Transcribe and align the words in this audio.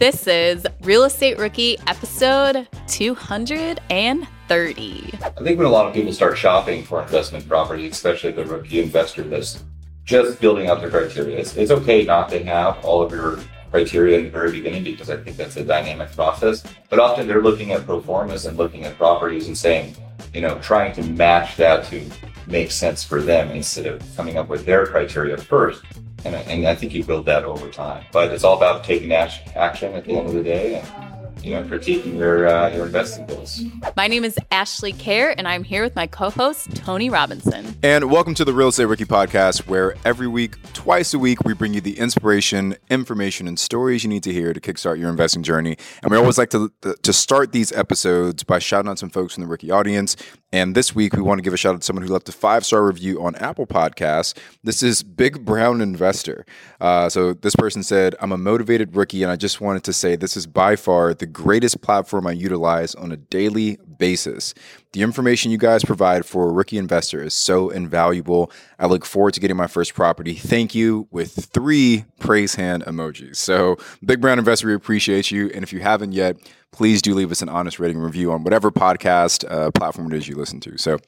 This 0.00 0.28
is 0.28 0.64
Real 0.82 1.02
Estate 1.02 1.38
Rookie 1.38 1.76
episode 1.88 2.68
230. 2.86 5.10
I 5.20 5.30
think 5.42 5.58
when 5.58 5.66
a 5.66 5.68
lot 5.68 5.88
of 5.88 5.92
people 5.92 6.12
start 6.12 6.38
shopping 6.38 6.84
for 6.84 7.02
investment 7.02 7.48
property, 7.48 7.88
especially 7.88 8.30
the 8.30 8.44
rookie 8.44 8.80
investor 8.80 9.24
that's 9.24 9.64
just 10.04 10.40
building 10.40 10.68
out 10.68 10.80
their 10.80 10.90
criteria, 10.90 11.38
it's, 11.38 11.56
it's 11.56 11.72
okay 11.72 12.04
not 12.04 12.28
to 12.28 12.44
have 12.44 12.78
all 12.84 13.02
of 13.02 13.10
your 13.10 13.40
criteria 13.72 14.18
in 14.18 14.24
the 14.26 14.30
very 14.30 14.52
beginning 14.52 14.84
because 14.84 15.10
I 15.10 15.16
think 15.16 15.36
that's 15.36 15.56
a 15.56 15.64
dynamic 15.64 16.12
process. 16.12 16.62
But 16.90 17.00
often 17.00 17.26
they're 17.26 17.42
looking 17.42 17.72
at 17.72 17.84
pro 17.84 18.00
formas 18.00 18.46
and 18.46 18.56
looking 18.56 18.84
at 18.84 18.96
properties 18.96 19.48
and 19.48 19.58
saying, 19.58 19.96
you 20.32 20.42
know, 20.42 20.60
trying 20.60 20.92
to 20.92 21.02
match 21.02 21.56
that 21.56 21.86
to 21.86 22.08
make 22.46 22.70
sense 22.70 23.02
for 23.02 23.20
them 23.20 23.50
instead 23.50 23.86
of 23.86 24.00
coming 24.16 24.38
up 24.38 24.48
with 24.48 24.64
their 24.64 24.86
criteria 24.86 25.36
first. 25.36 25.82
And, 26.24 26.34
and 26.34 26.66
I 26.66 26.74
think 26.74 26.92
you 26.94 27.04
build 27.04 27.26
that 27.26 27.44
over 27.44 27.70
time. 27.70 28.04
But 28.12 28.32
it's 28.32 28.44
all 28.44 28.56
about 28.56 28.84
taking 28.84 29.12
action 29.12 29.52
at 29.56 30.04
the 30.04 30.12
end 30.12 30.26
of 30.26 30.34
the 30.34 30.42
day. 30.42 30.76
And, 30.76 31.44
you 31.44 31.52
know, 31.52 31.62
critiquing 31.62 32.18
your 32.18 32.48
uh, 32.48 32.68
your 32.74 32.86
investing 32.86 33.24
goals. 33.26 33.62
My 33.96 34.08
name 34.08 34.24
is 34.24 34.36
Ashley 34.50 34.92
Kehr, 34.92 35.32
and 35.38 35.46
I'm 35.46 35.62
here 35.62 35.84
with 35.84 35.94
my 35.94 36.08
co-host 36.08 36.74
Tony 36.74 37.08
Robinson. 37.08 37.76
And 37.84 38.10
welcome 38.10 38.34
to 38.34 38.44
the 38.44 38.52
Real 38.52 38.68
Estate 38.68 38.86
Rookie 38.86 39.04
Podcast, 39.04 39.68
where 39.68 39.94
every 40.04 40.26
week, 40.26 40.60
twice 40.72 41.14
a 41.14 41.18
week, 41.18 41.44
we 41.44 41.54
bring 41.54 41.74
you 41.74 41.80
the 41.80 41.96
inspiration, 41.96 42.74
information, 42.90 43.46
and 43.46 43.56
stories 43.56 44.02
you 44.02 44.10
need 44.10 44.24
to 44.24 44.32
hear 44.32 44.52
to 44.52 44.60
kickstart 44.60 44.98
your 44.98 45.10
investing 45.10 45.44
journey. 45.44 45.76
And 46.02 46.10
we 46.10 46.16
always 46.16 46.38
like 46.38 46.50
to 46.50 46.72
to 46.82 47.12
start 47.12 47.52
these 47.52 47.70
episodes 47.70 48.42
by 48.42 48.58
shouting 48.58 48.90
out 48.90 48.98
some 48.98 49.10
folks 49.10 49.34
from 49.34 49.44
the 49.44 49.48
rookie 49.48 49.70
audience. 49.70 50.16
And 50.50 50.74
this 50.74 50.94
week, 50.94 51.14
we 51.14 51.20
want 51.20 51.38
to 51.38 51.42
give 51.42 51.52
a 51.52 51.58
shout 51.58 51.74
out 51.74 51.82
to 51.82 51.84
someone 51.84 52.06
who 52.06 52.12
left 52.12 52.28
a 52.28 52.32
five 52.32 52.64
star 52.64 52.86
review 52.86 53.22
on 53.22 53.34
Apple 53.36 53.66
Podcasts. 53.66 54.32
This 54.64 54.82
is 54.82 55.02
Big 55.02 55.44
Brown 55.44 55.82
Investor. 55.82 56.46
Uh, 56.80 57.10
so 57.10 57.34
this 57.34 57.54
person 57.54 57.82
said, 57.82 58.14
"I'm 58.20 58.32
a 58.32 58.38
motivated 58.38 58.96
rookie, 58.96 59.22
and 59.22 59.30
I 59.30 59.36
just 59.36 59.60
wanted 59.60 59.84
to 59.84 59.92
say 59.92 60.16
this 60.16 60.38
is 60.38 60.46
by 60.46 60.74
far 60.74 61.12
the 61.12 61.26
greatest 61.26 61.82
platform 61.82 62.26
I 62.26 62.32
utilize 62.32 62.94
on 62.94 63.12
a 63.12 63.16
daily 63.18 63.78
basis. 63.98 64.54
The 64.92 65.02
information 65.02 65.50
you 65.50 65.58
guys 65.58 65.84
provide 65.84 66.24
for 66.24 66.48
a 66.48 66.52
rookie 66.52 66.78
investor 66.78 67.22
is 67.22 67.34
so 67.34 67.68
invaluable. 67.68 68.50
I 68.78 68.86
look 68.86 69.04
forward 69.04 69.34
to 69.34 69.40
getting 69.40 69.56
my 69.56 69.66
first 69.66 69.92
property. 69.94 70.34
Thank 70.34 70.74
you 70.74 71.08
with 71.10 71.50
three 71.52 72.06
praise 72.20 72.54
hand 72.54 72.84
emojis. 72.84 73.36
So, 73.36 73.76
Big 74.02 74.20
Brown 74.20 74.38
Investor, 74.38 74.68
we 74.68 74.74
appreciate 74.74 75.30
you. 75.30 75.50
And 75.54 75.62
if 75.62 75.74
you 75.74 75.80
haven't 75.80 76.12
yet, 76.12 76.36
please 76.72 77.02
do 77.02 77.14
leave 77.14 77.30
us 77.30 77.42
an 77.42 77.50
honest 77.50 77.78
rating 77.78 77.98
review 77.98 78.32
on 78.32 78.44
whatever 78.44 78.70
podcast 78.70 79.44
uh, 79.50 79.70
platform 79.72 80.10
it 80.10 80.16
is 80.16 80.26
you 80.26 80.36
listen 80.36 80.60
to. 80.60 80.78
So, 80.78 80.98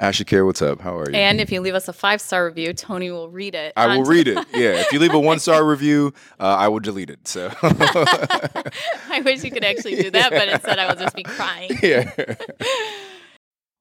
Ashley 0.00 0.24
Kehr, 0.24 0.46
what's 0.46 0.62
up? 0.62 0.80
How 0.80 0.96
are 0.96 1.10
you? 1.10 1.16
And 1.16 1.40
if 1.40 1.50
you 1.50 1.60
leave 1.60 1.74
us 1.74 1.88
a 1.88 1.92
five 1.92 2.20
star 2.20 2.46
review, 2.46 2.72
Tony 2.72 3.10
will 3.10 3.28
read 3.28 3.56
it. 3.56 3.72
I 3.76 3.96
will 3.96 4.04
read 4.04 4.28
it. 4.28 4.38
Yeah. 4.52 4.80
If 4.80 4.92
you 4.92 5.00
leave 5.00 5.12
a 5.12 5.18
one 5.18 5.40
star 5.40 5.64
review, 5.68 6.14
uh, 6.38 6.44
I 6.44 6.68
will 6.68 6.78
delete 6.78 7.10
it. 7.10 7.26
So 7.26 7.52
I 7.62 9.22
wish 9.24 9.42
you 9.42 9.50
could 9.50 9.64
actually 9.64 9.96
do 9.96 10.10
that, 10.12 10.30
but 10.30 10.48
instead 10.48 10.78
I 10.78 10.86
will 10.86 11.00
just 11.00 11.16
be 11.16 11.24
crying. 11.24 11.70
Yeah. 11.82 12.12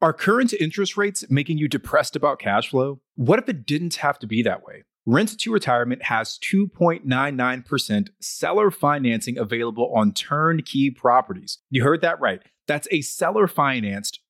Are 0.02 0.14
current 0.14 0.54
interest 0.54 0.96
rates 0.96 1.26
making 1.30 1.58
you 1.58 1.68
depressed 1.68 2.16
about 2.16 2.40
cash 2.40 2.70
flow? 2.70 3.02
What 3.16 3.40
if 3.40 3.50
it 3.50 3.66
didn't 3.66 3.96
have 3.96 4.20
to 4.20 4.28
be 4.28 4.44
that 4.44 4.64
way? 4.64 4.84
Rent 5.08 5.40
to 5.40 5.52
Retirement 5.52 6.04
has 6.04 6.38
2.99% 6.40 8.10
seller 8.20 8.70
financing 8.70 9.38
available 9.38 9.92
on 9.96 10.14
turnkey 10.14 10.92
properties. 10.92 11.58
You 11.70 11.84
heard 11.84 12.02
that 12.02 12.20
right. 12.22 12.42
That's 12.68 12.88
a 12.92 13.02
seller 13.02 13.48
financed 13.48 14.20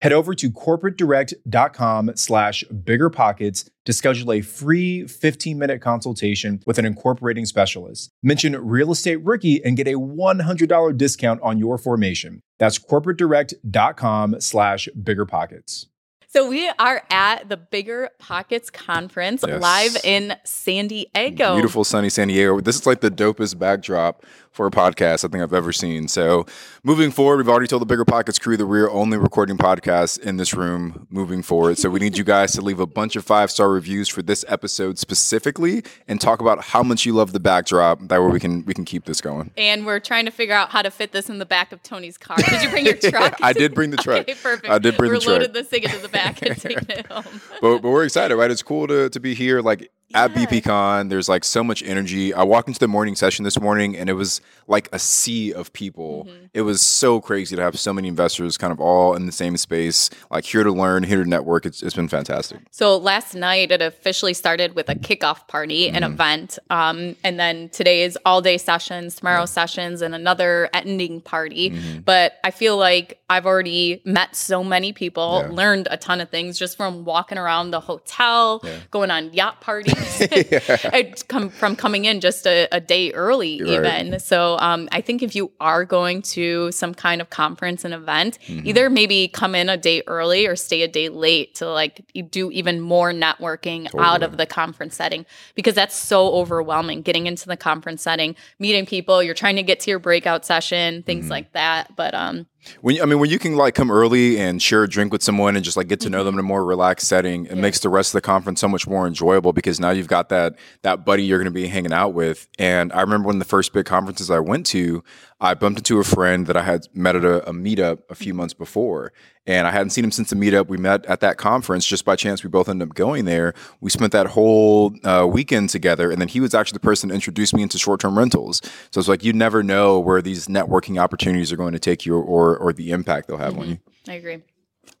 Head 0.00 0.12
over 0.12 0.32
to 0.34 0.48
corporatedirect.com 0.50 2.12
slash 2.14 2.62
biggerpockets 2.72 3.68
to 3.84 3.92
schedule 3.92 4.30
a 4.32 4.40
free 4.42 5.02
15-minute 5.02 5.80
consultation 5.82 6.62
with 6.66 6.78
an 6.78 6.84
incorporating 6.84 7.44
specialist. 7.46 8.10
Mention 8.22 8.54
Real 8.56 8.92
Estate 8.92 9.16
Rookie 9.24 9.62
and 9.64 9.76
get 9.76 9.88
a 9.88 9.94
$100 9.94 10.96
discount 10.96 11.40
on 11.42 11.58
your 11.58 11.78
formation. 11.78 12.42
That's 12.60 12.78
corporatedirect.com 12.78 14.40
slash 14.40 14.88
biggerpockets. 15.00 15.86
So 16.30 16.46
we 16.46 16.68
are 16.78 17.02
at 17.10 17.48
the 17.48 17.56
Bigger 17.56 18.10
Pockets 18.18 18.68
Conference 18.68 19.42
Yes. 19.48 19.62
live 19.62 19.96
in 20.04 20.36
San 20.44 20.86
Diego. 20.86 21.54
Beautiful 21.54 21.84
sunny 21.84 22.10
San 22.10 22.28
Diego. 22.28 22.60
This 22.60 22.76
is 22.76 22.86
like 22.86 23.00
the 23.00 23.10
dopest 23.10 23.58
backdrop 23.58 24.26
for 24.52 24.66
a 24.66 24.70
podcast 24.70 25.24
I 25.24 25.28
think 25.28 25.42
I've 25.42 25.52
ever 25.52 25.72
seen. 25.72 26.08
So, 26.08 26.46
moving 26.82 27.10
forward, 27.10 27.38
we've 27.38 27.48
already 27.48 27.66
told 27.66 27.82
the 27.82 27.86
Bigger 27.86 28.04
Pockets 28.04 28.38
crew 28.38 28.56
that 28.56 28.66
we're 28.66 28.90
only 28.90 29.18
recording 29.18 29.56
podcasts 29.56 30.18
in 30.18 30.36
this 30.36 30.54
room 30.54 31.06
moving 31.10 31.42
forward. 31.42 31.78
So, 31.78 31.90
we 31.90 32.00
need 32.00 32.18
you 32.18 32.24
guys 32.24 32.52
to 32.52 32.60
leave 32.60 32.80
a 32.80 32.86
bunch 32.86 33.16
of 33.16 33.24
five 33.24 33.50
star 33.50 33.70
reviews 33.70 34.08
for 34.08 34.22
this 34.22 34.44
episode 34.48 34.98
specifically, 34.98 35.82
and 36.06 36.20
talk 36.20 36.40
about 36.40 36.64
how 36.64 36.82
much 36.82 37.04
you 37.04 37.12
love 37.12 37.32
the 37.32 37.40
backdrop. 37.40 38.00
That 38.08 38.22
way, 38.22 38.28
we 38.28 38.40
can 38.40 38.64
we 38.64 38.74
can 38.74 38.84
keep 38.84 39.04
this 39.04 39.20
going. 39.20 39.50
And 39.56 39.86
we're 39.86 40.00
trying 40.00 40.24
to 40.24 40.30
figure 40.30 40.54
out 40.54 40.70
how 40.70 40.82
to 40.82 40.90
fit 40.90 41.12
this 41.12 41.28
in 41.28 41.38
the 41.38 41.46
back 41.46 41.72
of 41.72 41.82
Tony's 41.82 42.18
car. 42.18 42.36
Did 42.36 42.62
you 42.62 42.70
bring 42.70 42.86
your 42.86 42.96
truck? 42.96 43.38
I 43.42 43.52
did 43.52 43.74
bring 43.74 43.90
the 43.90 43.96
truck. 43.96 44.18
Okay, 44.28 44.34
perfect. 44.34 44.68
I 44.68 44.78
did 44.78 44.96
bring 44.96 45.10
we're 45.10 45.18
the 45.18 45.24
truck. 45.24 45.28
We 45.28 45.32
loaded 45.34 45.54
this 45.54 45.68
thing 45.68 45.84
into 45.84 45.98
the 45.98 46.08
back 46.08 46.42
and 46.42 46.56
taking 46.60 46.88
it 46.88 47.06
home. 47.06 47.40
but, 47.60 47.78
but 47.78 47.88
we're 47.88 48.04
excited, 48.04 48.34
right? 48.36 48.50
It's 48.50 48.62
cool 48.62 48.86
to, 48.88 49.08
to 49.10 49.20
be 49.20 49.34
here. 49.34 49.60
Like 49.60 49.90
at 50.14 50.30
Yeah. 50.30 50.46
BPCon, 50.46 51.10
there's 51.10 51.28
like 51.28 51.44
so 51.44 51.62
much 51.62 51.82
energy. 51.82 52.32
I 52.32 52.42
walked 52.42 52.68
into 52.68 52.80
the 52.80 52.88
morning 52.88 53.14
session 53.14 53.44
this 53.44 53.60
morning 53.60 53.96
and 53.96 54.08
it 54.08 54.14
was 54.14 54.40
like 54.66 54.88
a 54.92 54.98
sea 54.98 55.52
of 55.52 55.72
people. 55.72 56.24
Mm-hmm. 56.28 56.46
It 56.54 56.62
was 56.62 56.80
so 56.82 57.20
crazy 57.20 57.56
to 57.56 57.62
have 57.62 57.78
so 57.78 57.92
many 57.92 58.08
investors 58.08 58.56
kind 58.56 58.72
of 58.72 58.80
all 58.80 59.14
in 59.14 59.26
the 59.26 59.32
same 59.32 59.56
space, 59.56 60.08
like 60.30 60.44
here 60.44 60.62
to 60.64 60.72
learn, 60.72 61.02
here 61.02 61.22
to 61.22 61.28
network. 61.28 61.66
It's, 61.66 61.82
it's 61.82 61.94
been 61.94 62.08
fantastic. 62.08 62.60
So 62.70 62.96
last 62.96 63.34
night 63.34 63.70
it 63.70 63.82
officially 63.82 64.34
started 64.34 64.74
with 64.74 64.88
a 64.88 64.94
kickoff 64.94 65.46
party, 65.48 65.88
an 65.88 66.02
event, 66.04 66.58
um, 66.70 67.14
and 67.24 67.38
then 67.38 67.68
today 67.70 68.02
is 68.02 68.18
all 68.24 68.40
day 68.40 68.56
sessions, 68.58 69.16
tomorrow 69.16 69.44
sessions, 69.46 70.00
and 70.02 70.14
another 70.14 70.68
ending 70.72 71.20
party. 71.20 71.78
But 72.04 72.34
I 72.44 72.50
feel 72.50 72.76
like 72.76 73.20
I've 73.30 73.44
already 73.46 74.00
met 74.06 74.34
so 74.36 74.64
many 74.64 74.92
people, 74.94 75.42
Yeah. 75.44 75.52
learned 75.54 75.88
a 75.90 75.96
ton 75.98 76.20
of 76.22 76.30
things 76.30 76.58
just 76.58 76.76
from 76.78 77.04
walking 77.04 77.36
around 77.36 77.72
the 77.72 77.80
hotel, 77.80 78.62
going 78.90 79.10
on 79.10 79.32
yacht 79.34 79.60
parties, 79.60 79.94
and 80.92 81.28
come 81.28 81.48
from 81.50 81.76
coming 81.76 82.04
in 82.04 82.20
just 82.20 82.46
a, 82.46 82.68
a 82.72 82.80
day 82.80 83.12
early 83.12 83.60
Right. 83.60 83.68
even. 84.06 84.20
So 84.20 84.56
um, 84.58 84.88
I 84.92 85.00
think 85.00 85.22
if 85.22 85.34
you 85.34 85.50
are 85.60 85.84
going 85.84 86.22
to 86.22 86.70
some 86.72 86.94
kind 86.94 87.20
of 87.20 87.30
conference 87.30 87.84
and 87.84 87.94
event, 87.94 88.38
Mm-hmm. 88.48 88.66
either 88.66 88.90
maybe 88.90 89.28
come 89.28 89.54
in 89.54 89.68
a 89.68 89.76
day 89.76 90.02
early 90.06 90.46
or 90.46 90.56
stay 90.56 90.82
a 90.82 90.88
day 90.88 91.08
late 91.08 91.54
to 91.56 91.70
like 91.70 92.04
do 92.30 92.50
even 92.50 92.80
more 92.80 93.12
networking 93.12 93.88
out 93.98 94.22
of 94.22 94.36
the 94.36 94.46
conference 94.46 94.96
setting 94.96 95.26
because 95.54 95.74
that's 95.74 95.94
so 95.94 96.28
overwhelming 96.32 97.02
getting 97.02 97.26
into 97.26 97.46
the 97.46 97.56
conference 97.56 98.02
setting, 98.02 98.34
meeting 98.58 98.86
people, 98.86 99.22
you're 99.22 99.34
trying 99.34 99.56
to 99.56 99.62
get 99.62 99.80
to 99.80 99.90
your 99.90 99.98
breakout 99.98 100.44
session, 100.46 101.02
things 101.02 101.24
Mm-hmm. 101.24 101.30
like 101.32 101.52
that. 101.52 101.94
But 101.96 102.14
um 102.14 102.46
When 102.80 102.96
you- 102.96 103.02
I 103.02 103.06
mean, 103.06 103.18
when 103.18 103.30
you 103.30 103.38
can 103.38 103.56
like 103.56 103.74
come 103.74 103.90
early 103.90 104.38
and 104.38 104.60
share 104.60 104.82
a 104.82 104.88
drink 104.88 105.12
with 105.12 105.22
someone 105.22 105.56
and 105.56 105.64
just 105.64 105.76
like 105.76 105.88
get 105.88 106.00
to 106.00 106.10
know 106.10 106.18
mm-hmm. 106.18 106.26
them 106.26 106.34
in 106.34 106.40
a 106.40 106.42
more 106.42 106.64
relaxed 106.64 107.06
setting, 107.08 107.46
it 107.46 107.56
makes 107.56 107.80
the 107.80 107.88
rest 107.88 108.10
of 108.10 108.14
the 108.14 108.20
conference 108.20 108.60
so 108.60 108.68
much 108.68 108.86
more 108.86 109.06
enjoyable 109.06 109.52
because 109.52 109.78
now 109.78 109.90
you've 109.90 110.08
got 110.08 110.28
that 110.30 110.56
that 110.82 111.04
buddy 111.04 111.22
you're 111.22 111.38
going 111.38 111.46
to 111.46 111.50
be 111.50 111.68
hanging 111.68 111.92
out 111.92 112.14
with. 112.14 112.48
And 112.58 112.92
I 112.92 113.00
remember 113.00 113.28
when 113.28 113.38
the 113.38 113.44
first 113.44 113.72
big 113.72 113.86
conferences 113.86 114.30
I 114.30 114.40
went 114.40 114.66
to, 114.66 115.02
I 115.40 115.54
bumped 115.54 115.78
into 115.78 116.00
a 116.00 116.04
friend 116.04 116.46
that 116.46 116.56
I 116.56 116.62
had 116.62 116.88
met 116.94 117.14
at 117.14 117.24
a, 117.24 117.48
a 117.48 117.52
meetup 117.52 118.00
a 118.10 118.14
few 118.16 118.34
months 118.34 118.54
before, 118.54 119.12
and 119.46 119.68
I 119.68 119.70
hadn't 119.70 119.90
seen 119.90 120.04
him 120.04 120.10
since 120.10 120.30
the 120.30 120.36
meetup. 120.36 120.66
We 120.66 120.78
met 120.78 121.06
at 121.06 121.20
that 121.20 121.36
conference 121.36 121.86
just 121.86 122.04
by 122.04 122.16
chance. 122.16 122.42
We 122.42 122.50
both 122.50 122.68
ended 122.68 122.88
up 122.88 122.94
going 122.94 123.24
there. 123.24 123.54
We 123.80 123.90
spent 123.90 124.12
that 124.12 124.26
whole 124.26 124.94
uh, 125.04 125.28
weekend 125.30 125.70
together, 125.70 126.10
and 126.10 126.20
then 126.20 126.28
he 126.28 126.40
was 126.40 126.54
actually 126.54 126.76
the 126.76 126.80
person 126.80 127.08
that 127.08 127.14
introduced 127.14 127.54
me 127.54 127.62
into 127.62 127.78
short 127.78 128.00
term 128.00 128.18
rentals. 128.18 128.60
So 128.90 128.98
it's 128.98 129.08
like 129.08 129.22
you 129.22 129.32
never 129.32 129.62
know 129.62 130.00
where 130.00 130.20
these 130.20 130.48
networking 130.48 131.00
opportunities 131.00 131.52
are 131.52 131.56
going 131.56 131.72
to 131.72 131.78
take 131.78 132.04
you 132.04 132.16
or 132.16 132.56
or 132.56 132.72
the 132.72 132.90
impact 132.90 133.28
they'll 133.28 133.36
have 133.36 133.56
on 133.56 133.68
you. 133.68 133.78
I 134.08 134.14
agree. 134.14 134.42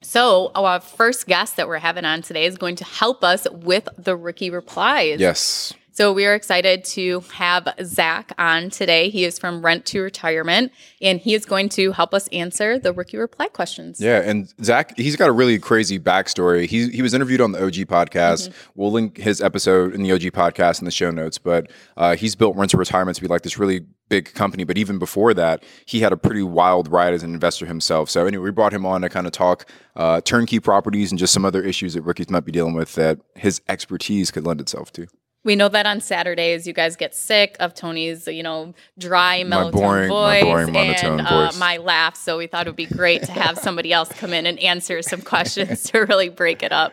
So, 0.02 0.52
our 0.54 0.80
first 0.80 1.26
guest 1.26 1.56
that 1.56 1.66
we're 1.66 1.78
having 1.78 2.04
on 2.04 2.22
today 2.22 2.44
is 2.44 2.56
going 2.56 2.76
to 2.76 2.84
help 2.84 3.24
us 3.24 3.46
with 3.50 3.88
the 3.98 4.14
rookie 4.14 4.50
replies. 4.50 5.18
Yes. 5.18 5.74
So 5.98 6.12
we 6.12 6.26
are 6.26 6.34
excited 6.36 6.84
to 6.84 7.24
have 7.32 7.66
Zach 7.82 8.30
on 8.38 8.70
today. 8.70 9.10
He 9.10 9.24
is 9.24 9.36
from 9.36 9.64
Rent 9.64 9.84
to 9.86 10.00
Retirement, 10.00 10.70
and 11.02 11.18
he 11.18 11.34
is 11.34 11.44
going 11.44 11.68
to 11.70 11.90
help 11.90 12.14
us 12.14 12.28
answer 12.28 12.78
the 12.78 12.92
rookie 12.92 13.16
reply 13.16 13.48
questions. 13.48 14.00
Yeah, 14.00 14.20
and 14.20 14.54
Zach, 14.62 14.96
he's 14.96 15.16
got 15.16 15.28
a 15.28 15.32
really 15.32 15.58
crazy 15.58 15.98
backstory. 15.98 16.66
He 16.66 16.88
he 16.90 17.02
was 17.02 17.14
interviewed 17.14 17.40
on 17.40 17.50
the 17.50 17.58
OG 17.58 17.88
podcast. 17.88 18.52
We'll 18.76 18.92
link 18.92 19.16
his 19.16 19.40
episode 19.40 19.92
in 19.92 20.04
the 20.04 20.12
OG 20.12 20.20
podcast 20.20 20.78
in 20.78 20.84
the 20.84 20.92
show 20.92 21.10
notes. 21.10 21.36
But 21.36 21.68
uh, 21.96 22.14
he's 22.14 22.36
built 22.36 22.54
Rent 22.54 22.70
to 22.70 22.76
Retirement 22.76 23.16
to 23.16 23.22
be 23.22 23.26
like 23.26 23.42
this 23.42 23.58
really 23.58 23.84
big 24.08 24.32
company. 24.34 24.62
But 24.62 24.78
even 24.78 25.00
before 25.00 25.34
that, 25.34 25.64
he 25.84 25.98
had 25.98 26.12
a 26.12 26.16
pretty 26.16 26.44
wild 26.44 26.86
ride 26.86 27.12
as 27.12 27.24
an 27.24 27.34
investor 27.34 27.66
himself. 27.66 28.08
So 28.08 28.24
anyway, 28.24 28.44
we 28.44 28.50
brought 28.52 28.72
him 28.72 28.86
on 28.86 29.00
to 29.00 29.08
kind 29.08 29.26
of 29.26 29.32
talk 29.32 29.68
uh, 29.96 30.20
turnkey 30.20 30.60
properties 30.60 31.10
and 31.10 31.18
just 31.18 31.32
some 31.32 31.44
other 31.44 31.60
issues 31.60 31.94
that 31.94 32.02
rookies 32.02 32.30
might 32.30 32.44
be 32.44 32.52
dealing 32.52 32.74
with 32.74 32.94
that 32.94 33.18
his 33.34 33.60
expertise 33.68 34.30
could 34.30 34.46
lend 34.46 34.60
itself 34.60 34.92
to. 34.92 35.08
We 35.48 35.56
know 35.56 35.70
that 35.70 35.86
on 35.86 36.02
Saturdays 36.02 36.66
you 36.66 36.74
guys 36.74 36.94
get 36.94 37.14
sick 37.14 37.56
of 37.58 37.72
Tony's, 37.72 38.28
you 38.28 38.42
know, 38.42 38.74
dry 38.98 39.44
My 39.44 39.60
monotone 39.62 39.80
boring- 39.80 40.08
my 40.10 40.40
voice 40.40 40.44
boring 40.44 40.72
monotone 40.72 41.20
and 41.20 41.26
uh, 41.26 41.46
voice. 41.46 41.58
my 41.58 41.78
laugh. 41.78 42.16
So 42.16 42.36
we 42.36 42.46
thought 42.46 42.66
it 42.66 42.68
would 42.68 42.76
be 42.76 42.84
great 42.84 43.22
to 43.22 43.32
have 43.32 43.56
somebody 43.56 43.90
else 43.90 44.10
come 44.10 44.34
in 44.34 44.44
and 44.44 44.58
answer 44.58 45.00
some 45.00 45.22
questions 45.22 45.84
to 45.92 46.00
really 46.00 46.28
break 46.28 46.62
it 46.62 46.70
up. 46.70 46.92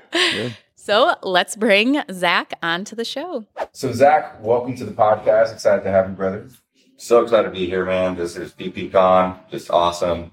So 0.76 1.16
let's 1.22 1.58
bring 1.58 2.02
Zach 2.14 2.54
onto 2.64 2.96
the 2.96 3.04
show. 3.04 3.46
So 3.74 3.92
Zach, 3.92 4.42
welcome 4.42 4.74
to 4.78 4.86
the 4.86 4.94
podcast. 4.94 5.52
Excited 5.52 5.84
to 5.84 5.92
have 5.92 6.08
you, 6.08 6.16
brother. 6.16 6.48
So 6.96 7.24
excited 7.24 7.50
to 7.50 7.54
be 7.54 7.66
here, 7.66 7.84
man. 7.84 8.16
This 8.16 8.38
is 8.38 8.54
BPCon. 8.54 9.50
Just 9.52 9.70
awesome. 9.70 10.32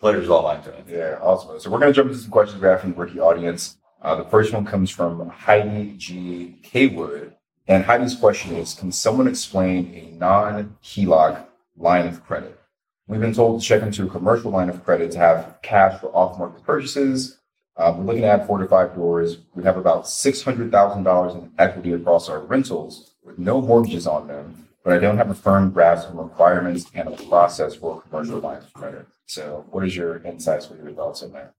Pleasure's 0.00 0.28
all 0.28 0.42
mine, 0.42 0.64
Tony. 0.64 0.82
Yeah, 0.88 1.20
awesome. 1.22 1.60
So 1.60 1.70
we're 1.70 1.78
going 1.78 1.92
to 1.92 1.96
jump 1.96 2.08
into 2.10 2.20
some 2.20 2.32
questions 2.32 2.60
we 2.60 2.66
have 2.66 2.80
from 2.80 2.90
the 2.90 2.96
rookie 2.96 3.20
audience. 3.20 3.76
Uh, 4.02 4.14
the 4.16 4.24
first 4.24 4.52
one 4.52 4.64
comes 4.64 4.90
from 4.90 5.28
Heidi 5.28 5.94
G. 5.96 6.56
Kaywood. 6.62 7.34
And 7.68 7.84
Heidi's 7.84 8.16
question 8.16 8.56
is 8.56 8.74
Can 8.74 8.92
someone 8.92 9.28
explain 9.28 9.94
a 9.94 10.16
non 10.16 10.76
HELOC 10.82 11.44
line 11.76 12.06
of 12.08 12.24
credit? 12.24 12.58
We've 13.06 13.20
been 13.20 13.34
told 13.34 13.60
to 13.60 13.66
check 13.66 13.82
into 13.82 14.06
a 14.06 14.08
commercial 14.08 14.50
line 14.50 14.70
of 14.70 14.84
credit 14.84 15.12
to 15.12 15.18
have 15.18 15.58
cash 15.62 16.00
for 16.00 16.08
off 16.14 16.38
market 16.38 16.64
purchases. 16.64 17.38
Uh, 17.76 17.94
we're 17.96 18.04
looking 18.04 18.24
at 18.24 18.46
four 18.46 18.58
to 18.58 18.66
five 18.66 18.94
doors. 18.94 19.38
We 19.54 19.64
have 19.64 19.76
about 19.76 20.04
$600,000 20.04 21.34
in 21.34 21.50
equity 21.58 21.92
across 21.92 22.28
our 22.28 22.40
rentals 22.40 23.14
with 23.22 23.38
no 23.38 23.60
mortgages 23.60 24.06
on 24.06 24.28
them, 24.28 24.68
but 24.84 24.92
I 24.92 24.98
don't 24.98 25.16
have 25.16 25.30
a 25.30 25.34
firm 25.34 25.70
grasp 25.70 26.08
on 26.10 26.18
requirements 26.18 26.86
and 26.94 27.08
a 27.08 27.12
process 27.28 27.74
for 27.74 27.98
a 27.98 28.00
commercial 28.08 28.38
line 28.38 28.58
of 28.58 28.72
credit. 28.72 29.06
So, 29.26 29.64
what 29.70 29.84
is 29.86 29.96
your 29.96 30.18
insights? 30.18 30.68
What 30.68 30.80
are 30.80 30.82
your 30.82 30.92
thoughts 30.92 31.22
on 31.22 31.32
that? 31.32 31.54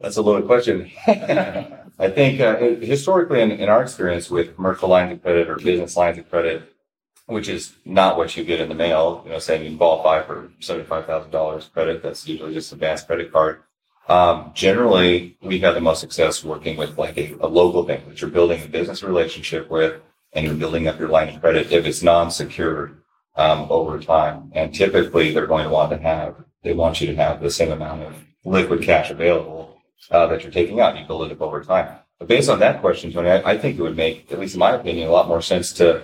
That's 0.00 0.16
a 0.16 0.22
loaded 0.22 0.46
question. 0.46 0.90
I 1.98 2.10
think 2.10 2.40
uh, 2.40 2.56
historically, 2.84 3.40
in, 3.40 3.50
in 3.52 3.68
our 3.68 3.82
experience 3.82 4.30
with 4.30 4.54
commercial 4.54 4.88
lines 4.88 5.12
of 5.12 5.22
credit 5.22 5.48
or 5.48 5.56
business 5.56 5.96
lines 5.96 6.18
of 6.18 6.28
credit, 6.28 6.74
which 7.26 7.48
is 7.48 7.74
not 7.84 8.18
what 8.18 8.36
you 8.36 8.44
get 8.44 8.60
in 8.60 8.68
the 8.68 8.74
mail, 8.74 9.22
you 9.24 9.32
know, 9.32 9.38
saying 9.38 9.70
you 9.70 9.76
qualify 9.76 10.22
for 10.22 10.50
seventy-five 10.60 11.06
thousand 11.06 11.30
dollars 11.30 11.70
credit. 11.72 12.02
That's 12.02 12.28
usually 12.28 12.52
just 12.52 12.72
a 12.72 12.74
advanced 12.74 13.06
credit 13.06 13.32
card. 13.32 13.62
Um, 14.08 14.52
generally, 14.54 15.36
we've 15.40 15.62
had 15.62 15.74
the 15.74 15.80
most 15.80 16.00
success 16.00 16.44
working 16.44 16.76
with 16.76 16.98
like 16.98 17.16
a, 17.16 17.34
a 17.40 17.48
local 17.48 17.82
bank 17.82 18.06
that 18.06 18.20
you're 18.20 18.30
building 18.30 18.62
a 18.62 18.68
business 18.68 19.02
relationship 19.02 19.70
with, 19.70 20.00
and 20.34 20.44
you're 20.44 20.54
building 20.54 20.86
up 20.86 20.98
your 20.98 21.08
line 21.08 21.30
of 21.30 21.40
credit 21.40 21.72
if 21.72 21.86
it's 21.86 22.02
non-secured 22.02 23.00
um, 23.34 23.66
over 23.70 23.98
time. 23.98 24.52
And 24.54 24.74
typically, 24.74 25.32
they're 25.32 25.46
going 25.46 25.64
to 25.64 25.70
want 25.70 25.90
to 25.90 25.98
have 25.98 26.36
they 26.62 26.74
want 26.74 27.00
you 27.00 27.06
to 27.06 27.16
have 27.16 27.40
the 27.40 27.50
same 27.50 27.72
amount 27.72 28.02
of 28.02 28.14
liquid 28.44 28.82
cash 28.82 29.10
available 29.10 29.65
uh, 30.10 30.26
that 30.26 30.42
you're 30.42 30.52
taking 30.52 30.80
out. 30.80 30.98
You 30.98 31.06
build 31.06 31.30
it 31.30 31.32
up 31.32 31.40
over 31.40 31.62
time. 31.62 31.98
But 32.18 32.28
based 32.28 32.48
on 32.48 32.60
that 32.60 32.80
question, 32.80 33.12
Tony, 33.12 33.30
I, 33.30 33.52
I 33.52 33.58
think 33.58 33.78
it 33.78 33.82
would 33.82 33.96
make, 33.96 34.32
at 34.32 34.38
least 34.38 34.54
in 34.54 34.60
my 34.60 34.72
opinion, 34.72 35.08
a 35.08 35.12
lot 35.12 35.28
more 35.28 35.42
sense 35.42 35.72
to 35.74 36.02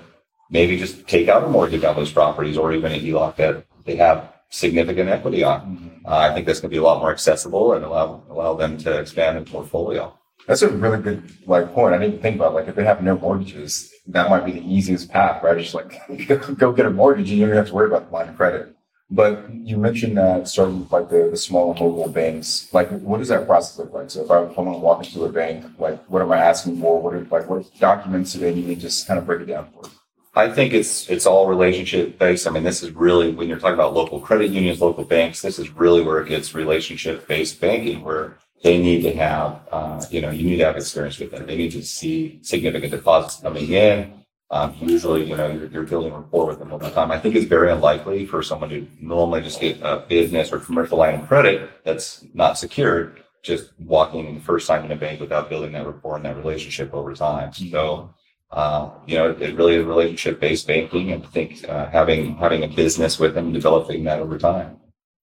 maybe 0.51 0.79
just 0.79 1.07
take 1.09 1.29
out 1.29 1.45
a 1.45 1.49
mortgage 1.49 1.85
on 1.85 1.97
those 1.97 2.13
properties 2.13 2.59
or 2.59 2.73
even 2.73 2.93
a 2.93 2.99
HELOC 2.99 3.37
that 3.37 3.67
they 3.85 3.97
have 3.97 4.33
significant 4.51 5.09
equity 5.09 5.43
on. 5.43 6.01
Uh, 6.05 6.17
I 6.17 6.35
think 6.35 6.47
that's 6.47 6.61
going 6.61 6.71
to 6.71 6.75
be 6.75 6.79
a 6.79 6.83
lot 6.83 7.01
more 7.01 7.11
accessible 7.11 7.73
and 7.73 7.85
allow 7.85 8.23
allow 8.29 8.55
them 8.55 8.77
to 8.79 8.99
expand 8.99 9.37
their 9.37 9.45
portfolio. 9.45 10.17
That's 10.47 10.63
a 10.63 10.69
really 10.69 11.01
good 11.01 11.23
like 11.47 11.73
point. 11.73 11.95
I 11.95 11.99
didn't 11.99 12.21
think 12.21 12.37
about 12.37 12.55
like 12.55 12.69
if 12.69 12.75
they 12.75 12.85
have 12.85 13.03
no 13.03 13.17
mortgages, 13.17 13.93
that 14.09 14.29
might 14.29 14.45
be 14.45 14.53
the 14.53 14.75
easiest 14.75 15.11
path, 15.11 15.43
right? 15.43 15.59
Just 15.59 15.75
like 15.75 15.99
go 16.59 16.73
get 16.73 16.87
a 16.87 16.91
mortgage 16.91 17.31
and 17.31 17.39
you 17.39 17.47
don't 17.47 17.57
have 17.57 17.69
to 17.69 17.75
worry 17.75 17.87
about 17.87 18.09
the 18.09 18.13
line 18.13 18.29
of 18.29 18.37
credit. 18.37 18.75
But 19.13 19.53
you 19.53 19.77
mentioned 19.77 20.17
that 20.17 20.49
starting 20.49 20.81
with 20.81 20.91
like 20.91 21.11
the, 21.11 21.29
the 21.31 21.37
small 21.37 21.69
local 21.69 22.09
banks, 22.09 22.73
like 22.73 22.89
what 23.01 23.19
does 23.19 23.29
that 23.29 23.47
process 23.47 23.79
look 23.79 23.93
like? 23.93 24.11
So 24.11 24.25
if 24.25 24.31
I'm 24.31 24.65
want 24.65 24.77
to 24.77 24.81
walk 24.81 25.05
into 25.05 25.25
a 25.25 25.29
bank, 25.29 25.67
like 25.79 26.03
what 26.07 26.23
am 26.23 26.33
I 26.33 26.39
asking 26.39 26.81
for? 26.81 26.99
What 26.99 27.13
are 27.13 27.21
like 27.25 27.47
what 27.49 27.79
documents 27.79 28.33
do 28.33 28.39
they 28.39 28.55
need? 28.55 28.81
Just 28.81 29.07
kind 29.07 29.19
of 29.19 29.27
break 29.27 29.43
it 29.43 29.47
down 29.47 29.69
for 29.75 29.85
us. 29.85 29.93
I 30.35 30.49
think 30.49 30.73
it's 30.73 31.11
it's 31.11 31.27
all 31.27 31.47
relationship 31.47 32.19
based. 32.19 32.47
I 32.47 32.51
mean, 32.53 32.63
this 32.65 32.83
is 32.83 32.91
really 32.93 33.33
when 33.33 33.49
you're 33.49 33.59
talking 33.59 33.75
about 33.75 33.93
local 33.93 34.19
credit 34.19 34.51
unions, 34.51 34.81
local 34.81 35.05
banks. 35.05 35.43
This 35.43 35.59
is 35.59 35.69
really 35.71 36.03
where 36.03 36.23
it 36.23 36.29
gets 36.31 36.55
relationship 36.55 37.29
based 37.29 37.61
banking, 37.61 38.03
where 38.03 38.39
they 38.63 38.81
need 38.81 39.03
to 39.03 39.15
have, 39.15 39.61
uh, 39.71 40.03
you 40.11 40.23
know, 40.23 40.31
you 40.31 40.45
need 40.45 40.57
to 40.57 40.65
have 40.65 40.77
experience 40.77 41.19
with 41.19 41.33
them. 41.33 41.45
They 41.45 41.59
need 41.59 41.73
to 41.73 41.83
see 41.83 42.39
significant 42.41 42.93
deposits 42.93 43.43
coming 43.43 43.71
in. 43.73 44.22
Um, 44.53 44.77
usually, 44.79 45.25
you 45.25 45.37
know, 45.37 45.49
you're, 45.51 45.67
you're 45.67 45.83
building 45.83 46.13
rapport 46.13 46.47
with 46.47 46.59
them 46.59 46.73
over 46.73 46.91
time. 46.91 47.11
I 47.11 47.19
think 47.19 47.35
it's 47.35 47.47
very 47.47 47.73
unlikely 47.73 48.27
for 48.27 48.43
someone 48.43 48.71
to 48.71 48.87
normally 49.01 49.41
just 49.41 49.61
get 49.61 49.81
a 49.83 50.05
business 50.07 50.53
or 50.53 50.59
commercial 50.59 50.99
line 50.99 51.15
of 51.21 51.27
credit 51.27 51.71
that's 51.85 52.25
not 52.35 52.59
secured, 52.59 53.23
just 53.43 53.73
walking 53.79 54.27
in 54.27 54.35
the 54.35 54.41
first 54.41 54.69
time 54.69 54.85
in 54.85 54.93
a 54.93 54.97
bank 54.97 55.21
without 55.21 55.49
building 55.49 55.73
that 55.73 55.87
rapport 55.87 56.17
and 56.17 56.25
that 56.27 56.37
relationship 56.37 56.93
over 56.93 57.15
time. 57.15 57.53
So 57.53 58.15
Uh, 58.53 58.91
you 59.07 59.17
know, 59.17 59.31
it 59.31 59.57
really 59.57 59.77
is 59.77 59.85
relationship 59.87 60.39
based 60.39 60.67
banking, 60.67 61.11
and 61.13 61.25
I 61.25 61.27
think 61.29 61.67
uh, 61.67 61.89
having 61.89 62.37
having 62.37 62.63
a 62.63 62.69
business 62.69 63.19
with 63.19 63.33
them, 63.35 63.51
developing 63.51 64.05
that 64.05 64.21
over 64.21 64.37
time. 64.37 64.77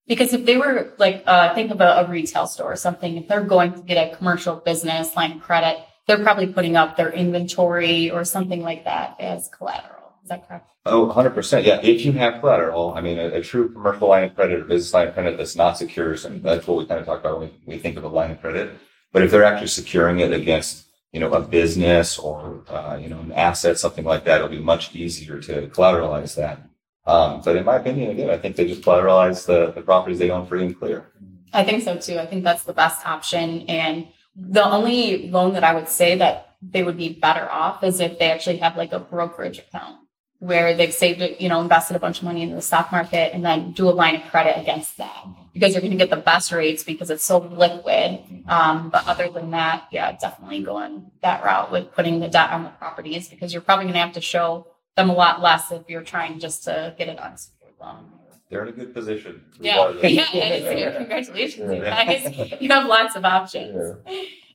Because 0.08 0.34
if 0.34 0.46
they 0.48 0.58
were 0.58 0.96
like, 0.98 1.22
uh, 1.28 1.54
think 1.54 1.70
of 1.70 1.80
a, 1.80 2.02
a 2.02 2.10
retail 2.10 2.48
store 2.48 2.74
or 2.74 2.76
something, 2.76 3.18
if 3.18 3.28
they're 3.28 3.46
going 3.46 3.74
to 3.78 3.82
get 3.86 3.98
a 4.02 4.16
commercial 4.18 4.56
business 4.56 5.16
line 5.16 5.34
of 5.34 5.42
credit, 5.42 5.78
they're 6.10 6.24
probably 6.24 6.48
putting 6.48 6.76
up 6.76 6.98
their 6.98 7.12
inventory 7.12 8.10
or 8.10 8.26
something 8.26 8.64
like 8.64 8.84
that 8.84 9.16
as 9.20 9.48
collateral. 9.56 10.12
Is 10.24 10.30
that 10.30 10.48
correct? 10.48 10.72
Oh, 10.88 11.08
100%. 11.08 11.64
Yeah. 11.64 11.80
If 11.84 12.04
you 12.04 12.14
have 12.14 12.40
collateral, 12.40 12.96
I 12.96 13.02
mean, 13.02 13.20
a, 13.20 13.28
a 13.28 13.42
true 13.42 13.72
commercial 13.72 14.10
line 14.10 14.24
of 14.24 14.36
credit 14.36 14.60
or 14.60 14.64
business 14.64 14.92
line 14.92 15.10
of 15.10 15.14
credit 15.14 15.38
that's 15.38 15.56
not 15.56 15.78
secure, 15.78 16.18
so 16.18 16.30
that's 16.30 16.66
what 16.66 16.80
we 16.80 16.88
kind 16.88 17.00
of 17.00 17.06
talk 17.06 17.20
about 17.20 17.40
when 17.40 17.52
we 17.68 17.78
think 17.78 17.96
of 17.96 18.04
a 18.04 18.08
line 18.08 18.32
of 18.32 18.42
credit. 18.42 18.72
But 19.14 19.22
if 19.22 19.30
they're 19.30 19.44
actually 19.44 19.68
securing 19.68 20.20
it 20.20 20.34
against, 20.34 20.88
you 21.12 21.20
know, 21.20 21.32
a 21.32 21.42
business 21.42 22.18
or, 22.18 22.64
uh, 22.70 22.98
you 23.00 23.08
know, 23.08 23.20
an 23.20 23.32
asset, 23.34 23.78
something 23.78 24.04
like 24.04 24.24
that, 24.24 24.38
it'll 24.38 24.50
be 24.50 24.60
much 24.60 24.96
easier 24.96 25.40
to 25.42 25.68
collateralize 25.68 26.36
that. 26.36 26.60
Um, 27.06 27.42
but 27.46 27.56
in 27.56 27.66
my 27.66 27.76
opinion, 27.76 28.10
again, 28.10 28.32
I 28.32 28.38
think 28.38 28.56
they 28.56 28.68
just 28.68 28.82
collateralize 28.82 29.46
the, 29.46 29.72
the 29.74 29.82
properties 29.82 30.18
they 30.18 30.32
own 30.32 30.48
free 30.48 30.66
and 30.66 30.78
clear. 30.78 31.12
I 31.54 31.64
think 31.64 31.84
so 31.84 31.98
too. 31.98 32.18
I 32.18 32.26
think 32.26 32.44
that's 32.44 32.64
the 32.64 32.74
best 32.74 33.06
option. 33.06 33.62
And 33.68 34.08
the 34.40 34.66
only 34.66 35.30
loan 35.30 35.54
that 35.54 35.64
I 35.64 35.74
would 35.74 35.90
say 35.90 36.18
that 36.18 36.56
they 36.62 36.84
would 36.84 36.98
be 36.98 37.10
better 37.10 37.50
off 37.50 37.84
is 37.84 38.00
if 38.00 38.20
they 38.20 38.32
actually 38.32 38.58
have 38.58 38.78
like 38.78 38.92
a 38.94 39.00
brokerage 39.00 39.60
account 39.60 39.98
where 40.40 40.76
they've 40.76 40.94
saved, 40.94 41.22
it, 41.22 41.42
you 41.42 41.50
know, 41.50 41.62
invested 41.62 41.96
a 41.96 42.00
bunch 42.00 42.20
of 42.20 42.24
money 42.24 42.44
in 42.44 42.56
the 42.56 42.62
stock 42.62 42.92
market 42.92 43.34
and 43.34 43.44
then 43.44 43.72
do 43.74 43.90
a 43.90 43.92
line 43.92 44.16
of 44.16 44.24
credit 44.30 44.58
against 44.58 44.98
that 44.98 45.26
because 45.54 45.74
you're 45.74 45.82
going 45.82 45.92
to 45.92 45.98
get 45.98 46.10
the 46.10 46.16
best 46.16 46.52
rates 46.52 46.84
because 46.84 47.10
it's 47.10 47.26
so 47.26 47.40
liquid. 47.40 48.20
Um, 48.48 48.90
but 48.90 49.06
other 49.06 49.30
than 49.30 49.52
that, 49.52 49.88
yeah, 49.92 50.14
definitely 50.14 50.64
going 50.64 51.12
that 51.22 51.44
route 51.44 51.72
with 51.72 51.92
putting 51.92 52.22
the 52.22 52.30
debt 52.30 52.52
on 52.52 52.64
the 52.64 52.70
properties 52.70 53.28
because 53.28 53.52
you're 53.52 53.62
probably 53.62 53.86
going 53.86 53.96
to 53.96 54.00
have 54.00 54.14
to 54.14 54.22
show 54.22 54.68
them 54.96 55.10
a 55.10 55.14
lot 55.14 55.42
less 55.42 55.72
if 55.72 55.84
you're 55.90 56.04
trying 56.04 56.40
just 56.40 56.64
to 56.66 56.96
get 56.98 57.10
it 57.10 57.20
unsecured 57.20 57.74
loan. 57.82 58.06
They're 58.50 58.64
in 58.64 58.70
a 58.70 58.72
good 58.72 58.94
position. 58.94 59.44
Yeah, 59.60 59.92
yeah, 60.04 60.26
yeah. 60.34 60.98
Congratulations, 60.98 61.72
you 61.72 61.82
guys. 61.82 62.62
You 62.62 62.70
have 62.70 62.88
lots 62.88 63.16
of 63.16 63.24
options. 63.24 63.98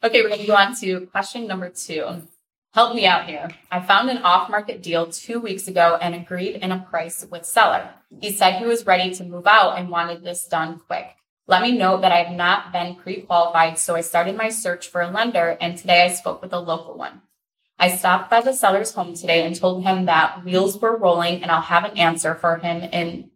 Okay, 0.03 0.23
we're 0.23 0.29
going 0.29 0.41
to 0.41 0.47
go 0.47 0.57
on 0.57 0.75
to 0.77 1.07
question 1.07 1.47
number 1.47 1.71
two. 1.71 2.23
Help 2.73 2.97
me 2.97 3.07
out 3.07 3.29
here. 3.29 3.49
I 3.71 3.81
found 3.81 4.11
an 4.11 4.19
off 4.19 4.51
market 4.51 4.83
deal 4.83 5.07
two 5.07 5.39
weeks 5.39 5.69
ago 5.69 5.97
and 6.01 6.13
agreed 6.13 6.57
in 6.57 6.73
a 6.73 6.81
price 6.91 7.25
with 7.31 7.47
seller. 7.47 7.89
He 8.21 8.33
said 8.33 8.59
he 8.59 8.67
was 8.67 8.85
ready 8.85 9.15
to 9.15 9.25
move 9.25 9.47
out 9.47 9.79
and 9.79 9.89
wanted 9.89 10.25
this 10.25 10.49
done 10.49 10.81
quick. 10.85 11.07
Let 11.47 11.63
me 11.63 11.79
note 11.79 12.01
that 12.01 12.11
I 12.11 12.25
have 12.25 12.37
not 12.37 12.73
been 12.73 12.97
pre 12.97 13.21
qualified, 13.21 13.79
so 13.79 13.95
I 13.95 14.01
started 14.01 14.37
my 14.37 14.49
search 14.49 14.89
for 14.89 15.03
a 15.03 15.11
lender 15.11 15.57
and 15.61 15.79
today 15.79 16.03
I 16.03 16.09
spoke 16.09 16.43
with 16.43 16.53
a 16.53 16.59
local 16.59 16.99
one. 16.99 17.23
I 17.79 17.95
stopped 17.95 18.29
by 18.29 18.41
the 18.41 18.53
seller's 18.53 18.93
home 18.93 19.15
today 19.15 19.47
and 19.47 19.55
told 19.55 19.85
him 19.85 20.07
that 20.07 20.45
wheels 20.45 20.81
were 20.81 20.97
rolling 20.97 21.43
and 21.43 21.53
I'll 21.53 21.61
have 21.61 21.85
an 21.85 21.97
answer 21.97 22.35
for 22.35 22.57
him 22.57 22.83
in 22.83 23.31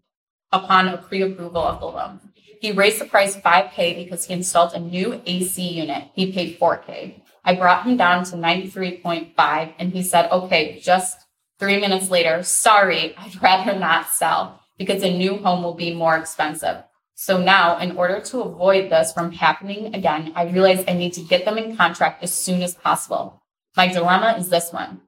upon 0.52 0.88
a 0.88 0.99
pre-approval 0.99 1.62
of 1.62 1.81
the 1.81 1.87
loan. 1.87 2.21
He 2.61 2.73
raised 2.73 3.00
the 3.00 3.05
price 3.05 3.37
5K 3.37 4.05
because 4.05 4.25
he 4.25 4.35
installed 4.35 4.73
a 4.73 4.81
new 4.81 5.21
AC 5.25 5.62
unit. 5.62 6.09
He 6.14 6.33
paid 6.33 6.59
4K. 6.59 7.23
I 7.45 7.55
brought 7.55 7.85
him 7.85 7.97
down 7.97 8.25
to 8.25 8.37
93.5 8.37 9.75
and 9.78 9.93
he 9.93 10.02
said, 10.02 10.31
okay, 10.31 10.81
just 10.81 11.19
three 11.59 11.81
minutes 11.81 12.11
later, 12.11 12.43
sorry, 12.43 13.17
I'd 13.19 13.40
rather 13.43 13.78
not 13.78 14.09
sell 14.09 14.61
because 14.76 15.02
a 15.02 15.17
new 15.17 15.37
home 15.37 15.62
will 15.62 15.75
be 15.75 15.95
more 15.95 16.17
expensive. 16.17 16.83
So 17.14 17.43
now, 17.43 17.78
in 17.78 17.97
order 17.97 18.21
to 18.21 18.43
avoid 18.43 18.90
this 18.90 19.12
from 19.12 19.33
happening 19.33 19.93
again, 19.93 20.33
I 20.37 20.45
realize 20.45 20.85
I 20.87 20.93
need 20.93 21.14
to 21.14 21.21
get 21.21 21.45
them 21.45 21.59
in 21.59 21.76
contract 21.76 22.23
as 22.23 22.33
soon 22.33 22.62
as 22.62 22.75
possible. 22.75 23.43
My 23.76 23.88
dilemma 23.88 24.37
is 24.38 24.50
this 24.50 24.73
one. 24.73 25.00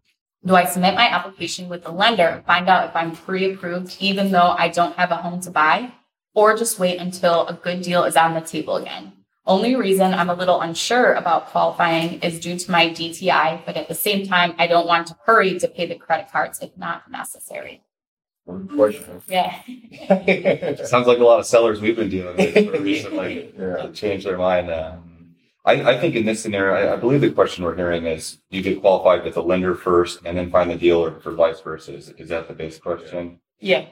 Do 0.44 0.54
I 0.54 0.64
submit 0.64 0.94
my 0.94 1.06
application 1.06 1.68
with 1.68 1.84
the 1.84 1.90
lender 1.90 2.26
and 2.26 2.44
find 2.46 2.68
out 2.68 2.88
if 2.88 2.96
I'm 2.96 3.14
pre-approved 3.14 3.96
even 4.00 4.32
though 4.32 4.54
I 4.58 4.68
don't 4.68 4.96
have 4.96 5.10
a 5.10 5.16
home 5.16 5.40
to 5.42 5.50
buy? 5.50 5.92
Or 6.34 6.56
just 6.56 6.78
wait 6.78 6.98
until 6.98 7.46
a 7.46 7.52
good 7.52 7.82
deal 7.82 8.04
is 8.04 8.16
on 8.16 8.34
the 8.34 8.40
table 8.40 8.76
again? 8.76 9.12
Only 9.46 9.74
reason 9.74 10.14
I'm 10.14 10.30
a 10.30 10.34
little 10.34 10.60
unsure 10.60 11.14
about 11.14 11.48
qualifying 11.48 12.20
is 12.20 12.40
due 12.40 12.58
to 12.58 12.70
my 12.70 12.88
DTI, 12.88 13.66
but 13.66 13.76
at 13.76 13.88
the 13.88 13.94
same 13.94 14.26
time, 14.26 14.54
I 14.58 14.66
don't 14.66 14.86
want 14.86 15.08
to 15.08 15.16
hurry 15.24 15.58
to 15.58 15.68
pay 15.68 15.86
the 15.86 15.96
credit 15.96 16.30
cards 16.30 16.60
if 16.60 16.76
not 16.76 17.10
necessary. 17.10 17.82
Question. 18.46 19.22
Yeah. 19.28 19.62
Sounds 20.84 21.06
like 21.06 21.18
a 21.18 21.24
lot 21.24 21.40
of 21.40 21.46
sellers 21.46 21.80
we've 21.80 21.96
been 21.96 22.08
dealing 22.08 22.36
with 22.36 22.80
recently 22.80 23.52
yeah. 23.58 23.88
change 23.92 24.24
their 24.24 24.38
mind. 24.38 24.70
Uh, 24.70 24.96
I, 25.64 25.92
I, 25.92 25.98
think 25.98 26.14
in 26.14 26.24
this 26.24 26.42
scenario, 26.42 26.74
I, 26.74 26.94
I, 26.94 26.96
believe 26.96 27.20
the 27.20 27.30
question 27.30 27.64
we're 27.64 27.76
hearing 27.76 28.06
is 28.06 28.38
you 28.48 28.62
get 28.62 28.80
qualified 28.80 29.24
with 29.24 29.34
the 29.34 29.42
lender 29.42 29.74
first 29.74 30.20
and 30.24 30.36
then 30.36 30.50
find 30.50 30.70
the 30.70 30.76
dealer 30.76 31.20
for 31.20 31.32
vice 31.32 31.60
versa. 31.60 31.94
Is, 31.94 32.08
is 32.10 32.30
that 32.30 32.48
the 32.48 32.54
base 32.54 32.78
question? 32.78 33.40
Yeah. 33.58 33.86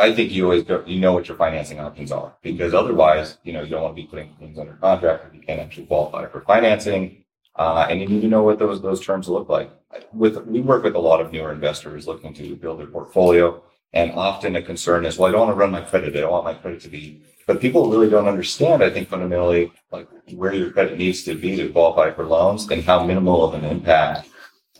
I 0.00 0.12
think 0.12 0.30
you 0.32 0.44
always 0.44 0.62
go, 0.62 0.82
you 0.86 1.00
know 1.00 1.12
what 1.12 1.28
your 1.28 1.36
financing 1.36 1.78
options 1.78 2.10
are 2.10 2.36
because 2.42 2.74
otherwise, 2.74 3.38
you 3.42 3.52
know, 3.52 3.62
you 3.62 3.70
don't 3.70 3.82
want 3.82 3.96
to 3.96 4.02
be 4.02 4.08
putting 4.08 4.34
things 4.38 4.58
under 4.58 4.74
contract 4.74 5.26
if 5.26 5.34
you 5.34 5.40
can't 5.42 5.60
actually 5.60 5.86
qualify 5.86 6.26
for 6.26 6.40
financing. 6.40 7.24
Uh, 7.56 7.86
and 7.88 8.00
you 8.00 8.08
need 8.08 8.20
to 8.20 8.28
know 8.28 8.42
what 8.42 8.58
those, 8.58 8.82
those 8.82 9.04
terms 9.04 9.28
look 9.28 9.48
like. 9.48 9.70
With, 10.12 10.44
we 10.46 10.60
work 10.60 10.82
with 10.82 10.96
a 10.96 11.00
lot 11.00 11.20
of 11.20 11.32
newer 11.32 11.52
investors 11.52 12.08
looking 12.08 12.34
to 12.34 12.56
build 12.56 12.80
their 12.80 12.86
portfolio. 12.86 13.62
And 13.94 14.12
often 14.12 14.56
a 14.56 14.62
concern 14.62 15.06
is, 15.06 15.16
well, 15.16 15.28
I 15.28 15.32
don't 15.32 15.46
want 15.46 15.52
to 15.52 15.60
run 15.60 15.70
my 15.70 15.80
credit. 15.80 16.16
I 16.16 16.20
don't 16.20 16.32
want 16.32 16.44
my 16.44 16.54
credit 16.54 16.80
to 16.82 16.88
be, 16.88 17.22
but 17.46 17.60
people 17.60 17.88
really 17.88 18.10
don't 18.10 18.26
understand, 18.26 18.82
I 18.82 18.90
think 18.90 19.08
fundamentally, 19.08 19.72
like 19.92 20.08
where 20.32 20.52
your 20.52 20.72
credit 20.72 20.98
needs 20.98 21.22
to 21.24 21.34
be 21.34 21.54
to 21.56 21.70
qualify 21.70 22.10
for 22.10 22.26
loans 22.26 22.68
and 22.70 22.82
how 22.82 23.04
minimal 23.04 23.44
of 23.44 23.54
an 23.54 23.64
impact, 23.64 24.28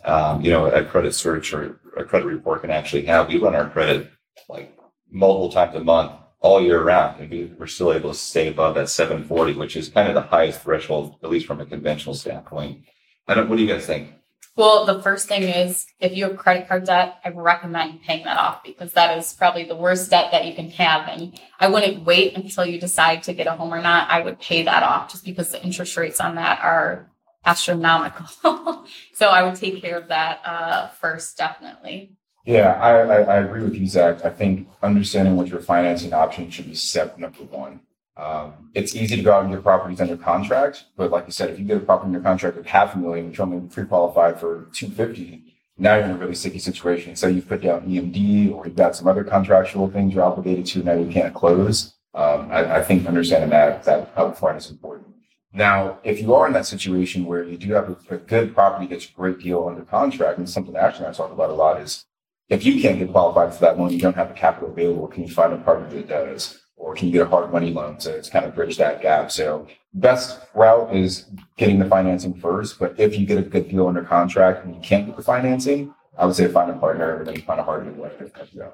um, 0.03 0.41
you 0.41 0.51
know, 0.51 0.65
a 0.65 0.83
credit 0.83 1.15
search 1.15 1.53
or 1.53 1.79
a 1.95 2.03
credit 2.03 2.25
report 2.25 2.61
can 2.61 2.71
actually 2.71 3.05
have. 3.05 3.29
We 3.29 3.37
run 3.37 3.55
our 3.55 3.69
credit 3.69 4.11
like 4.49 4.77
multiple 5.09 5.49
times 5.49 5.75
a 5.75 5.83
month 5.83 6.11
all 6.41 6.61
year 6.61 6.83
round. 6.83 7.21
And 7.21 7.29
we, 7.29 7.51
are 7.59 7.67
still 7.67 7.93
able 7.93 8.11
to 8.11 8.17
stay 8.17 8.49
above 8.49 8.75
that 8.75 8.89
740, 8.89 9.53
which 9.53 9.75
is 9.75 9.89
kind 9.89 10.07
of 10.09 10.13
the 10.13 10.21
highest 10.21 10.61
threshold, 10.61 11.15
at 11.23 11.29
least 11.29 11.47
from 11.47 11.61
a 11.61 11.65
conventional 11.65 12.15
standpoint. 12.15 12.83
I 13.27 13.33
don't, 13.33 13.49
what 13.49 13.57
do 13.57 13.63
you 13.63 13.69
guys 13.69 13.85
think? 13.85 14.14
Well, 14.57 14.85
the 14.85 15.01
first 15.01 15.27
thing 15.27 15.43
is 15.43 15.85
if 15.99 16.15
you 16.15 16.29
have 16.29 16.37
credit 16.37 16.69
card 16.69 16.85
debt, 16.85 17.19
I 17.25 17.29
recommend 17.29 18.03
paying 18.03 18.23
that 18.23 18.37
off 18.37 18.63
because 18.63 18.93
that 18.93 19.17
is 19.17 19.33
probably 19.33 19.65
the 19.65 19.75
worst 19.75 20.09
debt 20.09 20.31
that 20.31 20.45
you 20.45 20.53
can 20.53 20.69
have. 20.71 21.09
And 21.09 21.37
I 21.59 21.67
wouldn't 21.67 22.05
wait 22.05 22.37
until 22.37 22.65
you 22.65 22.79
decide 22.79 23.23
to 23.23 23.33
get 23.33 23.47
a 23.47 23.51
home 23.51 23.73
or 23.73 23.81
not. 23.81 24.09
I 24.09 24.21
would 24.21 24.39
pay 24.39 24.63
that 24.63 24.81
off 24.81 25.11
just 25.11 25.25
because 25.25 25.51
the 25.51 25.61
interest 25.61 25.97
rates 25.97 26.21
on 26.21 26.35
that 26.35 26.63
are 26.63 27.09
astronomical. 27.45 28.85
so 29.13 29.27
I 29.27 29.43
would 29.43 29.55
take 29.55 29.81
care 29.81 29.97
of 29.97 30.07
that 30.07 30.41
uh, 30.45 30.87
first, 30.87 31.37
definitely. 31.37 32.13
Yeah, 32.45 32.73
I, 32.73 32.91
I, 32.91 33.21
I, 33.21 33.37
agree 33.39 33.63
with 33.63 33.75
you, 33.75 33.87
Zach. 33.87 34.23
I 34.23 34.29
think 34.29 34.67
understanding 34.83 35.35
what 35.35 35.47
your 35.47 35.61
financing 35.61 36.13
options 36.13 36.53
should 36.53 36.67
be 36.67 36.75
step 36.75 37.17
number 37.17 37.43
one. 37.43 37.81
Um, 38.17 38.71
it's 38.73 38.95
easy 38.95 39.17
to 39.17 39.21
go 39.21 39.33
out 39.33 39.43
and 39.43 39.53
get 39.53 39.61
properties 39.61 39.99
under 39.99 40.15
contract, 40.15 40.85
but 40.95 41.11
like 41.11 41.25
you 41.25 41.33
said, 41.33 41.49
if 41.49 41.59
you 41.59 41.65
get 41.65 41.77
a 41.77 41.81
property 41.81 42.07
under 42.07 42.21
contract 42.21 42.55
with 42.55 42.65
half 42.65 42.95
a 42.95 42.97
million, 42.97 43.29
which 43.29 43.39
only 43.39 43.59
pre-qualified 43.67 44.39
for 44.39 44.69
250, 44.73 45.43
now 45.77 45.95
you're 45.95 46.05
in 46.05 46.11
a 46.11 46.17
really 46.17 46.35
sticky 46.35 46.59
situation. 46.59 47.17
So 47.17 47.27
you've 47.27 47.47
put 47.47 47.61
down 47.61 47.81
EMD 47.81 48.53
or 48.53 48.65
you've 48.65 48.77
got 48.77 48.95
some 48.95 49.07
other 49.07 49.25
contractual 49.25 49.89
things 49.89 50.13
you're 50.13 50.23
obligated 50.23 50.65
to, 50.67 50.83
now 50.83 50.93
you 50.93 51.11
can't 51.11 51.33
close. 51.33 51.93
Um, 52.13 52.49
I, 52.49 52.77
I, 52.77 52.81
think 52.81 53.05
understanding 53.05 53.49
that, 53.49 53.83
that 53.83 54.15
upfront 54.15 54.57
is 54.57 54.69
important. 54.69 55.07
Now, 55.51 55.99
if 56.05 56.21
you 56.21 56.33
are 56.33 56.47
in 56.47 56.53
that 56.53 56.65
situation 56.65 57.25
where 57.25 57.43
you 57.43 57.57
do 57.57 57.73
have 57.73 57.89
a, 57.89 58.15
a 58.15 58.17
good 58.17 58.53
property 58.53 58.87
that's 58.87 59.09
a 59.09 59.11
great 59.11 59.39
deal 59.39 59.67
under 59.67 59.81
contract, 59.81 60.37
and 60.37 60.49
something 60.49 60.77
actually 60.77 61.07
I 61.07 61.11
talk 61.11 61.33
about 61.33 61.49
a 61.49 61.53
lot 61.53 61.81
is 61.81 62.05
if 62.47 62.63
you 62.63 62.81
can't 62.81 62.99
get 62.99 63.11
qualified 63.11 63.53
for 63.53 63.59
that 63.61 63.77
loan, 63.77 63.91
you 63.91 63.99
don't 63.99 64.15
have 64.15 64.29
the 64.29 64.33
capital 64.33 64.69
available. 64.69 65.07
Can 65.07 65.23
you 65.23 65.33
find 65.33 65.51
a 65.51 65.57
partner 65.57 65.89
that 65.89 66.07
does? 66.07 66.64
Or 66.85 66.93
can 66.93 67.07
you 67.07 67.13
get 67.13 67.23
a 67.23 67.29
hard 67.29 67.51
money 67.51 67.71
loan 67.71 67.97
to, 67.97 68.21
kind 68.31 68.45
of 68.45 68.53
bridge 68.53 68.77
that 68.77 69.01
gap? 69.01 69.31
So 69.31 69.65
best 69.95 70.39
route 70.53 70.95
is 70.95 71.25
getting 71.57 71.79
the 71.79 71.85
financing 71.85 72.35
first. 72.35 72.77
But 72.77 72.99
if 72.99 73.17
you 73.17 73.25
get 73.25 73.39
a 73.39 73.41
good 73.41 73.69
deal 73.69 73.87
under 73.87 74.03
contract 74.03 74.63
and 74.63 74.75
you 74.75 74.81
can't 74.81 75.07
get 75.07 75.17
the 75.17 75.23
financing, 75.23 75.95
I 76.15 76.27
would 76.27 76.35
say 76.35 76.47
find 76.47 76.69
a 76.69 76.75
partner 76.75 77.17
and 77.17 77.27
then 77.27 77.41
find 77.41 77.59
a 77.59 77.63
hard 77.63 77.87
money 77.87 77.99
lender. 77.99 78.31
Yeah. 78.53 78.69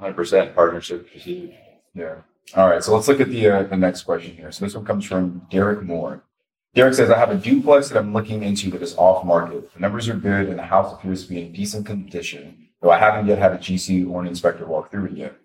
100% 0.00 0.54
partnership 0.54 1.08
is 1.12 1.24
huge. 1.24 1.50
Yeah. 1.94 2.14
All 2.54 2.68
right. 2.68 2.84
So 2.84 2.94
let's 2.94 3.08
look 3.08 3.20
at 3.20 3.28
the, 3.28 3.48
uh, 3.48 3.62
the 3.64 3.76
next 3.76 4.02
question 4.02 4.36
here. 4.36 4.52
So 4.52 4.64
this 4.64 4.76
one 4.76 4.84
comes 4.84 5.04
from 5.04 5.48
Derek 5.50 5.82
Moore. 5.82 6.22
Derek 6.76 6.94
says, 6.94 7.10
I 7.10 7.18
have 7.18 7.30
a 7.30 7.36
duplex 7.36 7.88
that 7.88 7.98
I'm 7.98 8.12
looking 8.12 8.44
into 8.44 8.70
that 8.70 8.82
is 8.82 8.94
off 8.96 9.24
market. 9.24 9.74
The 9.74 9.80
numbers 9.80 10.08
are 10.08 10.14
good 10.14 10.48
and 10.48 10.60
the 10.60 10.62
house 10.62 10.92
appears 10.92 11.24
to 11.24 11.30
be 11.30 11.40
in 11.40 11.52
decent 11.52 11.86
condition 11.86 12.66
though 12.80 12.90
I 12.90 12.98
haven't 12.98 13.26
yet 13.26 13.38
had 13.38 13.52
a 13.52 13.58
GC 13.58 14.08
or 14.08 14.20
an 14.20 14.28
inspector 14.28 14.64
walk 14.64 14.90
through 14.90 15.06
it 15.06 15.12
yet. 15.12 15.36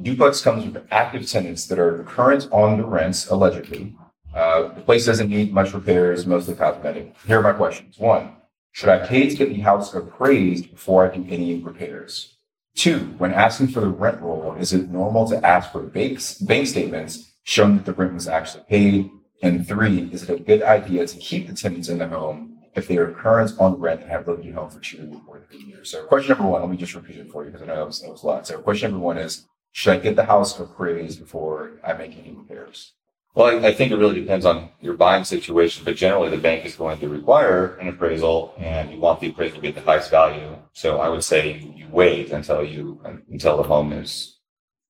Duplex 0.00 0.42
comes 0.42 0.64
with 0.64 0.86
active 0.90 1.28
tenants 1.28 1.66
that 1.66 1.78
are 1.78 2.02
current 2.04 2.48
on 2.50 2.78
the 2.78 2.84
rents, 2.84 3.28
allegedly. 3.28 3.94
Uh, 4.34 4.68
the 4.68 4.80
place 4.80 5.04
doesn't 5.04 5.28
need 5.28 5.52
much 5.52 5.74
repairs, 5.74 6.26
mostly 6.26 6.54
cosmetic. 6.54 7.14
Here 7.26 7.38
are 7.38 7.42
my 7.42 7.52
questions. 7.52 7.98
One, 7.98 8.36
should 8.72 8.88
I 8.88 9.06
pay 9.06 9.28
to 9.28 9.36
get 9.36 9.50
the 9.50 9.60
house 9.60 9.92
appraised 9.92 10.70
before 10.70 11.04
I 11.10 11.14
do 11.14 11.26
any 11.28 11.60
repairs? 11.60 12.36
Two, 12.74 13.14
when 13.18 13.34
asking 13.34 13.68
for 13.68 13.80
the 13.80 13.88
rent 13.88 14.22
roll, 14.22 14.54
is 14.54 14.72
it 14.72 14.88
normal 14.88 15.28
to 15.28 15.46
ask 15.46 15.70
for 15.72 15.82
bank, 15.82 16.20
statements 16.20 17.32
showing 17.42 17.76
that 17.76 17.84
the 17.84 17.92
rent 17.92 18.14
was 18.14 18.26
actually 18.26 18.64
paid? 18.70 19.10
And 19.42 19.68
three, 19.68 20.08
is 20.10 20.22
it 20.22 20.30
a 20.30 20.42
good 20.42 20.62
idea 20.62 21.06
to 21.06 21.16
keep 21.18 21.48
the 21.48 21.54
tenants 21.54 21.90
in 21.90 21.98
the 21.98 22.08
home 22.08 22.52
if 22.74 22.88
they 22.88 22.96
are 22.96 23.10
current 23.10 23.52
on 23.58 23.78
rent 23.78 24.00
and 24.00 24.10
have 24.10 24.26
lived 24.26 24.44
in 24.44 24.54
home 24.54 24.70
for 24.70 24.80
two 24.80 25.20
or 25.26 25.40
three 25.40 25.62
years. 25.64 25.90
So 25.90 26.04
question 26.04 26.30
number 26.30 26.50
one, 26.50 26.62
let 26.62 26.70
me 26.70 26.76
just 26.76 26.94
repeat 26.94 27.16
it 27.16 27.30
for 27.30 27.44
you 27.44 27.50
because 27.50 27.62
I 27.62 27.66
know 27.66 27.76
that 27.76 27.86
was, 27.86 28.00
that 28.00 28.10
was 28.10 28.22
a 28.22 28.26
lot. 28.26 28.46
So 28.46 28.58
question 28.60 28.90
number 28.90 29.04
one 29.04 29.18
is, 29.18 29.46
should 29.72 29.94
I 29.94 29.98
get 29.98 30.16
the 30.16 30.26
house 30.26 30.58
appraised 30.60 31.18
before 31.18 31.72
I 31.82 31.94
make 31.94 32.16
any 32.16 32.30
repairs? 32.30 32.92
Well, 33.34 33.46
I, 33.46 33.68
I, 33.68 33.72
think 33.72 33.90
it 33.90 33.96
really 33.96 34.20
depends 34.20 34.44
on 34.44 34.68
your 34.82 34.92
buying 34.94 35.24
situation, 35.24 35.86
but 35.86 35.96
generally 35.96 36.28
the 36.28 36.36
bank 36.36 36.66
is 36.66 36.76
going 36.76 37.00
to 37.00 37.08
require 37.08 37.76
an 37.76 37.88
appraisal 37.88 38.54
and 38.58 38.92
you 38.92 39.00
want 39.00 39.20
the 39.20 39.30
appraisal 39.30 39.56
to 39.56 39.62
be 39.62 39.68
at 39.68 39.74
the 39.74 39.80
highest 39.80 40.10
value. 40.10 40.54
So 40.74 40.98
I 41.00 41.08
would 41.08 41.24
say 41.24 41.58
you 41.74 41.88
wait 41.90 42.30
until 42.30 42.62
you, 42.62 43.00
until 43.30 43.56
the 43.56 43.62
home 43.62 43.94
is 43.94 44.38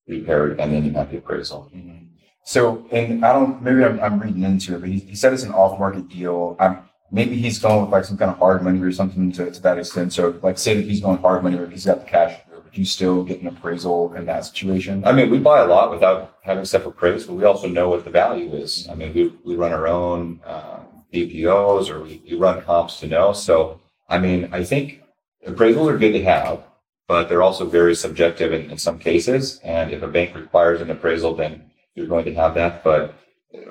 repaired 0.09 0.59
and 0.59 0.75
then 0.75 0.85
you 0.85 0.93
have 0.95 1.13
the 1.13 1.19
appraisal. 1.19 1.71
Mm-hmm. 1.73 2.07
So, 2.45 2.85
and 2.91 3.25
I 3.25 3.33
don't, 3.33 3.63
maybe 3.63 3.85
I'm, 3.85 4.01
I'm 4.01 4.19
reading 4.19 4.43
into 4.43 4.75
it, 4.75 4.81
but 4.81 4.89
he, 4.89 4.99
he 4.99 5.15
said 5.15 5.33
it's 5.33 5.45
an 5.45 5.53
off 5.53 5.79
market 5.79 6.09
deal. 6.09 6.57
I'm, 6.59 6.81
maybe 7.13 7.37
he's 7.37 7.61
going 7.61 7.83
with 7.83 7.91
like 7.91 8.05
some 8.05 8.19
kind 8.19 8.33
of 8.33 8.39
hard 8.39 8.65
money 8.65 8.81
or 8.81 8.91
something 8.91 9.31
to, 9.33 9.53
to 9.53 9.63
that 9.63 9.79
extent. 9.79 10.13
So 10.13 10.37
like 10.43 10.59
say 10.59 10.75
that 10.75 10.85
he's 10.85 11.01
going 11.01 11.19
hard 11.19 11.45
money 11.45 11.59
or 11.59 11.69
he's 11.69 11.87
got 11.87 12.01
the 12.01 12.11
cash 12.11 12.41
you 12.73 12.85
still 12.85 13.25
get 13.25 13.41
an 13.41 13.49
appraisal 13.49 14.15
in 14.15 14.27
that 14.27 14.45
situation? 14.45 15.05
I 15.05 15.13
mean, 15.13 15.31
we 15.31 15.39
buy 15.39 15.61
a 15.61 15.67
lot 15.67 15.91
without 15.91 16.39
having 16.43 16.65
stuff 16.65 16.87
appraised, 16.87 17.27
but 17.27 17.35
we 17.35 17.45
also 17.45 17.69
know 17.69 17.89
what 17.89 18.05
the 18.05 18.11
value 18.11 18.53
is. 18.55 18.89
I 18.91 18.95
mean, 18.95 19.13
we, 19.15 19.33
we 19.45 19.57
run 19.57 19.73
our 19.73 19.87
own 19.87 20.41
uh, 20.45 20.81
BPOs 21.13 21.91
or 21.91 22.03
we, 22.03 22.23
we 22.29 22.37
run 22.37 22.63
comps 22.63 23.01
to 23.01 23.07
know. 23.07 23.33
So, 23.33 23.81
I 24.09 24.19
mean, 24.19 24.49
I 24.53 24.65
think 24.65 25.03
appraisals 25.47 25.91
are 25.91 25.99
good 25.99 26.13
to 26.13 26.25
have, 26.25 26.63
but 27.09 27.29
they're 27.29 27.43
also 27.43 27.67
very 27.67 27.95
subjective 27.95 28.53
in, 28.53 28.71
in 28.71 28.79
some 28.79 28.99
cases. 28.99 29.61
And 29.63 29.93
if 29.93 30.03
a 30.03 30.09
bank 30.09 30.35
requires 30.35 30.81
an 30.81 30.91
appraisal, 30.91 31.35
then 31.35 31.71
you're 31.95 32.07
going 32.07 32.25
to 32.25 32.35
have 32.35 32.55
that. 32.55 32.83
But 32.83 33.15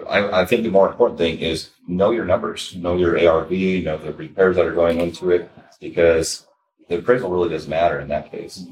I, 0.07 0.41
I, 0.41 0.45
think 0.45 0.63
the 0.63 0.69
more 0.69 0.89
important 0.89 1.17
thing 1.17 1.39
is 1.39 1.71
know 1.87 2.11
your 2.11 2.25
numbers, 2.25 2.75
know 2.75 2.95
your 2.95 3.17
ARV, 3.17 3.51
know 3.51 3.97
the 3.97 4.13
repairs 4.13 4.55
that 4.55 4.65
are 4.65 4.73
going 4.73 4.99
into 4.99 5.31
it, 5.31 5.49
because 5.79 6.45
the 6.87 6.99
appraisal 6.99 7.31
really 7.31 7.49
does 7.49 7.67
matter 7.67 7.99
in 7.99 8.07
that 8.09 8.31
case. 8.31 8.63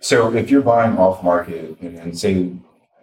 So 0.00 0.32
if 0.34 0.50
you're 0.50 0.62
buying 0.62 0.96
off 0.96 1.22
market 1.22 1.78
and, 1.80 1.98
and 1.98 2.18
say, 2.18 2.52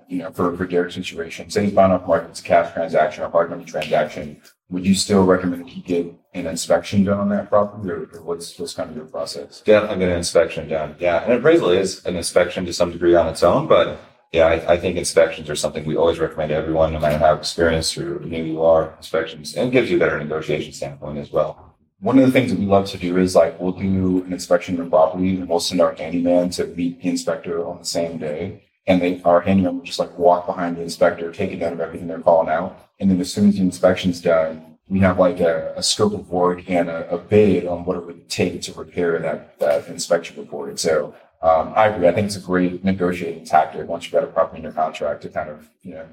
you 0.07 0.19
know, 0.19 0.31
for, 0.31 0.55
for 0.55 0.65
Derek's 0.65 0.95
situation, 0.95 1.49
say 1.49 1.65
he's 1.65 1.73
buying 1.73 1.91
off 1.91 2.07
market, 2.07 2.29
it's 2.29 2.39
a 2.39 2.43
cash 2.43 2.73
transaction, 2.73 3.23
or 3.23 3.27
a 3.27 3.29
hard 3.29 3.49
money 3.49 3.65
transaction, 3.65 4.41
would 4.69 4.85
you 4.85 4.95
still 4.95 5.25
recommend 5.25 5.69
he 5.69 5.81
get 5.81 6.13
an 6.33 6.47
inspection 6.47 7.03
done 7.03 7.19
on 7.19 7.29
that 7.29 7.49
property 7.49 7.89
or, 7.89 8.09
or 8.13 8.21
what's, 8.21 8.57
what's 8.57 8.73
kind 8.73 8.89
of 8.89 8.95
your 8.95 9.05
process? 9.05 9.61
Definitely 9.61 9.99
get 9.99 10.09
an 10.09 10.17
inspection 10.17 10.67
done. 10.69 10.95
Yeah. 10.99 11.23
And 11.23 11.33
appraisal 11.33 11.69
is 11.69 12.05
an 12.05 12.15
inspection 12.15 12.65
to 12.65 12.73
some 12.73 12.91
degree 12.91 13.15
on 13.15 13.27
its 13.27 13.43
own, 13.43 13.67
but 13.67 13.99
yeah, 14.31 14.47
I, 14.47 14.73
I, 14.73 14.77
think 14.77 14.97
inspections 14.97 15.49
are 15.49 15.55
something 15.55 15.85
we 15.85 15.95
always 15.95 16.19
recommend 16.19 16.49
to 16.49 16.55
everyone, 16.55 16.91
no 16.91 16.99
matter 16.99 17.17
how 17.17 17.33
experienced 17.35 17.97
or 17.97 18.19
new 18.19 18.43
you 18.43 18.63
are, 18.63 18.93
inspections, 18.97 19.55
and 19.55 19.71
gives 19.71 19.89
you 19.89 19.97
a 19.97 19.99
better 19.99 20.17
negotiation 20.19 20.73
standpoint 20.73 21.19
as 21.19 21.31
well 21.31 21.74
one 22.05 22.19
of 22.19 22.25
the 22.27 22.31
things 22.31 22.51
that 22.51 22.59
we 22.59 22.67
love 22.67 22.85
to 22.85 22.99
do 22.99 23.17
is 23.17 23.33
like 23.33 23.59
we'll 23.59 23.71
do 23.71 24.23
an 24.25 24.31
inspection 24.31 24.79
of 24.79 24.91
property 24.91 25.37
and 25.37 25.49
we'll 25.49 25.59
send 25.59 25.81
our 25.81 25.95
handyman 25.95 26.51
to 26.51 26.67
meet 26.67 27.01
the 27.01 27.09
inspector 27.09 27.65
on 27.65 27.79
the 27.79 27.85
same 27.85 28.19
day. 28.19 28.61
And 28.85 29.01
they 29.01 29.19
our 29.23 29.41
handyman 29.41 29.77
will 29.77 29.83
just 29.83 29.97
like 29.97 30.15
walk 30.15 30.45
behind 30.45 30.77
the 30.77 30.83
inspector, 30.83 31.31
take 31.31 31.51
it 31.51 31.55
down 31.55 31.73
of 31.73 31.79
everything 31.79 32.07
they're 32.07 32.19
calling 32.19 32.47
out. 32.47 32.91
And 32.99 33.09
then 33.09 33.19
as 33.19 33.33
soon 33.33 33.49
as 33.49 33.55
the 33.55 33.61
inspection's 33.61 34.21
done, 34.21 34.77
we 34.87 34.99
have 34.99 35.17
like 35.17 35.39
a, 35.39 35.73
a 35.75 35.81
scope 35.81 36.13
of 36.13 36.29
work 36.29 36.69
and 36.69 36.89
a, 36.89 37.09
a, 37.09 37.17
bid 37.17 37.65
on 37.65 37.85
what 37.85 37.97
it 37.97 38.05
would 38.05 38.29
take 38.29 38.61
to 38.61 38.73
repair 38.73 39.17
that 39.17 39.57
that 39.57 39.87
inspection 39.87 40.37
report. 40.37 40.77
So 40.77 41.15
um, 41.41 41.73
I 41.75 41.87
agree. 41.87 42.07
I 42.07 42.11
think 42.11 42.27
it's 42.27 42.35
a 42.35 42.39
great 42.39 42.83
negotiating 42.83 43.45
tactic 43.45 43.87
once 43.87 44.03
you've 44.03 44.13
got 44.13 44.23
a 44.23 44.27
property 44.27 44.57
in 44.57 44.63
your 44.63 44.73
contract 44.73 45.23
to 45.23 45.29
kind 45.29 45.49
of 45.49 45.71
you 45.81 45.95
know 45.95 46.05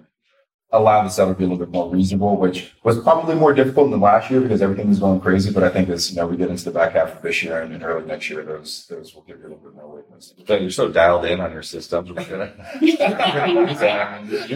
allow 0.72 1.02
the 1.02 1.10
seller 1.10 1.34
to 1.34 1.38
be 1.38 1.44
a 1.44 1.46
little 1.46 1.64
bit 1.64 1.70
more 1.72 1.88
reasonable, 1.90 2.36
which 2.36 2.72
was 2.82 2.98
probably 3.00 3.34
more 3.34 3.52
difficult 3.52 3.90
than 3.90 4.00
last 4.00 4.30
year 4.30 4.40
because 4.40 4.62
everything 4.62 4.88
was 4.88 4.98
going 4.98 5.20
crazy. 5.20 5.52
But 5.52 5.62
I 5.62 5.68
think 5.68 5.90
as 5.90 6.10
you 6.10 6.16
know 6.16 6.26
we 6.26 6.36
get 6.36 6.50
into 6.50 6.64
the 6.64 6.70
back 6.70 6.92
half 6.92 7.16
of 7.16 7.22
this 7.22 7.42
year 7.42 7.60
and 7.60 7.72
then 7.72 7.82
early 7.82 8.06
next 8.06 8.30
year, 8.30 8.42
those 8.42 8.86
those 8.88 9.14
will 9.14 9.22
give 9.22 9.38
you 9.38 9.44
a 9.44 9.48
little 9.48 9.58
bit 9.58 9.74
more 9.74 9.96
weakness. 9.96 10.32
So 10.46 10.56
you're 10.56 10.70
so 10.70 10.90
dialed 10.90 11.26
in 11.26 11.40
on 11.40 11.52
your 11.52 11.62
systems. 11.62 12.08
You're 12.08 12.16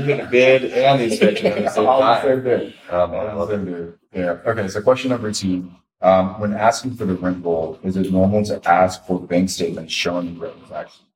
gonna 0.07 0.29
bid 0.31 0.65
and 0.65 1.01
the 1.01 1.05
inspection 1.05 1.47
at 1.47 1.63
the 1.65 1.69
same 1.71 1.85
time. 1.85 2.23
Same 2.23 2.45
day. 2.45 2.75
Um, 2.91 3.11
I 3.13 3.33
love 3.33 3.51
it. 3.51 3.99
Yeah. 4.15 4.39
Okay. 4.47 4.69
So 4.69 4.81
question 4.83 5.11
number 5.11 5.33
two. 5.33 5.71
Um, 6.03 6.39
when 6.41 6.53
asking 6.53 6.95
for 6.97 7.07
the 7.07 7.15
rent 7.15 7.43
roll, 7.43 7.79
is 7.83 7.97
it 7.97 8.13
normal 8.13 8.45
to 8.45 8.61
ask 8.69 9.07
for 9.07 9.19
the 9.19 9.27
bank 9.27 9.49
statement 9.49 9.91
showing 9.91 10.35
the 10.35 10.41
rent 10.41 10.59
transaction? 10.59 11.07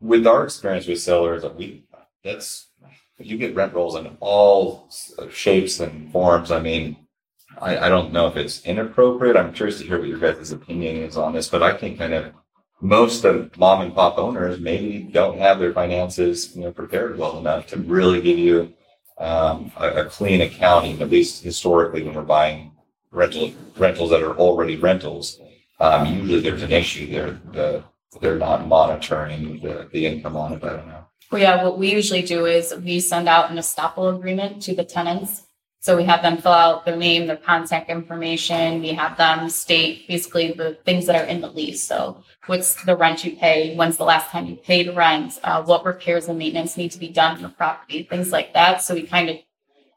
With 0.00 0.26
our 0.26 0.44
experience 0.44 0.86
with 0.86 1.00
sellers, 1.00 1.44
we 1.56 1.84
that's 2.24 2.67
you 3.18 3.36
get 3.36 3.54
rent 3.54 3.74
rolls 3.74 3.96
in 3.96 4.16
all 4.20 4.90
shapes 5.30 5.80
and 5.80 6.10
forms. 6.12 6.50
I 6.50 6.60
mean, 6.60 6.96
I, 7.60 7.78
I 7.78 7.88
don't 7.88 8.12
know 8.12 8.26
if 8.26 8.36
it's 8.36 8.64
inappropriate. 8.64 9.36
I'm 9.36 9.52
curious 9.52 9.78
to 9.80 9.86
hear 9.86 9.98
what 9.98 10.08
your 10.08 10.18
guys' 10.18 10.52
opinion 10.52 10.96
is 10.96 11.16
on 11.16 11.32
this, 11.32 11.48
but 11.48 11.62
I 11.62 11.76
think 11.76 11.98
kind 11.98 12.14
of 12.14 12.32
most 12.80 13.24
of 13.24 13.56
mom 13.58 13.80
and 13.80 13.94
pop 13.94 14.18
owners 14.18 14.60
maybe 14.60 15.00
don't 15.00 15.38
have 15.38 15.58
their 15.58 15.72
finances 15.72 16.54
you 16.54 16.62
know 16.62 16.72
prepared 16.72 17.18
well 17.18 17.38
enough 17.38 17.66
to 17.66 17.76
really 17.76 18.20
give 18.20 18.38
you 18.38 18.72
um, 19.18 19.72
a, 19.76 20.02
a, 20.02 20.04
clean 20.04 20.40
accounting. 20.42 21.02
At 21.02 21.10
least 21.10 21.42
historically, 21.42 22.04
when 22.04 22.14
we're 22.14 22.22
buying 22.22 22.72
rental 23.10 23.52
rentals 23.76 24.10
that 24.10 24.22
are 24.22 24.36
already 24.36 24.76
rentals, 24.76 25.40
um, 25.80 26.06
usually 26.06 26.40
there's 26.40 26.62
an 26.62 26.72
issue. 26.72 27.10
They're 27.10 27.40
the, 27.52 27.84
they're 28.20 28.36
not 28.36 28.66
monitoring 28.66 29.60
the, 29.60 29.88
the 29.92 30.06
income 30.06 30.36
on 30.36 30.54
it. 30.54 30.64
I 30.64 30.76
don't 30.76 30.88
know. 30.88 31.04
Well, 31.30 31.42
yeah, 31.42 31.62
what 31.62 31.78
we 31.78 31.92
usually 31.92 32.22
do 32.22 32.46
is 32.46 32.74
we 32.74 33.00
send 33.00 33.28
out 33.28 33.50
an 33.50 33.58
estoppel 33.58 34.14
agreement 34.16 34.62
to 34.62 34.74
the 34.74 34.84
tenants. 34.84 35.42
So 35.80 35.96
we 35.96 36.04
have 36.04 36.22
them 36.22 36.38
fill 36.38 36.52
out 36.52 36.84
their 36.84 36.96
name, 36.96 37.26
their 37.26 37.36
contact 37.36 37.88
information. 37.88 38.80
We 38.80 38.88
have 38.94 39.16
them 39.16 39.48
state 39.48 40.08
basically 40.08 40.52
the 40.52 40.78
things 40.84 41.06
that 41.06 41.16
are 41.16 41.24
in 41.24 41.40
the 41.40 41.48
lease. 41.48 41.84
So 41.84 42.24
what's 42.46 42.82
the 42.84 42.96
rent 42.96 43.24
you 43.24 43.36
pay? 43.36 43.76
When's 43.76 43.96
the 43.96 44.04
last 44.04 44.30
time 44.30 44.46
you 44.46 44.56
paid 44.56 44.94
rent? 44.96 45.38
Uh, 45.44 45.62
what 45.62 45.84
repairs 45.84 46.28
and 46.28 46.38
maintenance 46.38 46.76
need 46.76 46.90
to 46.92 46.98
be 46.98 47.08
done 47.08 47.36
in 47.36 47.42
the 47.42 47.48
property? 47.50 48.02
Things 48.02 48.32
like 48.32 48.54
that. 48.54 48.82
So 48.82 48.94
we 48.94 49.02
kind 49.02 49.30
of 49.30 49.36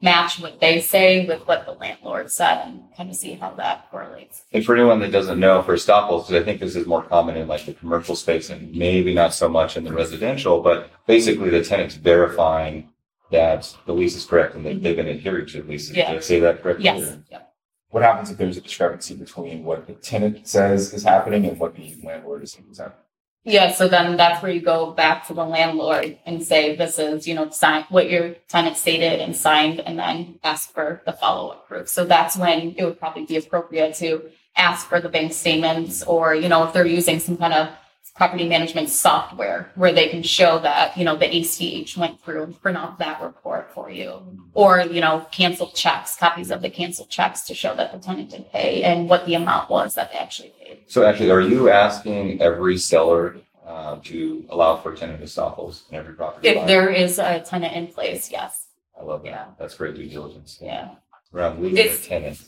match 0.01 0.39
what 0.39 0.59
they 0.59 0.81
say 0.81 1.25
with 1.27 1.47
what 1.47 1.65
the 1.65 1.73
landlord 1.73 2.31
said 2.31 2.63
and 2.65 2.83
kind 2.97 3.09
of 3.09 3.15
see 3.15 3.33
how 3.33 3.51
that 3.51 3.89
correlates. 3.91 4.43
And 4.51 4.65
for 4.65 4.75
anyone 4.75 4.99
that 4.99 5.11
doesn't 5.11 5.39
know, 5.39 5.61
for 5.61 5.75
estoppels, 5.75 6.27
because 6.27 6.41
I 6.41 6.43
think 6.43 6.59
this 6.59 6.75
is 6.75 6.87
more 6.87 7.03
common 7.03 7.37
in 7.37 7.47
like 7.47 7.65
the 7.65 7.73
commercial 7.73 8.15
space 8.15 8.49
and 8.49 8.73
maybe 8.75 9.13
not 9.13 9.33
so 9.33 9.47
much 9.47 9.77
in 9.77 9.83
the 9.83 9.93
residential, 9.93 10.61
but 10.61 10.89
basically 11.05 11.49
the 11.49 11.63
tenant's 11.63 11.95
verifying 11.95 12.89
that 13.31 13.75
the 13.85 13.93
lease 13.93 14.15
is 14.15 14.25
correct 14.25 14.55
and 14.55 14.65
that 14.65 14.81
they've 14.81 14.95
been 14.95 15.07
adhering 15.07 15.45
to 15.47 15.61
the 15.61 15.69
lease. 15.69 15.91
Yeah. 15.91 16.09
Did 16.09 16.17
I 16.17 16.21
say 16.21 16.39
that 16.39 16.63
correctly? 16.63 16.85
Yes. 16.85 17.17
Yeah. 17.29 17.41
What 17.89 18.03
happens 18.03 18.31
if 18.31 18.37
there's 18.37 18.57
a 18.57 18.61
discrepancy 18.61 19.15
between 19.15 19.63
what 19.63 19.85
the 19.85 19.93
tenant 19.93 20.47
says 20.47 20.93
is 20.93 21.03
happening 21.03 21.45
and 21.45 21.59
what 21.59 21.75
the 21.75 21.95
landlord 22.03 22.41
is 22.43 22.53
saying 22.53 22.67
is 22.71 22.77
happening? 22.77 22.97
Yeah, 23.43 23.71
so 23.71 23.87
then 23.87 24.17
that's 24.17 24.43
where 24.43 24.51
you 24.51 24.61
go 24.61 24.91
back 24.91 25.25
to 25.27 25.33
the 25.33 25.43
landlord 25.43 26.19
and 26.27 26.43
say, 26.43 26.75
this 26.75 26.99
is, 26.99 27.27
you 27.27 27.33
know, 27.33 27.49
sign 27.49 27.85
what 27.89 28.07
your 28.07 28.35
tenant 28.47 28.77
stated 28.77 29.19
and 29.19 29.35
signed, 29.35 29.79
and 29.79 29.97
then 29.97 30.39
ask 30.43 30.71
for 30.71 31.01
the 31.07 31.13
follow 31.13 31.49
up 31.49 31.67
proof. 31.67 31.89
So 31.89 32.05
that's 32.05 32.37
when 32.37 32.75
it 32.77 32.85
would 32.85 32.99
probably 32.99 33.25
be 33.25 33.37
appropriate 33.37 33.95
to 33.95 34.29
ask 34.55 34.87
for 34.87 35.01
the 35.01 35.09
bank 35.09 35.33
statements 35.33 36.03
or, 36.03 36.35
you 36.35 36.49
know, 36.49 36.65
if 36.65 36.73
they're 36.73 36.85
using 36.85 37.19
some 37.19 37.37
kind 37.37 37.53
of 37.53 37.69
property 38.15 38.47
management 38.47 38.89
software 38.89 39.71
where 39.75 39.93
they 39.93 40.09
can 40.09 40.21
show 40.21 40.59
that, 40.59 40.97
you 40.97 41.03
know, 41.03 41.15
the 41.15 41.25
ACH 41.25 41.97
went 41.97 42.21
through 42.21 42.43
and 42.43 42.61
print 42.61 42.77
off 42.77 42.97
that 42.99 43.21
report 43.21 43.71
for 43.73 43.89
you. 43.89 44.21
Or, 44.53 44.81
you 44.81 45.01
know, 45.01 45.25
canceled 45.31 45.75
checks, 45.75 46.15
copies 46.15 46.51
of 46.51 46.61
the 46.61 46.69
canceled 46.69 47.09
checks 47.09 47.41
to 47.43 47.55
show 47.55 47.73
that 47.75 47.91
the 47.91 47.99
tenant 47.99 48.31
did 48.31 48.51
pay 48.51 48.83
and 48.83 49.09
what 49.09 49.25
the 49.25 49.35
amount 49.35 49.69
was 49.69 49.95
that 49.95 50.11
they 50.11 50.19
actually 50.19 50.53
paid. 50.59 50.79
So 50.87 51.05
actually, 51.05 51.31
are 51.31 51.41
you 51.41 51.69
asking 51.69 52.41
every 52.41 52.77
seller 52.77 53.37
uh, 53.65 53.97
to 54.03 54.45
allow 54.49 54.77
for 54.77 54.93
tenant 54.93 55.23
estoppels 55.23 55.89
in 55.89 55.95
every 55.95 56.13
property? 56.13 56.49
If 56.49 56.67
there 56.67 56.89
is 56.89 57.17
a 57.17 57.39
tenant 57.39 57.73
in 57.75 57.87
place, 57.87 58.29
yes. 58.29 58.67
I 58.99 59.03
love 59.03 59.23
that. 59.23 59.29
Yeah. 59.29 59.45
That's 59.57 59.75
great 59.75 59.95
due 59.95 60.07
diligence. 60.07 60.59
Yeah. 60.61 60.89
Around 61.33 61.63
leaving 61.63 61.87
a 61.87 61.97
tenant 61.97 62.43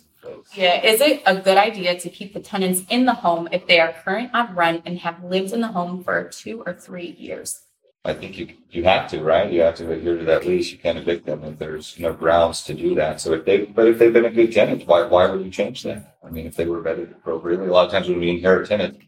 yeah, 0.56 0.84
is 0.84 1.02
it 1.02 1.22
a 1.26 1.36
good 1.36 1.58
idea 1.58 2.00
to 2.00 2.10
keep 2.10 2.34
the 2.34 2.40
tenants 2.40 2.84
in 2.90 3.06
the 3.06 3.14
home 3.14 3.48
if 3.52 3.68
they 3.68 3.80
are 3.80 3.94
current 4.04 4.32
on 4.34 4.56
rent 4.56 4.84
and 4.86 5.00
have 5.00 5.24
lived 5.24 5.52
in 5.52 5.62
the 5.62 5.68
home 5.68 6.04
for 6.04 6.30
two 6.30 6.64
or 6.66 6.74
three 6.74 7.16
years? 7.18 7.60
I 8.06 8.14
think 8.14 8.38
you 8.38 8.50
you 8.70 8.84
have 8.84 9.10
to, 9.12 9.22
right? 9.24 9.50
You 9.50 9.62
have 9.62 9.76
to 9.76 9.90
adhere 9.90 10.18
to 10.18 10.26
that 10.26 10.46
lease. 10.46 10.72
You 10.72 10.78
can't 10.78 10.98
evict 10.98 11.26
them 11.26 11.44
if 11.46 11.58
there's 11.58 11.98
no 11.98 12.12
grounds 12.12 12.62
to 12.64 12.74
do 12.74 12.96
that. 12.96 13.22
So 13.22 13.32
if 13.34 13.46
they, 13.46 13.66
but 13.66 13.88
if 13.88 13.98
they've 13.98 14.12
been 14.12 14.26
a 14.26 14.32
good 14.32 14.52
tenant, 14.52 14.86
why 14.86 15.06
why 15.06 15.30
would 15.30 15.46
you 15.46 15.52
change 15.52 15.84
that? 15.84 16.18
I 16.24 16.30
mean, 16.30 16.46
if 16.46 16.56
they 16.56 16.66
were 16.66 16.82
vetted 16.82 17.12
appropriately, 17.12 17.68
a 17.68 17.72
lot 17.72 17.86
of 17.86 17.92
times 17.92 18.10
when 18.10 18.20
we 18.20 18.30
inherit 18.30 18.68
tenants, 18.68 19.06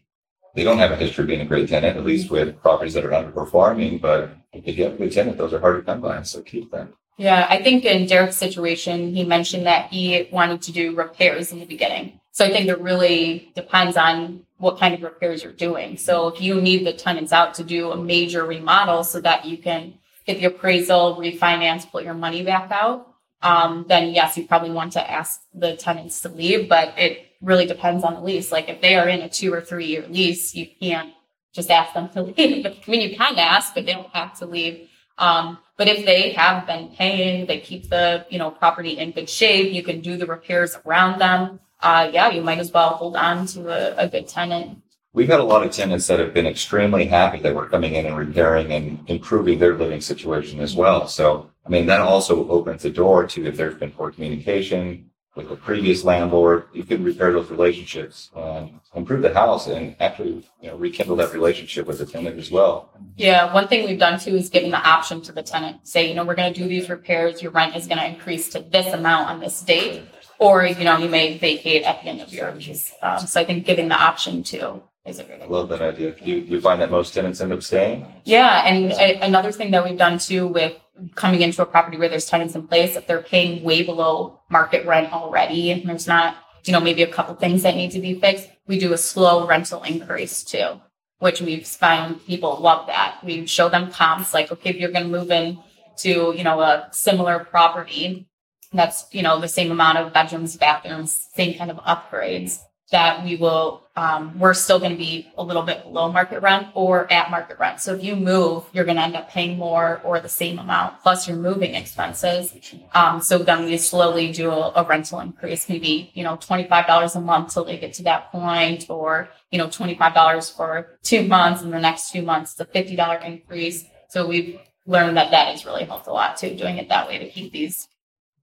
they 0.54 0.64
don't 0.64 0.78
have 0.78 0.92
a 0.92 0.96
history 0.96 1.22
of 1.22 1.28
being 1.28 1.42
a 1.42 1.44
great 1.44 1.68
tenant, 1.68 1.98
at 1.98 2.04
least 2.06 2.30
with 2.30 2.58
properties 2.62 2.94
that 2.94 3.04
are 3.04 3.10
underperforming. 3.10 4.00
But 4.00 4.30
if 4.54 4.78
you 4.78 4.84
have 4.84 4.94
a 4.94 4.96
good 4.96 5.12
tenant, 5.12 5.36
those 5.36 5.52
are 5.52 5.60
hard 5.60 5.76
to 5.76 5.82
come 5.82 6.00
by, 6.00 6.22
so 6.22 6.40
keep 6.40 6.70
them. 6.70 6.94
Yeah, 7.18 7.46
I 7.48 7.62
think 7.62 7.84
in 7.84 8.06
Derek's 8.06 8.36
situation, 8.36 9.14
he 9.14 9.24
mentioned 9.24 9.66
that 9.66 9.90
he 9.90 10.28
wanted 10.30 10.60
to 10.62 10.72
do 10.72 10.94
repairs 10.94 11.50
in 11.50 11.60
the 11.60 11.66
beginning. 11.66 12.20
So 12.32 12.44
I 12.44 12.50
think 12.50 12.68
it 12.68 12.78
really 12.80 13.50
depends 13.54 13.96
on 13.96 14.44
what 14.58 14.78
kind 14.78 14.94
of 14.94 15.02
repairs 15.02 15.42
you're 15.42 15.52
doing. 15.52 15.96
So 15.96 16.28
if 16.28 16.40
you 16.40 16.60
need 16.60 16.86
the 16.86 16.92
tenants 16.92 17.32
out 17.32 17.54
to 17.54 17.64
do 17.64 17.90
a 17.90 17.96
major 17.96 18.44
remodel 18.44 19.04
so 19.04 19.20
that 19.22 19.46
you 19.46 19.56
can 19.56 19.94
get 20.26 20.38
the 20.38 20.46
appraisal, 20.46 21.16
refinance, 21.16 21.90
put 21.90 22.04
your 22.04 22.14
money 22.14 22.42
back 22.42 22.70
out, 22.70 23.08
um, 23.40 23.86
then 23.88 24.12
yes, 24.12 24.36
you 24.36 24.46
probably 24.46 24.70
want 24.70 24.92
to 24.92 25.10
ask 25.10 25.40
the 25.54 25.76
tenants 25.76 26.20
to 26.22 26.28
leave, 26.28 26.68
but 26.68 26.92
it 26.98 27.26
really 27.40 27.66
depends 27.66 28.04
on 28.04 28.14
the 28.14 28.20
lease. 28.20 28.52
Like 28.52 28.68
if 28.68 28.82
they 28.82 28.96
are 28.96 29.08
in 29.08 29.20
a 29.20 29.28
two 29.28 29.52
or 29.52 29.62
three 29.62 29.86
year 29.86 30.04
lease, 30.08 30.54
you 30.54 30.66
can't 30.80 31.12
just 31.54 31.70
ask 31.70 31.94
them 31.94 32.10
to 32.10 32.22
leave. 32.36 32.66
I 32.66 32.76
mean, 32.86 33.00
you 33.00 33.16
can 33.16 33.38
ask, 33.38 33.74
but 33.74 33.86
they 33.86 33.92
don't 33.92 34.14
have 34.14 34.38
to 34.40 34.46
leave. 34.46 34.88
Um, 35.16 35.58
but 35.76 35.88
if 35.88 36.04
they 36.04 36.32
have 36.32 36.66
been 36.66 36.88
paying, 36.88 37.46
they 37.46 37.60
keep 37.60 37.88
the 37.90 38.26
you 38.30 38.38
know 38.38 38.50
property 38.50 38.98
in 38.98 39.12
good 39.12 39.28
shape. 39.28 39.72
You 39.72 39.82
can 39.82 40.00
do 40.00 40.16
the 40.16 40.26
repairs 40.26 40.76
around 40.86 41.20
them. 41.20 41.60
Uh, 41.80 42.10
yeah, 42.12 42.30
you 42.30 42.42
might 42.42 42.58
as 42.58 42.72
well 42.72 42.90
hold 42.90 43.16
on 43.16 43.46
to 43.46 43.68
a, 43.68 44.04
a 44.04 44.08
good 44.08 44.28
tenant. 44.28 44.82
We've 45.12 45.28
had 45.28 45.40
a 45.40 45.44
lot 45.44 45.64
of 45.64 45.72
tenants 45.72 46.06
that 46.08 46.20
have 46.20 46.34
been 46.34 46.46
extremely 46.46 47.06
happy 47.06 47.40
that 47.40 47.54
we're 47.54 47.68
coming 47.68 47.94
in 47.94 48.04
and 48.04 48.16
repairing 48.16 48.72
and 48.72 49.02
improving 49.08 49.58
their 49.58 49.74
living 49.74 50.02
situation 50.02 50.60
as 50.60 50.76
well. 50.76 51.08
So, 51.08 51.50
I 51.64 51.70
mean, 51.70 51.86
that 51.86 52.00
also 52.00 52.46
opens 52.50 52.82
the 52.82 52.90
door 52.90 53.26
to 53.28 53.46
if 53.46 53.56
there's 53.56 53.76
been 53.76 53.92
poor 53.92 54.10
communication, 54.10 55.10
with 55.36 55.50
the 55.50 55.56
previous 55.56 56.02
landlord, 56.02 56.64
you 56.72 56.82
can 56.82 57.04
repair 57.04 57.30
those 57.30 57.50
relationships 57.50 58.30
and 58.34 58.80
improve 58.94 59.20
the 59.20 59.32
house 59.32 59.66
and 59.66 59.94
actually, 60.00 60.48
you 60.62 60.70
know, 60.70 60.76
rekindle 60.76 61.14
that 61.16 61.32
relationship 61.32 61.86
with 61.86 61.98
the 61.98 62.06
tenant 62.06 62.38
as 62.38 62.50
well. 62.50 62.90
Yeah, 63.16 63.52
one 63.52 63.68
thing 63.68 63.86
we've 63.86 63.98
done 63.98 64.18
too 64.18 64.34
is 64.34 64.48
giving 64.48 64.70
the 64.70 64.78
option 64.78 65.20
to 65.22 65.32
the 65.32 65.42
tenant. 65.42 65.86
Say, 65.86 66.08
you 66.08 66.14
know, 66.14 66.24
we're 66.24 66.34
going 66.34 66.52
to 66.52 66.58
do 66.58 66.66
these 66.66 66.88
repairs. 66.88 67.42
Your 67.42 67.52
rent 67.52 67.76
is 67.76 67.86
going 67.86 67.98
to 67.98 68.06
increase 68.06 68.48
to 68.50 68.60
this 68.60 68.92
amount 68.94 69.28
on 69.28 69.38
this 69.38 69.60
date, 69.60 70.02
or 70.38 70.64
you 70.64 70.84
know, 70.84 70.96
you 70.96 71.08
may 71.08 71.36
vacate 71.36 71.82
at 71.82 72.02
the 72.02 72.08
end 72.08 72.22
of 72.22 72.32
your 72.32 72.52
lease. 72.52 72.94
Um, 73.02 73.18
so 73.18 73.38
I 73.38 73.44
think 73.44 73.66
giving 73.66 73.88
the 73.88 73.94
option 73.94 74.42
too 74.42 74.82
is 75.04 75.18
a 75.18 75.24
great 75.24 75.36
idea. 75.36 75.46
I 75.46 75.50
love 75.50 75.68
that 75.68 75.82
idea. 75.82 76.14
You 76.22 76.36
you 76.36 76.60
find 76.62 76.80
that 76.80 76.90
most 76.90 77.12
tenants 77.12 77.42
end 77.42 77.52
up 77.52 77.62
staying. 77.62 78.06
Yeah, 78.24 78.64
and 78.64 78.92
a, 78.92 79.20
another 79.20 79.52
thing 79.52 79.70
that 79.72 79.84
we've 79.84 79.98
done 79.98 80.18
too 80.18 80.46
with 80.46 80.72
coming 81.14 81.42
into 81.42 81.62
a 81.62 81.66
property 81.66 81.96
where 81.96 82.08
there's 82.08 82.26
tenants 82.26 82.54
in 82.54 82.66
place, 82.66 82.96
if 82.96 83.06
they're 83.06 83.22
paying 83.22 83.62
way 83.62 83.82
below 83.82 84.40
market 84.50 84.86
rent 84.86 85.12
already, 85.12 85.70
and 85.70 85.88
there's 85.88 86.06
not, 86.06 86.36
you 86.64 86.72
know, 86.72 86.80
maybe 86.80 87.02
a 87.02 87.06
couple 87.06 87.34
things 87.34 87.62
that 87.62 87.76
need 87.76 87.90
to 87.92 88.00
be 88.00 88.18
fixed, 88.18 88.48
we 88.66 88.78
do 88.78 88.92
a 88.92 88.98
slow 88.98 89.46
rental 89.46 89.82
increase 89.82 90.42
too, 90.42 90.80
which 91.18 91.40
we've 91.40 91.66
found 91.66 92.24
people 92.26 92.56
love 92.56 92.86
that. 92.86 93.18
We 93.22 93.46
show 93.46 93.68
them 93.68 93.90
comps, 93.90 94.34
like, 94.34 94.50
okay, 94.50 94.70
if 94.70 94.76
you're 94.76 94.92
going 94.92 95.04
to 95.04 95.18
move 95.18 95.30
in 95.30 95.58
to, 95.98 96.34
you 96.36 96.44
know, 96.44 96.60
a 96.60 96.88
similar 96.92 97.44
property, 97.44 98.28
that's, 98.72 99.06
you 99.12 99.22
know, 99.22 99.40
the 99.40 99.48
same 99.48 99.70
amount 99.70 99.98
of 99.98 100.12
bedrooms, 100.12 100.56
bathrooms, 100.56 101.28
same 101.34 101.56
kind 101.56 101.70
of 101.70 101.78
upgrades 101.78 102.60
that 102.90 103.24
we 103.24 103.36
will 103.36 103.82
um, 103.96 104.38
we're 104.38 104.52
still 104.52 104.78
going 104.78 104.90
to 104.90 104.96
be 104.96 105.26
a 105.38 105.42
little 105.42 105.62
bit 105.62 105.82
below 105.82 106.12
market 106.12 106.42
rent 106.42 106.68
or 106.74 107.10
at 107.10 107.30
market 107.30 107.58
rent. 107.58 107.80
So 107.80 107.94
if 107.94 108.04
you 108.04 108.14
move, 108.14 108.64
you're 108.72 108.84
going 108.84 108.98
to 108.98 109.02
end 109.02 109.16
up 109.16 109.30
paying 109.30 109.56
more 109.56 110.02
or 110.04 110.20
the 110.20 110.28
same 110.28 110.58
amount 110.58 111.00
plus 111.00 111.26
your 111.26 111.38
moving 111.38 111.74
expenses. 111.74 112.54
Um, 112.94 113.22
so 113.22 113.38
then 113.38 113.64
we 113.64 113.78
slowly 113.78 114.32
do 114.32 114.50
a, 114.50 114.72
a, 114.76 114.84
rental 114.84 115.20
increase, 115.20 115.68
maybe 115.68 116.10
you 116.14 116.22
know 116.22 116.36
twenty 116.36 116.68
five 116.68 116.86
dollars 116.86 117.16
a 117.16 117.20
month 117.20 117.54
till 117.54 117.64
they 117.64 117.78
get 117.78 117.94
to 117.94 118.02
that 118.04 118.30
point, 118.30 118.86
or 118.88 119.30
you 119.50 119.58
know 119.58 119.68
twenty 119.68 119.94
five 119.94 120.14
dollars 120.14 120.50
for 120.50 120.98
two 121.02 121.26
months, 121.26 121.62
and 121.62 121.72
the 121.72 121.80
next 121.80 122.12
two 122.12 122.22
months 122.22 122.54
the 122.54 122.66
fifty 122.66 122.96
dollar 122.96 123.16
increase. 123.16 123.84
So 124.08 124.26
we've 124.26 124.60
learned 124.86 125.16
that 125.16 125.30
that 125.32 125.48
has 125.48 125.64
really 125.64 125.84
helped 125.84 126.06
a 126.06 126.12
lot 126.12 126.36
too, 126.36 126.54
doing 126.54 126.76
it 126.76 126.88
that 126.90 127.08
way 127.08 127.18
to 127.18 127.28
keep 127.28 127.52
these 127.52 127.88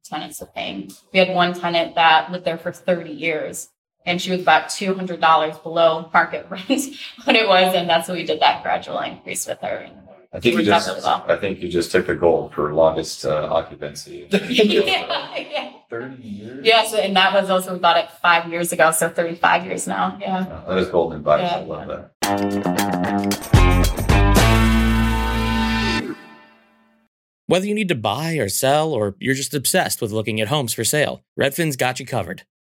tenants 0.03 0.43
paying. 0.53 0.91
We 1.13 1.19
had 1.19 1.33
one 1.33 1.53
tenant 1.53 1.95
that 1.95 2.31
lived 2.31 2.43
there 2.43 2.57
for 2.57 2.71
thirty 2.71 3.11
years 3.11 3.69
and 4.05 4.21
she 4.21 4.31
was 4.31 4.41
about 4.41 4.69
two 4.69 4.93
hundred 4.93 5.19
dollars 5.21 5.57
below 5.59 6.09
market 6.13 6.45
rent 6.49 6.69
what 7.23 7.35
it 7.35 7.47
was, 7.47 7.73
and 7.75 7.89
that's 7.89 8.07
what 8.07 8.17
we 8.17 8.23
did 8.23 8.39
that 8.41 8.63
gradual 8.63 8.99
increase 8.99 9.47
with 9.47 9.59
her. 9.59 9.89
I 10.35 10.39
think 10.39 10.55
you 10.57 10.63
just, 10.63 10.87
well. 11.03 11.23
I 11.27 11.35
think 11.35 11.59
you 11.59 11.69
just 11.69 11.91
took 11.91 12.07
the 12.07 12.15
goal 12.15 12.51
for 12.55 12.73
longest 12.73 13.23
uh, 13.23 13.49
occupancy. 13.51 14.27
yeah, 14.31 14.39
yeah. 14.49 15.71
Thirty 15.91 16.23
years. 16.23 16.65
Yeah, 16.65 16.87
so, 16.87 16.97
and 16.97 17.15
that 17.15 17.33
was 17.33 17.51
also 17.51 17.73
we 17.73 17.79
bought 17.79 17.97
it 17.97 18.09
five 18.19 18.49
years 18.51 18.71
ago, 18.71 18.89
so 18.91 19.09
thirty-five 19.09 19.63
years 19.65 19.85
now. 19.87 20.17
Yeah, 20.19 20.63
oh, 20.65 20.73
that 20.73 20.81
is 20.81 20.89
golden 20.89 21.19
advice. 21.19 21.51
Yeah. 21.51 21.57
I 21.57 21.63
love 21.63 21.87
that. 21.87 22.09
Whether 27.45 27.67
you 27.67 27.75
need 27.75 27.89
to 27.89 27.95
buy 27.95 28.37
or 28.37 28.49
sell, 28.49 28.91
or 28.91 29.15
you're 29.19 29.35
just 29.35 29.53
obsessed 29.53 30.01
with 30.01 30.11
looking 30.11 30.41
at 30.41 30.47
homes 30.47 30.73
for 30.73 30.83
sale, 30.83 31.23
Redfin's 31.39 31.75
got 31.75 31.99
you 31.99 32.05
covered. 32.07 32.43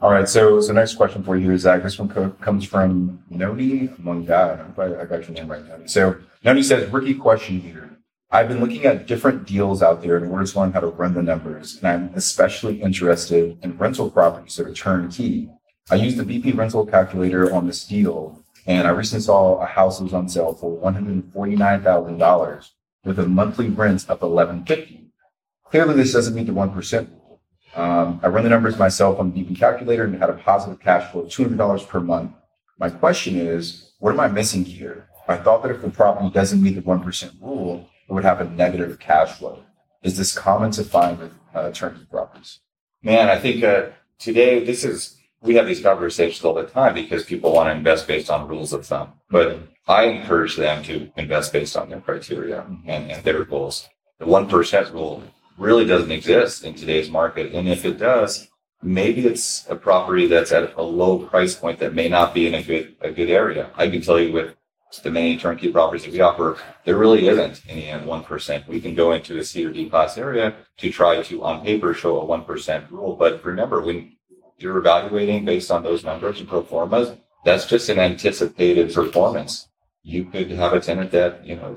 All 0.00 0.12
right, 0.12 0.28
so 0.28 0.60
so 0.60 0.72
next 0.72 0.94
question 0.94 1.24
for 1.24 1.36
you, 1.36 1.50
is 1.50 1.62
Zach. 1.62 1.82
This 1.82 1.98
one 1.98 2.08
co- 2.08 2.30
comes 2.40 2.64
from 2.64 3.24
Noni 3.30 3.88
Mungad. 4.00 4.78
I 4.78 5.00
I, 5.02 5.04
got 5.06 5.26
your 5.26 5.30
name 5.30 5.48
right, 5.48 5.66
Noni. 5.66 5.88
So 5.88 6.16
Noni 6.44 6.62
says, 6.62 6.88
"Ricky, 6.92 7.14
question 7.14 7.60
here. 7.60 7.98
I've 8.30 8.46
been 8.46 8.60
looking 8.60 8.84
at 8.84 9.08
different 9.08 9.44
deals 9.44 9.82
out 9.82 10.02
there 10.02 10.16
in 10.16 10.30
order 10.30 10.44
to 10.44 10.60
learn 10.60 10.70
how 10.72 10.78
to 10.80 10.86
run 10.86 11.14
the 11.14 11.22
numbers, 11.22 11.78
and 11.78 11.88
I'm 11.88 12.12
especially 12.14 12.80
interested 12.80 13.58
in 13.60 13.76
rental 13.76 14.08
properties 14.08 14.54
that 14.56 14.68
are 14.68 14.72
turnkey. 14.72 15.50
I 15.90 15.96
used 15.96 16.16
the 16.16 16.22
BP 16.22 16.56
rental 16.56 16.86
calculator 16.86 17.52
on 17.52 17.66
this 17.66 17.84
deal, 17.84 18.44
and 18.66 18.86
I 18.86 18.90
recently 18.90 19.22
saw 19.22 19.56
a 19.56 19.66
house 19.66 19.98
that 19.98 20.04
was 20.04 20.14
on 20.14 20.28
sale 20.28 20.54
for 20.54 20.78
$149,000 20.78 22.70
with 23.04 23.18
a 23.18 23.26
monthly 23.26 23.68
rent 23.68 24.08
of 24.08 24.22
1,150. 24.22 25.10
Clearly, 25.64 25.94
this 25.94 26.12
doesn't 26.12 26.34
meet 26.34 26.46
the 26.46 26.52
1% 26.52 27.10
rule. 27.10 27.17
Um, 27.74 28.20
I 28.22 28.28
run 28.28 28.44
the 28.44 28.50
numbers 28.50 28.78
myself 28.78 29.18
on 29.18 29.32
the 29.32 29.44
BP 29.44 29.58
calculator 29.58 30.04
and 30.04 30.18
had 30.18 30.30
a 30.30 30.34
positive 30.34 30.80
cash 30.80 31.10
flow 31.10 31.22
of 31.22 31.28
$200 31.28 31.86
per 31.86 32.00
month. 32.00 32.32
My 32.78 32.90
question 32.90 33.36
is, 33.36 33.92
what 33.98 34.12
am 34.12 34.20
I 34.20 34.28
missing 34.28 34.64
here? 34.64 35.08
I 35.28 35.36
thought 35.36 35.62
that 35.62 35.70
if 35.70 35.82
the 35.82 35.90
property 35.90 36.30
doesn't 36.30 36.62
meet 36.62 36.74
the 36.74 36.80
1% 36.80 37.42
rule, 37.42 37.88
it 38.08 38.12
would 38.12 38.24
have 38.24 38.40
a 38.40 38.48
negative 38.48 38.98
cash 38.98 39.32
flow. 39.38 39.62
Is 40.02 40.16
this 40.16 40.36
common 40.36 40.70
to 40.72 40.84
find 40.84 41.18
with 41.18 41.32
uh, 41.54 41.70
turnkey 41.70 42.06
properties? 42.10 42.60
Man, 43.02 43.28
I 43.28 43.38
think 43.38 43.62
uh, 43.62 43.86
today 44.18 44.64
this 44.64 44.84
is 44.84 45.16
we 45.40 45.54
have 45.54 45.66
these 45.66 45.82
conversations 45.82 46.44
all 46.44 46.54
the 46.54 46.64
time 46.64 46.94
because 46.94 47.24
people 47.24 47.52
want 47.52 47.68
to 47.68 47.72
invest 47.72 48.08
based 48.08 48.30
on 48.30 48.48
rules 48.48 48.72
of 48.72 48.86
thumb. 48.86 49.12
But 49.30 49.60
I 49.86 50.04
encourage 50.04 50.56
them 50.56 50.82
to 50.84 51.10
invest 51.16 51.52
based 51.52 51.76
on 51.76 51.90
their 51.90 52.00
criteria 52.00 52.64
and, 52.86 53.10
and 53.10 53.24
their 53.24 53.44
goals. 53.44 53.88
The 54.18 54.26
one 54.26 54.48
percent 54.48 54.92
rule 54.92 55.22
really 55.58 55.84
doesn't 55.84 56.12
exist 56.12 56.64
in 56.64 56.74
today's 56.74 57.10
market, 57.10 57.52
and 57.52 57.68
if 57.68 57.84
it 57.84 57.98
does, 57.98 58.48
maybe 58.82 59.26
it's 59.26 59.66
a 59.68 59.74
property 59.76 60.26
that's 60.26 60.52
at 60.52 60.74
a 60.76 60.82
low 60.82 61.18
price 61.18 61.54
point 61.54 61.78
that 61.80 61.94
may 61.94 62.08
not 62.08 62.32
be 62.32 62.46
in 62.46 62.54
a 62.54 62.62
good 62.62 62.96
a 63.00 63.10
good 63.10 63.28
area. 63.28 63.70
I 63.76 63.90
can 63.90 64.00
tell 64.00 64.20
you 64.20 64.32
with 64.32 64.54
the 65.02 65.10
many 65.10 65.36
turnkey 65.36 65.70
properties 65.70 66.04
that 66.04 66.12
we 66.12 66.20
offer, 66.20 66.56
there 66.84 66.96
really 66.96 67.28
isn't 67.28 67.62
any 67.68 67.90
one 68.06 68.22
percent. 68.24 68.66
We 68.68 68.80
can 68.80 68.94
go 68.94 69.12
into 69.12 69.38
a 69.38 69.44
C 69.44 69.66
or 69.66 69.70
D 69.70 69.90
class 69.90 70.16
area 70.16 70.54
to 70.78 70.90
try 70.90 71.22
to, 71.22 71.44
on 71.44 71.64
paper, 71.64 71.92
show 71.92 72.20
a 72.20 72.24
one 72.24 72.44
percent 72.44 72.90
rule. 72.90 73.16
But 73.16 73.44
remember, 73.44 73.82
when 73.82 74.16
you're 74.56 74.78
evaluating 74.78 75.44
based 75.44 75.70
on 75.70 75.82
those 75.82 76.04
numbers 76.04 76.40
and 76.40 76.48
pro 76.48 76.62
formas, 76.62 77.16
that's 77.44 77.66
just 77.66 77.88
an 77.88 77.98
anticipated 77.98 78.94
performance. 78.94 79.67
You 80.08 80.24
could 80.24 80.50
have 80.52 80.72
a 80.72 80.80
tenant 80.80 81.10
that, 81.10 81.44
you 81.44 81.56
know, 81.56 81.76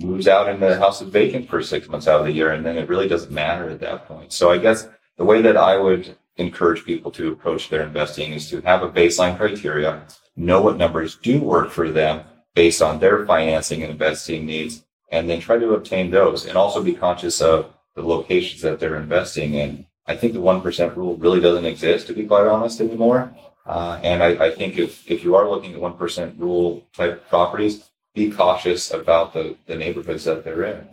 moves 0.00 0.26
out 0.26 0.48
and 0.48 0.60
the 0.60 0.76
house 0.76 1.00
is 1.00 1.10
vacant 1.10 1.48
for 1.48 1.62
six 1.62 1.88
months 1.88 2.08
out 2.08 2.18
of 2.18 2.26
the 2.26 2.32
year, 2.32 2.50
and 2.50 2.66
then 2.66 2.76
it 2.76 2.88
really 2.88 3.06
doesn't 3.06 3.30
matter 3.30 3.70
at 3.70 3.78
that 3.78 4.08
point. 4.08 4.32
So 4.32 4.50
I 4.50 4.58
guess 4.58 4.88
the 5.16 5.24
way 5.24 5.40
that 5.42 5.56
I 5.56 5.76
would 5.76 6.16
encourage 6.38 6.84
people 6.84 7.12
to 7.12 7.30
approach 7.30 7.68
their 7.68 7.82
investing 7.82 8.32
is 8.32 8.50
to 8.50 8.60
have 8.62 8.82
a 8.82 8.90
baseline 8.90 9.36
criteria, 9.36 10.02
know 10.34 10.60
what 10.60 10.76
numbers 10.76 11.18
do 11.22 11.40
work 11.40 11.70
for 11.70 11.88
them 11.88 12.24
based 12.56 12.82
on 12.82 12.98
their 12.98 13.24
financing 13.24 13.84
and 13.84 13.92
investing 13.92 14.44
needs, 14.44 14.84
and 15.12 15.30
then 15.30 15.38
try 15.38 15.56
to 15.56 15.74
obtain 15.74 16.10
those 16.10 16.46
and 16.46 16.58
also 16.58 16.82
be 16.82 16.94
conscious 16.94 17.40
of 17.40 17.72
the 17.94 18.02
locations 18.02 18.60
that 18.62 18.80
they're 18.80 18.96
investing 18.96 19.54
in 19.54 19.86
I 20.08 20.16
think 20.16 20.32
the 20.32 20.40
1% 20.40 20.96
rule 20.96 21.16
really 21.16 21.38
doesn't 21.38 21.66
exist, 21.66 22.06
to 22.06 22.14
be 22.14 22.24
quite 22.24 22.46
honest, 22.46 22.80
anymore. 22.80 23.30
Uh, 23.68 24.00
and 24.02 24.22
I, 24.22 24.46
I, 24.46 24.50
think 24.54 24.78
if, 24.78 25.08
if 25.10 25.22
you 25.22 25.36
are 25.36 25.48
looking 25.48 25.74
at 25.74 25.80
1% 25.80 26.38
rule 26.38 26.86
type 26.94 27.28
properties, 27.28 27.90
be 28.14 28.30
cautious 28.30 28.90
about 28.92 29.34
the, 29.34 29.56
the 29.66 29.76
neighborhoods 29.76 30.24
that 30.24 30.42
they're 30.42 30.64
in. 30.64 30.88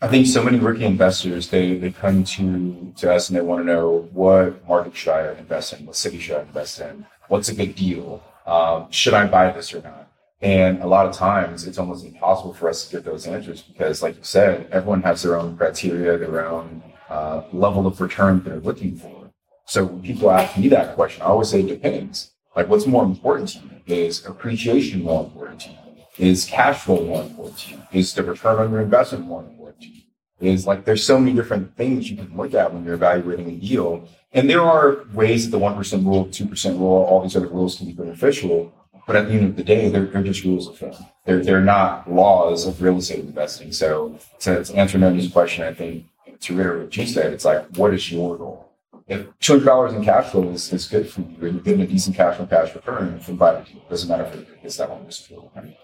I 0.00 0.08
think 0.08 0.26
so 0.26 0.42
many 0.42 0.58
rookie 0.58 0.84
investors, 0.84 1.48
they, 1.48 1.76
they 1.76 1.90
come 1.90 2.22
to, 2.22 2.92
to 2.98 3.12
us 3.12 3.28
and 3.28 3.36
they 3.36 3.40
want 3.40 3.62
to 3.62 3.72
know 3.72 4.08
what 4.12 4.66
market 4.68 4.94
should 4.94 5.14
I 5.14 5.32
invest 5.32 5.72
in? 5.72 5.84
What 5.84 5.96
city 5.96 6.18
should 6.18 6.36
I 6.36 6.42
invest 6.42 6.80
in? 6.80 7.06
What's 7.28 7.48
a 7.48 7.54
good 7.54 7.74
deal? 7.74 8.22
Um, 8.46 8.86
should 8.90 9.14
I 9.14 9.26
buy 9.26 9.50
this 9.50 9.74
or 9.74 9.82
not? 9.82 10.08
And 10.42 10.82
a 10.82 10.86
lot 10.86 11.06
of 11.06 11.14
times 11.14 11.66
it's 11.66 11.78
almost 11.78 12.04
impossible 12.04 12.52
for 12.54 12.68
us 12.68 12.84
to 12.84 12.96
get 12.96 13.04
those 13.04 13.26
answers 13.26 13.62
because, 13.62 14.02
like 14.02 14.16
you 14.16 14.22
said, 14.22 14.68
everyone 14.70 15.02
has 15.02 15.22
their 15.22 15.36
own 15.36 15.56
criteria, 15.56 16.18
their 16.18 16.46
own 16.46 16.82
uh, 17.08 17.42
level 17.52 17.86
of 17.86 18.00
return 18.00 18.42
they're 18.44 18.60
looking 18.60 18.96
for. 18.96 19.25
So 19.66 19.84
when 19.84 20.00
people 20.00 20.30
ask 20.30 20.56
me 20.56 20.68
that 20.68 20.94
question, 20.94 21.22
I 21.22 21.26
always 21.26 21.50
say 21.50 21.60
it 21.60 21.66
depends. 21.66 22.32
Like 22.54 22.68
what's 22.68 22.86
more 22.86 23.04
important 23.04 23.48
to 23.50 23.58
you? 23.58 23.70
Is 23.86 24.24
appreciation 24.24 25.02
more 25.02 25.24
important 25.24 25.60
to 25.62 25.70
you? 25.70 25.76
Is 26.18 26.44
cash 26.44 26.82
flow 26.82 27.04
more 27.04 27.22
important 27.22 27.58
to 27.58 27.70
you? 27.72 27.82
Is 27.92 28.14
the 28.14 28.22
return 28.22 28.58
on 28.58 28.70
your 28.70 28.80
investment 28.80 29.26
more 29.26 29.42
important 29.42 29.82
to 29.82 29.88
you? 29.88 30.02
Is 30.40 30.66
like 30.66 30.84
there's 30.84 31.04
so 31.04 31.18
many 31.18 31.34
different 31.34 31.76
things 31.76 32.08
you 32.10 32.16
can 32.16 32.36
look 32.36 32.54
at 32.54 32.72
when 32.72 32.84
you're 32.84 32.94
evaluating 32.94 33.48
a 33.48 33.56
deal. 33.56 34.08
And 34.32 34.48
there 34.48 34.62
are 34.62 35.04
ways 35.12 35.50
that 35.50 35.58
the 35.58 35.62
1% 35.62 36.04
rule, 36.04 36.26
2% 36.26 36.78
rule, 36.78 37.04
all 37.04 37.22
these 37.22 37.36
other 37.36 37.48
rules 37.48 37.76
can 37.76 37.86
be 37.86 37.92
beneficial. 37.92 38.72
But 39.06 39.16
at 39.16 39.28
the 39.28 39.34
end 39.34 39.46
of 39.46 39.56
the 39.56 39.64
day, 39.64 39.88
they're, 39.88 40.06
they're 40.06 40.22
just 40.22 40.44
rules 40.44 40.68
of 40.68 40.78
thumb. 40.78 41.06
They're, 41.24 41.42
they're 41.42 41.60
not 41.60 42.10
laws 42.10 42.66
of 42.66 42.82
real 42.82 42.98
estate 42.98 43.20
investing. 43.20 43.72
So 43.72 44.18
to, 44.40 44.64
to 44.64 44.74
answer 44.74 44.98
Noni's 44.98 45.30
question, 45.30 45.64
I 45.64 45.74
think 45.74 46.06
to 46.40 46.56
reiterate 46.56 46.84
what 46.84 46.96
you 46.96 47.06
said, 47.06 47.32
it's 47.32 47.44
like, 47.44 47.76
what 47.76 47.94
is 47.94 48.10
your 48.10 48.36
goal? 48.36 48.65
If 49.08 49.26
two 49.38 49.52
hundred 49.54 49.66
dollars 49.66 49.92
in 49.92 50.04
cash 50.04 50.30
flow 50.32 50.48
is, 50.50 50.72
is 50.72 50.86
good 50.86 51.08
for 51.08 51.20
you, 51.20 51.36
and 51.42 51.54
you're 51.54 51.62
getting 51.62 51.82
a 51.82 51.86
decent 51.86 52.16
cash 52.16 52.40
on 52.40 52.48
cash 52.48 52.74
return, 52.74 53.20
invited 53.28 53.68
you, 53.72 53.80
it 53.80 53.88
doesn't 53.88 54.08
matter 54.08 54.24
if 54.24 54.64
it's 54.64 54.76
that 54.78 54.90
one 54.90 55.08
feel 55.10 55.52
right? 55.54 55.76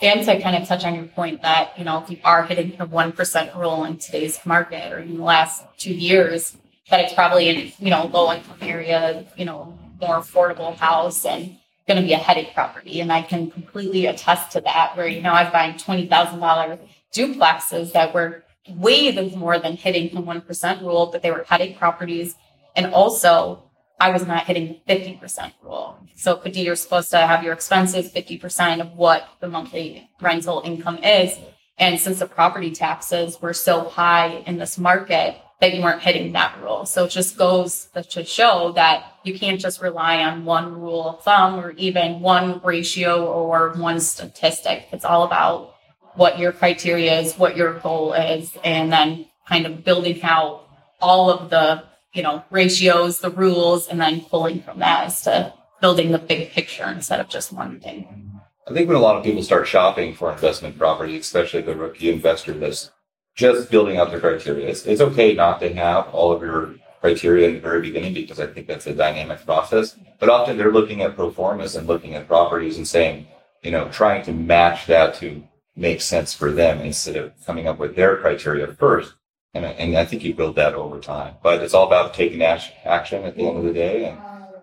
And 0.00 0.24
to 0.24 0.40
kind 0.40 0.56
of 0.60 0.66
touch 0.66 0.84
on 0.84 0.96
your 0.96 1.04
point 1.04 1.42
that, 1.42 1.78
you 1.78 1.84
know, 1.84 2.02
if 2.02 2.10
you 2.10 2.18
are 2.24 2.42
hitting 2.42 2.70
the 2.76 2.86
1% 2.86 3.56
rule 3.56 3.84
in 3.84 3.98
today's 3.98 4.44
market 4.44 4.92
or 4.92 4.98
in 4.98 5.16
the 5.16 5.22
last 5.22 5.64
two 5.78 5.94
years, 5.94 6.56
that 6.90 7.00
it's 7.04 7.14
probably 7.14 7.48
in, 7.48 7.72
you 7.78 7.90
know, 7.90 8.06
low 8.06 8.32
income 8.32 8.58
area, 8.60 9.24
you 9.36 9.44
know, 9.44 9.78
more 10.00 10.16
affordable 10.16 10.74
house 10.74 11.24
and 11.24 11.56
going 11.86 12.00
to 12.00 12.06
be 12.06 12.12
a 12.14 12.18
headache 12.18 12.52
property. 12.52 13.00
And 13.00 13.12
I 13.12 13.22
can 13.22 13.48
completely 13.48 14.06
attest 14.06 14.50
to 14.52 14.60
that 14.62 14.96
where, 14.96 15.06
you 15.06 15.22
know, 15.22 15.32
I've 15.32 15.52
buying 15.52 15.74
$20,000 15.74 16.78
duplexes 17.14 17.92
that 17.92 18.12
were 18.12 18.42
way 18.68 19.12
more 19.36 19.58
than 19.58 19.76
hitting 19.76 20.14
the 20.14 20.20
1% 20.20 20.80
rule, 20.80 21.06
but 21.10 21.22
they 21.22 21.30
were 21.30 21.44
headache 21.48 21.78
properties. 21.78 22.36
And 22.76 22.86
also, 22.94 23.64
I 24.00 24.10
was 24.10 24.26
not 24.26 24.44
hitting 24.46 24.80
the 24.86 24.94
50% 24.94 25.52
rule. 25.62 25.98
So, 26.14 26.36
Padi, 26.36 26.62
you're 26.62 26.76
supposed 26.76 27.10
to 27.10 27.18
have 27.18 27.42
your 27.42 27.52
expenses 27.52 28.12
50% 28.12 28.80
of 28.80 28.92
what 28.96 29.28
the 29.40 29.48
monthly 29.48 30.10
rental 30.20 30.62
income 30.64 30.98
is. 30.98 31.38
And 31.78 31.98
since 31.98 32.18
the 32.18 32.26
property 32.26 32.70
taxes 32.70 33.40
were 33.40 33.54
so 33.54 33.88
high 33.88 34.42
in 34.46 34.58
this 34.58 34.78
market, 34.78 35.36
that 35.62 35.74
you 35.74 35.80
weren't 35.80 36.02
hitting 36.02 36.32
that 36.32 36.60
rule. 36.60 36.84
So 36.84 37.04
it 37.04 37.10
just 37.10 37.38
goes 37.38 37.86
to 38.10 38.24
show 38.24 38.72
that 38.72 39.18
you 39.22 39.38
can't 39.38 39.60
just 39.60 39.80
rely 39.80 40.20
on 40.24 40.44
one 40.44 40.74
rule 40.80 41.10
of 41.10 41.22
thumb 41.22 41.54
or 41.60 41.70
even 41.72 42.18
one 42.18 42.60
ratio 42.64 43.24
or 43.24 43.72
one 43.76 44.00
statistic. 44.00 44.88
It's 44.90 45.04
all 45.04 45.22
about 45.22 45.71
what 46.14 46.38
your 46.38 46.52
criteria 46.52 47.20
is, 47.20 47.34
what 47.34 47.56
your 47.56 47.74
goal 47.80 48.12
is, 48.12 48.56
and 48.64 48.92
then 48.92 49.26
kind 49.48 49.66
of 49.66 49.84
building 49.84 50.22
out 50.22 50.68
all 51.00 51.30
of 51.30 51.50
the, 51.50 51.84
you 52.12 52.22
know, 52.22 52.44
ratios, 52.50 53.20
the 53.20 53.30
rules, 53.30 53.88
and 53.88 54.00
then 54.00 54.20
pulling 54.20 54.62
from 54.62 54.78
that 54.78 55.06
as 55.06 55.22
to 55.22 55.52
building 55.80 56.12
the 56.12 56.18
big 56.18 56.50
picture 56.50 56.84
instead 56.84 57.20
of 57.20 57.28
just 57.28 57.52
one 57.52 57.80
thing. 57.80 58.40
I 58.68 58.72
think 58.72 58.86
when 58.86 58.96
a 58.96 59.00
lot 59.00 59.16
of 59.16 59.24
people 59.24 59.42
start 59.42 59.66
shopping 59.66 60.14
for 60.14 60.30
investment 60.30 60.78
property, 60.78 61.16
especially 61.16 61.62
the 61.62 61.74
rookie 61.74 62.10
investor 62.10 62.52
that's 62.52 62.90
just 63.34 63.70
building 63.70 63.96
out 63.96 64.10
their 64.10 64.20
criteria, 64.20 64.68
it's, 64.68 64.86
it's 64.86 65.00
okay 65.00 65.34
not 65.34 65.58
to 65.60 65.74
have 65.74 66.08
all 66.14 66.30
of 66.30 66.42
your 66.42 66.76
criteria 67.00 67.48
in 67.48 67.54
the 67.54 67.60
very 67.60 67.80
beginning 67.80 68.14
because 68.14 68.38
I 68.38 68.46
think 68.46 68.68
that's 68.68 68.86
a 68.86 68.94
dynamic 68.94 69.44
process. 69.44 69.96
But 70.20 70.28
often 70.28 70.56
they're 70.56 70.70
looking 70.70 71.02
at 71.02 71.16
pro 71.16 71.32
formas 71.32 71.74
and 71.74 71.88
looking 71.88 72.14
at 72.14 72.28
properties 72.28 72.76
and 72.76 72.86
saying, 72.86 73.26
you 73.62 73.72
know, 73.72 73.88
trying 73.88 74.24
to 74.24 74.32
match 74.32 74.86
that 74.86 75.14
to 75.16 75.42
makes 75.74 76.04
sense 76.04 76.34
for 76.34 76.50
them 76.50 76.80
instead 76.80 77.16
of 77.16 77.32
coming 77.44 77.66
up 77.66 77.78
with 77.78 77.96
their 77.96 78.16
criteria 78.16 78.66
first. 78.66 79.14
And, 79.54 79.64
and 79.64 79.96
I 79.96 80.04
think 80.04 80.24
you 80.24 80.34
build 80.34 80.56
that 80.56 80.74
over 80.74 80.98
time. 80.98 81.34
But 81.42 81.62
it's 81.62 81.74
all 81.74 81.86
about 81.86 82.14
taking 82.14 82.42
action 82.42 83.24
at 83.24 83.36
the 83.36 83.46
end 83.46 83.58
of 83.58 83.64
the 83.64 83.72
day 83.72 84.06
and 84.06 84.18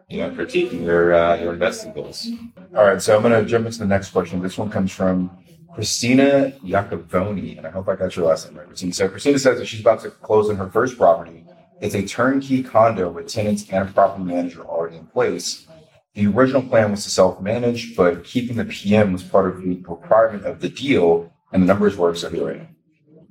you 0.10 0.17
know 0.22 0.32
critiquing 0.32 0.84
your 0.84 1.13
uh, 1.13 1.36
your 1.36 1.54
investing 1.54 1.93
goals. 1.93 2.28
All 2.76 2.86
right, 2.86 3.02
so 3.02 3.15
I'm 3.15 3.22
going 3.22 3.34
to 3.34 3.48
jump 3.48 3.67
into 3.67 3.80
the 3.80 3.86
next 3.86 4.12
question. 4.12 4.41
This 4.41 4.58
one 4.58 4.69
comes 4.69 4.91
from 4.91 5.30
Christina 5.74 6.52
Iacovoni, 6.63 7.58
and 7.58 7.67
I 7.67 7.69
hope 7.69 7.88
I 7.88 7.95
got 7.95 8.15
your 8.15 8.26
last 8.26 8.48
name 8.48 8.58
right. 8.58 8.67
Christina. 8.67 8.93
So 8.93 9.08
Christina 9.08 9.38
says 9.38 9.60
that 9.60 9.65
she's 9.67 9.82
about 9.82 10.02
to 10.02 10.10
close 10.10 10.50
on 10.50 10.56
her 10.58 10.69
first 10.69 10.98
property. 10.98 11.45
It's 11.80 11.95
a 11.95 12.06
turnkey 12.06 12.63
condo 12.63 13.10
with 13.10 13.28
tenants 13.28 13.69
and 13.69 13.88
a 13.88 13.91
property 13.91 14.24
manager 14.24 14.62
already 14.65 14.98
in 14.98 15.06
place. 15.06 15.67
The 16.15 16.28
original 16.28 16.63
plan 16.63 16.91
was 16.91 17.04
to 17.04 17.10
self-manage, 17.10 17.95
but 17.95 18.24
keeping 18.24 18.58
the 18.58 18.65
PM 18.65 19.13
was 19.13 19.24
part 19.24 19.50
of 19.50 19.62
the 19.62 19.76
requirement 19.88 20.45
of 20.45 20.60
the 20.60 20.69
deal, 20.69 21.32
and 21.52 21.63
the 21.63 21.67
numbers 21.67 21.95
so 22.19 22.30
here. 22.30 22.67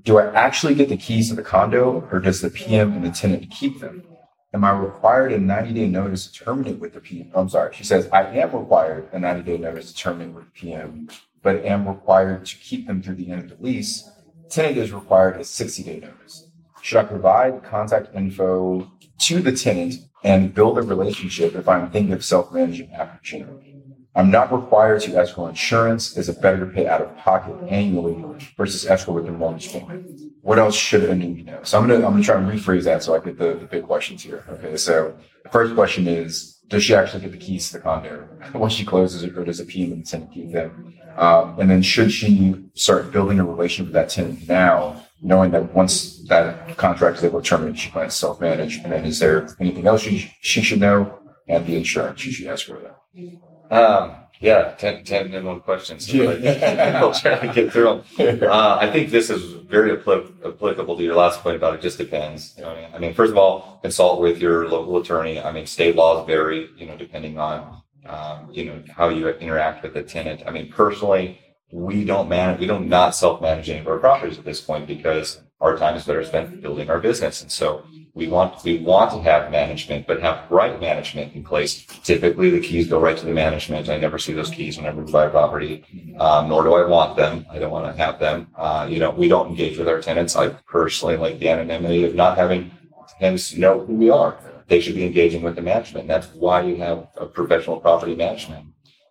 Do 0.02 0.18
I 0.18 0.32
actually 0.32 0.74
get 0.74 0.88
the 0.88 0.96
keys 0.96 1.28
to 1.28 1.34
the 1.34 1.42
condo, 1.42 2.08
or 2.10 2.20
does 2.20 2.40
the 2.40 2.50
PM 2.50 2.92
and 2.92 3.04
the 3.04 3.10
tenant 3.10 3.50
keep 3.50 3.80
them? 3.80 4.04
Am 4.54 4.64
I 4.64 4.70
required 4.70 5.32
a 5.32 5.38
90-day 5.38 5.88
notice 5.88 6.26
to 6.26 6.44
terminate 6.44 6.78
with 6.78 6.94
the 6.94 7.00
PM? 7.00 7.30
I'm 7.34 7.50
sorry. 7.50 7.74
She 7.74 7.84
says 7.84 8.08
I 8.10 8.22
am 8.24 8.52
required 8.52 9.08
a 9.12 9.18
90-day 9.18 9.58
notice 9.58 9.92
to 9.92 9.98
terminate 9.98 10.34
with 10.34 10.44
the 10.44 10.50
PM, 10.52 11.08
but 11.42 11.64
am 11.64 11.86
required 11.86 12.46
to 12.46 12.56
keep 12.56 12.86
them 12.86 13.02
through 13.02 13.16
the 13.16 13.30
end 13.30 13.42
of 13.42 13.58
the 13.58 13.62
lease. 13.62 14.08
tenant 14.48 14.78
is 14.78 14.92
required 14.92 15.38
a 15.38 15.44
60 15.44 15.82
day 15.82 16.00
notice. 16.00 16.48
Should 16.80 16.98
I 16.98 17.04
provide 17.04 17.62
contact 17.62 18.14
info 18.14 18.90
to 19.18 19.40
the 19.40 19.52
tenant 19.52 20.07
and 20.24 20.54
build 20.54 20.78
a 20.78 20.82
relationship 20.82 21.54
if 21.54 21.68
I'm 21.68 21.90
thinking 21.90 22.12
of 22.12 22.24
self 22.24 22.52
managing 22.52 22.92
after 22.92 23.18
June? 23.22 23.68
I'm 24.14 24.30
not 24.32 24.52
required 24.52 25.02
to 25.02 25.16
escrow 25.16 25.46
insurance. 25.46 26.16
Is 26.16 26.28
it 26.28 26.42
better 26.42 26.66
pay 26.66 26.88
out 26.88 27.00
of 27.00 27.16
pocket 27.18 27.54
annually 27.68 28.24
versus 28.56 28.84
escrow 28.84 29.14
with 29.14 29.26
the 29.26 29.32
mortgage 29.32 29.70
payment? 29.70 30.20
What 30.42 30.58
else 30.58 30.74
should 30.74 31.04
a 31.04 31.14
newbie 31.14 31.44
know? 31.44 31.60
So 31.62 31.78
I'm 31.78 31.86
gonna 31.86 32.04
I'm 32.04 32.12
gonna 32.12 32.24
try 32.24 32.36
and 32.36 32.50
rephrase 32.50 32.84
that 32.84 33.02
so 33.02 33.14
I 33.14 33.20
get 33.20 33.38
the, 33.38 33.54
the 33.54 33.66
big 33.66 33.84
questions 33.84 34.22
here. 34.22 34.44
Okay, 34.48 34.76
so 34.76 35.16
the 35.44 35.50
first 35.50 35.74
question 35.74 36.08
is 36.08 36.58
does 36.68 36.82
she 36.82 36.94
actually 36.94 37.22
get 37.22 37.32
the 37.32 37.38
keys 37.38 37.68
to 37.68 37.74
the 37.74 37.82
condo 37.82 38.28
once 38.54 38.72
she 38.72 38.84
closes 38.84 39.22
it, 39.22 39.36
or 39.36 39.44
does 39.44 39.60
a 39.60 39.64
PM 39.64 40.02
tenant 40.02 40.32
keep 40.32 40.52
them? 40.52 40.94
Um, 41.16 41.58
and 41.58 41.70
then 41.70 41.82
should 41.82 42.12
she 42.12 42.54
start 42.74 43.10
building 43.10 43.40
a 43.40 43.44
relationship 43.44 43.86
with 43.86 43.94
that 43.94 44.08
tenant 44.08 44.48
now, 44.48 45.04
knowing 45.22 45.50
that 45.52 45.74
once 45.74 46.24
that 46.28 46.76
contract 46.76 47.18
is 47.18 47.24
able 47.24 47.40
to 47.40 47.48
terminate, 47.48 47.78
she 47.78 47.90
plans 47.90 48.14
to 48.14 48.18
self-manage? 48.18 48.76
And 48.78 48.92
then 48.92 49.04
is 49.04 49.18
there 49.18 49.54
anything 49.60 49.86
else 49.86 50.02
she, 50.02 50.32
she 50.40 50.62
should 50.62 50.80
know? 50.80 51.18
And 51.48 51.66
the 51.66 51.76
insurance 51.76 52.20
she 52.20 52.30
should 52.30 52.46
ask 52.46 52.66
for 52.66 52.78
that. 52.78 53.74
Um, 53.74 54.14
yeah, 54.40 54.74
10, 54.78 55.04
10 55.04 55.30
minimum 55.30 55.60
questions. 55.60 56.12
Yeah. 56.12 57.00
we'll 57.00 57.12
try 57.12 57.38
to 57.38 57.52
get 57.52 57.72
through 57.72 58.02
them. 58.18 58.42
Uh, 58.42 58.78
I 58.80 58.90
think 58.90 59.10
this 59.10 59.30
is 59.30 59.42
very 59.68 59.92
applicable 59.92 60.96
to 60.96 61.02
your 61.02 61.16
last 61.16 61.40
point 61.40 61.56
about 61.56 61.74
it 61.74 61.80
just 61.80 61.98
depends. 61.98 62.54
You 62.56 62.64
know, 62.64 62.88
I 62.94 62.98
mean, 62.98 63.14
first 63.14 63.32
of 63.32 63.38
all, 63.38 63.80
consult 63.82 64.20
with 64.20 64.38
your 64.38 64.68
local 64.68 64.98
attorney. 64.98 65.40
I 65.40 65.50
mean, 65.50 65.66
state 65.66 65.96
laws 65.96 66.24
vary, 66.26 66.68
you 66.76 66.86
know, 66.86 66.96
depending 66.96 67.38
on, 67.38 67.82
um, 68.06 68.48
you 68.52 68.66
know, 68.66 68.82
how 68.94 69.08
you 69.08 69.28
interact 69.28 69.82
with 69.82 69.94
the 69.94 70.02
tenant. 70.02 70.42
I 70.46 70.50
mean, 70.50 70.70
personally, 70.70 71.40
we 71.70 72.04
don't 72.04 72.28
manage, 72.28 72.60
we 72.60 72.66
don't 72.66 72.88
not 72.88 73.14
self-manage 73.14 73.68
any 73.68 73.80
of 73.80 73.88
our 73.88 73.98
properties 73.98 74.38
at 74.38 74.44
this 74.44 74.60
point 74.60 74.86
because 74.86 75.42
our 75.60 75.76
time 75.76 75.96
is 75.96 76.04
better 76.04 76.24
spent 76.24 76.62
building 76.62 76.88
our 76.88 77.00
business. 77.00 77.42
And 77.42 77.50
so 77.50 77.84
we 78.14 78.26
want 78.26 78.64
we 78.64 78.78
want 78.78 79.10
to 79.12 79.20
have 79.22 79.50
management, 79.50 80.06
but 80.06 80.20
have 80.20 80.50
right 80.50 80.80
management 80.80 81.34
in 81.34 81.44
place. 81.44 81.84
Typically, 82.02 82.50
the 82.50 82.60
keys 82.60 82.88
go 82.88 82.98
right 82.98 83.16
to 83.16 83.26
the 83.26 83.32
management. 83.32 83.88
I 83.88 83.98
never 83.98 84.18
see 84.18 84.32
those 84.32 84.50
keys 84.50 84.76
whenever 84.76 85.02
we 85.02 85.12
buy 85.12 85.26
a 85.26 85.30
property, 85.30 85.84
um, 86.18 86.48
nor 86.48 86.62
do 86.64 86.74
I 86.74 86.86
want 86.86 87.16
them. 87.16 87.46
I 87.50 87.58
don't 87.58 87.70
want 87.70 87.94
to 87.94 88.02
have 88.02 88.18
them. 88.18 88.48
Uh, 88.56 88.86
you 88.88 88.98
know, 88.98 89.10
we 89.10 89.28
don't 89.28 89.48
engage 89.48 89.78
with 89.78 89.88
our 89.88 90.00
tenants. 90.00 90.36
I 90.36 90.48
personally 90.48 91.16
like 91.16 91.38
the 91.38 91.48
anonymity 91.48 92.04
of 92.04 92.14
not 92.14 92.38
having 92.38 92.70
tenants 93.20 93.54
know 93.54 93.84
who 93.84 93.94
we 93.94 94.10
are. 94.10 94.38
They 94.68 94.80
should 94.80 94.96
be 94.96 95.04
engaging 95.04 95.42
with 95.42 95.54
the 95.54 95.62
management. 95.62 96.08
That's 96.08 96.28
why 96.34 96.62
you 96.62 96.76
have 96.76 97.08
a 97.16 97.26
professional 97.26 97.80
property 97.80 98.14
management 98.14 98.66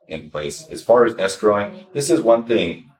in 0.08 0.30
place. 0.30 0.68
As 0.70 0.84
far 0.84 1.06
as 1.06 1.14
escrowing, 1.16 1.92
this 1.94 2.10
is 2.10 2.22
one 2.22 2.46
thing 2.46 2.92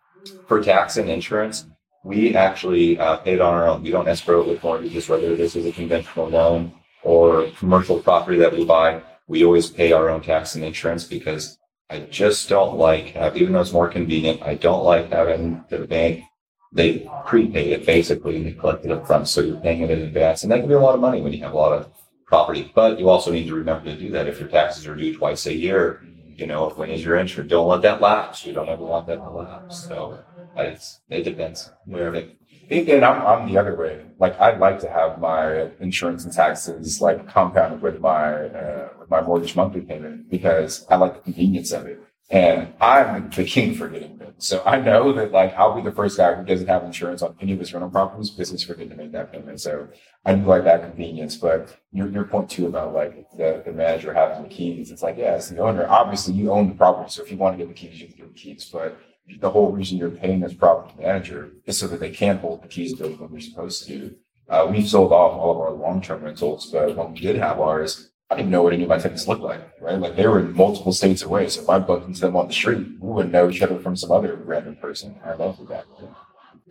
for 0.48 0.62
tax 0.62 0.98
and 0.98 1.10
insurance 1.10 1.66
we 2.08 2.36
actually 2.36 2.98
uh, 2.98 3.18
pay 3.18 3.34
it 3.34 3.42
on 3.42 3.54
our 3.54 3.68
own. 3.68 3.84
We 3.84 3.92
don't 3.92 4.08
escrow 4.08 4.42
it 4.42 4.48
with 4.48 4.64
mortgages, 4.64 5.10
whether 5.10 5.36
this 5.36 5.56
is 5.58 5.66
a 5.66 5.74
conventional 5.74 6.30
loan 6.30 6.72
or 7.04 7.50
commercial 7.60 8.00
property 8.00 8.38
that 8.38 8.54
we 8.54 8.64
buy. 8.64 9.02
We 9.28 9.44
always 9.44 9.70
pay 9.70 9.92
our 9.92 10.10
own 10.10 10.22
tax 10.22 10.56
and 10.56 10.64
insurance 10.64 11.04
because 11.04 11.58
I 11.90 12.00
just 12.00 12.48
don't 12.48 12.78
like, 12.78 13.16
even 13.36 13.52
though 13.52 13.60
it's 13.60 13.74
more 13.74 13.90
convenient, 13.90 14.42
I 14.42 14.56
don't 14.56 14.86
like 14.86 15.12
having 15.12 15.66
the 15.70 15.80
bank, 15.80 16.24
they 16.72 17.10
prepay 17.26 17.72
it 17.72 17.86
basically 17.86 18.38
and 18.38 18.46
they 18.46 18.54
collect 18.54 18.86
it 18.86 18.92
up 18.92 19.06
front. 19.06 19.28
So 19.28 19.42
you're 19.42 19.60
paying 19.60 19.82
it 19.82 19.92
in 19.92 20.00
advance. 20.00 20.44
And 20.44 20.52
that 20.52 20.60
can 20.60 20.70
be 20.70 20.76
a 20.76 20.80
lot 20.80 20.96
of 20.96 21.02
money 21.02 21.22
when 21.22 21.34
you 21.34 21.44
have 21.44 21.54
a 21.54 21.58
lot 21.58 21.74
of 21.74 21.90
property. 22.26 22.72
But 22.74 23.00
you 23.00 23.10
also 23.10 23.32
need 23.32 23.48
to 23.48 23.56
remember 23.56 23.86
to 23.86 23.98
do 23.98 24.12
that 24.12 24.28
if 24.28 24.40
your 24.40 24.50
taxes 24.50 24.88
are 24.88 24.96
due 24.96 25.18
twice 25.18 25.46
a 25.46 25.54
year. 25.54 26.02
You 26.38 26.46
know, 26.48 26.68
if 26.70 26.78
when 26.78 26.90
is 26.90 27.04
your 27.04 27.18
insurance? 27.18 27.50
Don't 27.50 27.68
let 27.68 27.82
that 27.82 28.02
lapse. 28.02 28.46
You 28.46 28.54
don't 28.54 28.70
ever 28.70 28.84
want 28.84 29.08
that 29.08 29.24
to 29.24 29.30
lapse. 29.30 29.86
So 29.88 30.26
it's, 30.56 31.02
it 31.10 31.24
depends 31.24 31.72
where 31.86 32.14
it. 32.16 32.38
And 32.70 33.04
I'm, 33.06 33.26
I'm 33.26 33.48
the 33.48 33.58
other 33.58 33.76
way. 33.76 34.06
Like 34.20 34.40
I'd 34.40 34.60
like 34.60 34.80
to 34.82 34.90
have 34.90 35.20
my 35.20 35.72
insurance 35.80 36.26
and 36.26 36.34
taxes 36.34 37.02
like 37.02 37.28
compounded 37.28 37.82
with 37.82 38.00
my 38.02 38.34
uh, 38.48 38.90
with 39.00 39.10
my 39.10 39.22
mortgage 39.22 39.56
monthly 39.56 39.82
payment 39.82 40.30
because 40.30 40.86
I 40.90 40.98
like 40.98 41.16
the 41.16 41.22
convenience 41.22 41.72
of 41.72 41.86
it. 41.88 42.00
And 42.30 42.74
I'm 42.82 43.30
the 43.30 43.46
king 43.46 43.74
for 43.74 43.88
getting 43.88 44.20
it. 44.20 44.36
So 44.40 44.62
I 44.66 44.82
know 44.82 45.14
that 45.14 45.32
like 45.32 45.54
I'll 45.56 45.76
be 45.76 45.82
the 45.82 45.96
first 45.96 46.18
guy 46.18 46.34
who 46.34 46.44
doesn't 46.44 46.68
have 46.68 46.84
insurance 46.84 47.22
on 47.22 47.36
any 47.40 47.54
of 47.54 47.60
his 47.60 47.74
rental 47.74 47.90
properties 47.90 48.30
because 48.30 48.52
he's 48.52 48.64
forgetting 48.64 48.90
to 48.90 48.96
make 48.98 49.14
that 49.14 49.32
payment. 49.32 49.62
So 49.62 49.88
I 50.26 50.36
do 50.36 50.44
like 50.44 50.66
that 50.66 50.82
convenience. 50.82 51.38
But 51.38 51.76
your 51.92 52.10
your 52.10 52.26
point 52.26 52.50
too 52.50 52.68
about 52.68 52.94
like 52.94 53.16
the, 53.38 53.64
the 53.66 53.72
manager 53.72 54.14
having 54.14 54.44
the 54.44 54.50
keys, 54.50 54.92
it's 54.92 55.02
like, 55.02 55.18
yeah, 55.18 55.36
it's 55.36 55.50
the 55.50 55.60
owner. 55.60 55.88
Obviously 55.88 56.34
you 56.34 56.52
own 56.52 56.68
the 56.68 56.76
property. 56.76 57.10
So 57.10 57.24
if 57.24 57.32
you 57.32 57.38
want 57.38 57.58
to 57.58 57.66
get 57.66 57.70
the 57.70 57.80
keys, 57.80 58.02
you 58.02 58.08
can 58.08 58.18
get 58.18 58.34
the 58.34 58.40
keys. 58.40 58.70
But 58.72 59.00
the 59.40 59.50
whole 59.50 59.72
reason 59.72 59.98
you're 59.98 60.10
paying 60.10 60.42
this 60.42 60.54
property 60.54 61.02
manager 61.02 61.52
is 61.66 61.78
so 61.78 61.88
that 61.88 62.02
they 62.02 62.12
can 62.12 62.38
hold 62.40 62.62
the 62.62 62.68
keys 62.68 62.98
to 62.98 63.08
when 63.08 63.32
they're 63.32 63.40
supposed 63.40 63.88
to. 63.88 64.16
Uh, 64.50 64.68
we've 64.70 64.88
sold 64.88 65.12
off 65.12 65.34
all 65.34 65.52
of 65.52 65.58
our 65.60 65.72
long-term 65.72 66.24
rentals, 66.24 66.72
but 66.72 66.96
when 66.96 67.12
we 67.12 67.20
did 67.20 67.36
have 67.36 67.60
ours, 67.60 68.12
I 68.30 68.36
didn't 68.36 68.52
know 68.52 68.62
what 68.62 68.74
any 68.74 68.84
of 68.84 68.90
my 68.90 68.98
tenants 68.98 69.26
looked 69.28 69.42
like, 69.42 69.62
right? 69.80 69.98
Like 69.98 70.18
they 70.18 70.28
were 70.28 70.40
in 70.40 70.54
multiple 70.54 70.92
states 70.92 71.22
away. 71.22 71.48
So 71.48 71.62
if 71.62 71.70
I 71.70 71.80
bumped 71.80 72.08
into 72.08 72.22
them 72.22 72.36
on 72.36 72.48
the 72.48 72.54
street, 72.54 72.86
we 73.00 73.10
wouldn't 73.10 73.32
know 73.32 73.50
each 73.50 73.62
other 73.62 73.80
from 73.80 73.96
some 73.96 74.12
other 74.12 74.36
random 74.36 74.76
person. 74.76 75.16
I 75.24 75.34
love 75.34 75.66
that. 75.70 75.86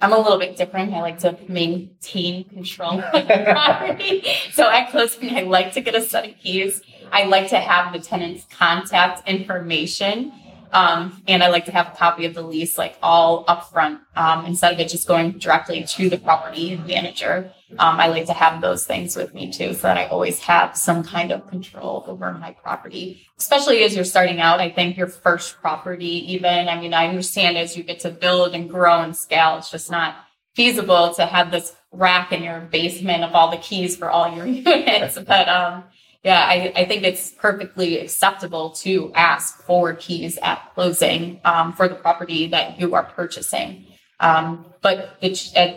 I'm 0.02 0.12
a 0.12 0.18
little 0.18 0.38
bit 0.38 0.58
different. 0.58 0.92
I 0.92 1.00
like 1.00 1.18
to 1.20 1.38
maintain 1.48 2.44
control 2.44 3.00
of 3.00 3.12
the 3.26 3.42
property. 3.52 4.22
so 4.52 4.70
at 4.70 4.90
closing, 4.90 5.34
I 5.34 5.42
like 5.42 5.72
to 5.72 5.80
get 5.80 5.94
a 5.94 6.02
set 6.02 6.28
of 6.28 6.36
keys. 6.36 6.82
I 7.10 7.24
like 7.24 7.48
to 7.48 7.58
have 7.58 7.94
the 7.94 8.00
tenant's 8.00 8.44
contact 8.52 9.26
information 9.26 10.32
um, 10.76 11.22
and 11.26 11.42
I 11.42 11.48
like 11.48 11.64
to 11.64 11.72
have 11.72 11.88
a 11.88 11.96
copy 11.96 12.26
of 12.26 12.34
the 12.34 12.42
lease 12.42 12.76
like 12.76 12.98
all 13.02 13.46
upfront 13.46 14.00
um, 14.14 14.44
instead 14.44 14.74
of 14.74 14.78
it 14.78 14.90
just 14.90 15.08
going 15.08 15.32
directly 15.32 15.84
to 15.84 16.10
the 16.10 16.18
property 16.18 16.76
manager. 16.86 17.50
Um, 17.78 17.98
I 17.98 18.08
like 18.08 18.26
to 18.26 18.34
have 18.34 18.60
those 18.60 18.84
things 18.84 19.16
with 19.16 19.32
me 19.32 19.50
too, 19.50 19.72
so 19.72 19.82
that 19.88 19.96
I 19.96 20.06
always 20.08 20.38
have 20.40 20.76
some 20.76 21.02
kind 21.02 21.32
of 21.32 21.48
control 21.48 22.04
over 22.06 22.30
my 22.34 22.52
property. 22.52 23.26
Especially 23.38 23.84
as 23.84 23.96
you're 23.96 24.04
starting 24.04 24.38
out, 24.38 24.60
I 24.60 24.68
think 24.68 24.98
your 24.98 25.06
first 25.06 25.56
property, 25.62 26.34
even 26.34 26.68
I 26.68 26.78
mean, 26.78 26.92
I 26.92 27.08
understand 27.08 27.56
as 27.56 27.74
you 27.74 27.82
get 27.82 28.00
to 28.00 28.10
build 28.10 28.54
and 28.54 28.68
grow 28.68 29.00
and 29.00 29.16
scale, 29.16 29.56
it's 29.56 29.70
just 29.70 29.90
not 29.90 30.16
feasible 30.54 31.14
to 31.14 31.24
have 31.24 31.50
this 31.50 31.74
rack 31.90 32.32
in 32.32 32.42
your 32.42 32.60
basement 32.60 33.24
of 33.24 33.32
all 33.32 33.50
the 33.50 33.56
keys 33.56 33.96
for 33.96 34.10
all 34.10 34.36
your 34.36 34.46
units. 34.46 35.18
But 35.18 35.48
um, 35.48 35.84
yeah, 36.26 36.44
I, 36.44 36.72
I 36.74 36.84
think 36.86 37.04
it's 37.04 37.30
perfectly 37.30 38.00
acceptable 38.00 38.70
to 38.82 39.12
ask 39.14 39.62
for 39.62 39.94
keys 39.94 40.40
at 40.42 40.72
closing 40.74 41.40
um, 41.44 41.72
for 41.72 41.86
the 41.86 41.94
property 41.94 42.48
that 42.48 42.80
you 42.80 42.96
are 42.96 43.04
purchasing. 43.04 43.86
Um, 44.18 44.66
but 44.82 45.16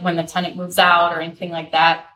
when 0.01 0.15
the 0.15 0.23
tenant 0.23 0.55
moves 0.55 0.79
out 0.79 1.13
or 1.13 1.21
anything 1.21 1.51
like 1.51 1.71
that, 1.73 2.07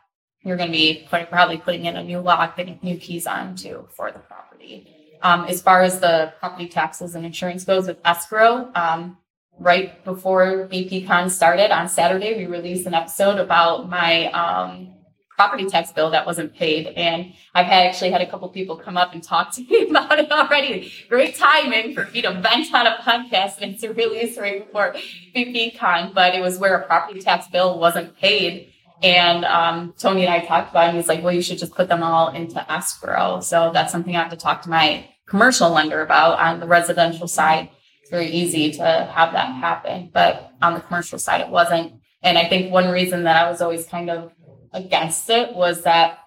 you're 0.42 0.56
going 0.56 0.72
to 0.72 0.76
be 0.76 1.06
put, 1.08 1.30
probably 1.30 1.58
putting 1.58 1.84
in 1.84 1.96
a 1.96 2.02
new 2.02 2.18
lock, 2.18 2.56
getting 2.56 2.80
new 2.82 2.96
keys 2.96 3.28
on 3.28 3.54
too 3.54 3.86
for 3.90 4.10
the 4.10 4.18
property. 4.18 4.88
Um, 5.22 5.44
as 5.44 5.62
far 5.62 5.82
as 5.82 6.00
the 6.00 6.32
property 6.40 6.66
taxes 6.66 7.14
and 7.14 7.24
insurance 7.24 7.64
goes 7.64 7.86
with 7.86 7.98
escrow, 8.04 8.68
um, 8.74 9.16
right 9.60 10.04
before 10.04 10.66
BPCon 10.68 11.30
started 11.30 11.70
on 11.70 11.88
Saturday, 11.88 12.36
we 12.36 12.46
released 12.46 12.88
an 12.88 12.94
episode 12.94 13.38
about 13.38 13.88
my 13.88 14.26
um, 14.32 14.93
property 15.36 15.66
tax 15.66 15.92
bill 15.92 16.10
that 16.10 16.26
wasn't 16.26 16.54
paid. 16.54 16.86
And 16.88 17.34
I've 17.54 17.66
had 17.66 17.86
actually 17.86 18.10
had 18.10 18.20
a 18.20 18.30
couple 18.30 18.48
people 18.48 18.76
come 18.76 18.96
up 18.96 19.12
and 19.12 19.22
talk 19.22 19.52
to 19.54 19.64
me 19.68 19.88
about 19.88 20.18
it 20.18 20.30
already. 20.30 20.92
Great 21.08 21.36
timing 21.36 21.94
for 21.94 22.06
me 22.06 22.22
to 22.22 22.32
vent 22.32 22.72
on 22.72 22.86
a 22.86 22.96
podcast 23.02 23.60
and 23.60 23.78
to 23.80 23.88
release 23.92 24.38
right 24.38 24.66
before 24.66 24.94
BPCon, 25.34 26.14
but 26.14 26.34
it 26.34 26.40
was 26.40 26.58
where 26.58 26.76
a 26.76 26.86
property 26.86 27.20
tax 27.20 27.48
bill 27.48 27.78
wasn't 27.78 28.16
paid. 28.16 28.70
And 29.02 29.44
um, 29.44 29.92
Tony 29.98 30.24
and 30.24 30.32
I 30.32 30.44
talked 30.44 30.70
about 30.70 30.86
it, 30.86 30.88
and 30.88 30.96
he's 30.96 31.08
like, 31.08 31.22
well, 31.22 31.32
you 31.32 31.42
should 31.42 31.58
just 31.58 31.74
put 31.74 31.88
them 31.88 32.02
all 32.02 32.28
into 32.30 32.72
escrow. 32.72 33.40
So 33.40 33.70
that's 33.72 33.92
something 33.92 34.16
I 34.16 34.22
have 34.22 34.30
to 34.30 34.36
talk 34.36 34.62
to 34.62 34.70
my 34.70 35.06
commercial 35.26 35.70
lender 35.70 36.00
about 36.00 36.38
on 36.38 36.60
the 36.60 36.66
residential 36.66 37.28
side. 37.28 37.70
It's 38.00 38.10
very 38.10 38.28
easy 38.28 38.72
to 38.72 39.10
have 39.12 39.32
that 39.32 39.54
happen, 39.54 40.10
but 40.12 40.52
on 40.62 40.74
the 40.74 40.80
commercial 40.80 41.18
side, 41.18 41.40
it 41.40 41.48
wasn't. 41.48 41.94
And 42.22 42.38
I 42.38 42.48
think 42.48 42.72
one 42.72 42.88
reason 42.88 43.24
that 43.24 43.44
I 43.44 43.50
was 43.50 43.60
always 43.60 43.86
kind 43.86 44.08
of 44.08 44.32
against 44.74 45.30
it 45.30 45.54
was 45.54 45.82
that 45.84 46.18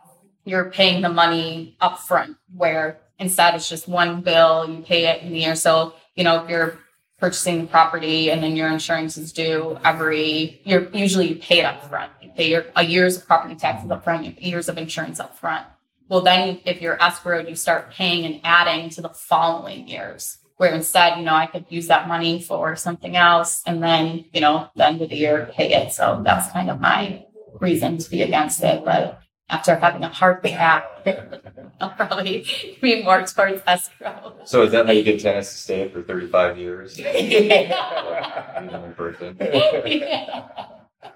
you're 0.45 0.71
paying 0.71 1.01
the 1.01 1.09
money 1.09 1.77
up 1.79 1.99
front, 1.99 2.37
where 2.55 2.99
instead 3.19 3.53
it's 3.53 3.69
just 3.69 3.87
one 3.87 4.21
bill, 4.21 4.67
you 4.67 4.81
pay 4.81 5.05
it 5.07 5.21
in 5.21 5.33
the 5.33 5.39
year. 5.39 5.55
So, 5.55 5.93
you 6.15 6.23
know, 6.23 6.43
if 6.43 6.49
you're 6.49 6.79
purchasing 7.19 7.61
the 7.61 7.67
property 7.67 8.29
and 8.29 8.41
then 8.41 8.55
your 8.55 8.69
insurance 8.69 9.17
is 9.17 9.33
due 9.33 9.77
every 9.83 10.61
you're 10.63 10.87
usually 10.89 11.29
you 11.29 11.35
pay 11.35 11.59
it 11.59 11.65
up 11.65 11.83
front. 11.89 12.11
You 12.21 12.29
pay 12.29 12.49
your 12.49 12.65
a 12.75 12.83
year's 12.83 13.17
of 13.17 13.25
property 13.25 13.55
taxes 13.55 13.89
up 13.89 14.03
front, 14.03 14.41
years 14.41 14.69
of 14.69 14.77
insurance 14.77 15.19
up 15.19 15.37
front. 15.37 15.65
Well 16.09 16.21
then 16.21 16.59
if 16.63 16.81
you're 16.81 16.97
escrowed, 16.97 17.49
you 17.49 17.55
start 17.55 17.91
paying 17.91 18.25
and 18.25 18.39
adding 18.43 18.89
to 18.91 19.01
the 19.01 19.09
following 19.09 19.87
years. 19.87 20.37
Where 20.57 20.73
instead, 20.73 21.19
you 21.19 21.23
know, 21.23 21.35
I 21.35 21.45
could 21.45 21.65
use 21.69 21.87
that 21.87 22.07
money 22.07 22.41
for 22.41 22.75
something 22.75 23.15
else 23.15 23.61
and 23.67 23.81
then, 23.83 24.25
you 24.33 24.41
know, 24.41 24.69
the 24.75 24.87
end 24.87 25.01
of 25.03 25.09
the 25.09 25.15
year 25.15 25.51
pay 25.53 25.73
it. 25.73 25.93
So 25.93 26.21
that's 26.23 26.51
kind 26.51 26.71
of 26.71 26.79
my 26.79 27.25
reason 27.59 27.97
to 27.97 28.09
be 28.09 28.21
against 28.21 28.63
it, 28.63 28.83
but 28.85 29.21
after 29.49 29.75
having 29.75 30.03
a 30.03 30.09
hard 30.09 30.41
back, 30.41 30.85
I'll 31.81 31.91
probably 31.91 32.45
be 32.81 33.03
more 33.03 33.25
towards 33.25 33.61
escrow. 33.65 34.35
So 34.43 34.63
is 34.63 34.71
that 34.71 34.85
how 34.85 34.91
you 34.91 35.03
get 35.03 35.21
tenants 35.21 35.51
to 35.51 35.57
stay 35.57 35.89
for 35.89 36.01
35 36.01 36.57
years? 36.57 36.99
yeah. 36.99 38.59
person. 38.95 39.37
yeah. 39.39 40.49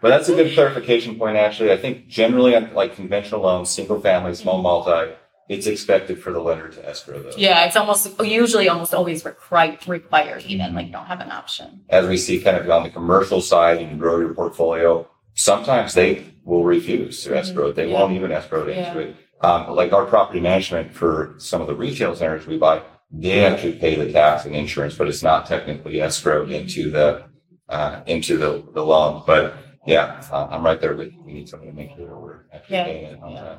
But 0.01 0.09
that's 0.09 0.29
a 0.29 0.35
good 0.35 0.53
clarification 0.53 1.17
point, 1.17 1.37
actually. 1.37 1.71
I 1.71 1.77
think 1.77 2.07
generally 2.07 2.55
on 2.55 2.73
like 2.73 2.95
conventional 2.95 3.41
loans, 3.41 3.69
single 3.69 3.99
family, 3.99 4.33
small 4.35 4.55
mm-hmm. 4.55 4.63
multi, 4.63 5.13
it's 5.49 5.67
expected 5.67 6.21
for 6.21 6.31
the 6.31 6.39
lender 6.39 6.69
to 6.69 6.89
escrow 6.89 7.21
those. 7.21 7.37
Yeah, 7.37 7.65
it's 7.65 7.75
almost 7.75 8.19
usually 8.21 8.69
almost 8.69 8.93
always 8.93 9.25
required 9.25 9.85
required 9.87 10.43
even 10.45 10.73
like 10.73 10.87
you 10.87 10.93
don't 10.93 11.07
have 11.07 11.19
an 11.19 11.31
option. 11.31 11.81
As 11.89 12.07
we 12.07 12.17
see 12.17 12.39
kind 12.39 12.55
of 12.55 12.69
on 12.69 12.83
the 12.83 12.89
commercial 12.89 13.41
side 13.41 13.79
and 13.79 13.91
you 13.91 13.97
grow 13.97 14.19
your 14.19 14.33
portfolio, 14.33 15.09
sometimes 15.41 15.93
they 15.93 16.25
will 16.43 16.63
refuse 16.63 17.23
to 17.23 17.35
escrow 17.37 17.67
it. 17.69 17.75
They 17.75 17.87
Yeah. 17.89 17.99
won't 17.99 18.13
even 18.13 18.31
escrow 18.31 18.63
it 18.67 18.77
into 18.77 18.99
it. 18.99 19.15
Um, 19.41 19.75
like 19.75 19.91
our 19.93 20.05
property 20.05 20.39
management 20.39 20.93
for 20.93 21.33
some 21.37 21.61
of 21.61 21.67
the 21.67 21.75
retail 21.75 22.15
centers 22.15 22.45
we 22.45 22.57
buy, 22.57 22.81
they 23.11 23.43
actually 23.43 23.73
pay 23.73 23.95
the 23.95 24.11
tax 24.11 24.45
and 24.45 24.55
insurance, 24.55 24.95
but 24.95 25.07
it's 25.07 25.23
not 25.23 25.45
technically 25.47 25.95
escrowed 25.95 26.51
into 26.51 26.91
the 26.91 27.23
uh, 27.69 28.01
into 28.05 28.37
the, 28.37 28.63
the 28.73 28.85
loan. 28.85 29.23
But 29.25 29.55
yeah, 29.85 30.21
uh, 30.31 30.47
I'm 30.51 30.63
right 30.63 30.79
there 30.79 30.95
with 30.95 31.13
you. 31.13 31.23
We 31.25 31.33
need 31.33 31.49
something 31.49 31.69
to 31.69 31.75
make 31.75 31.95
sure 31.95 32.05
that 32.07 32.15
we're 32.17 32.39
actually 32.53 32.75
Yeah. 32.75 32.83
paying 32.85 33.05
it 33.05 33.23
on 33.23 33.35
time. 33.35 33.57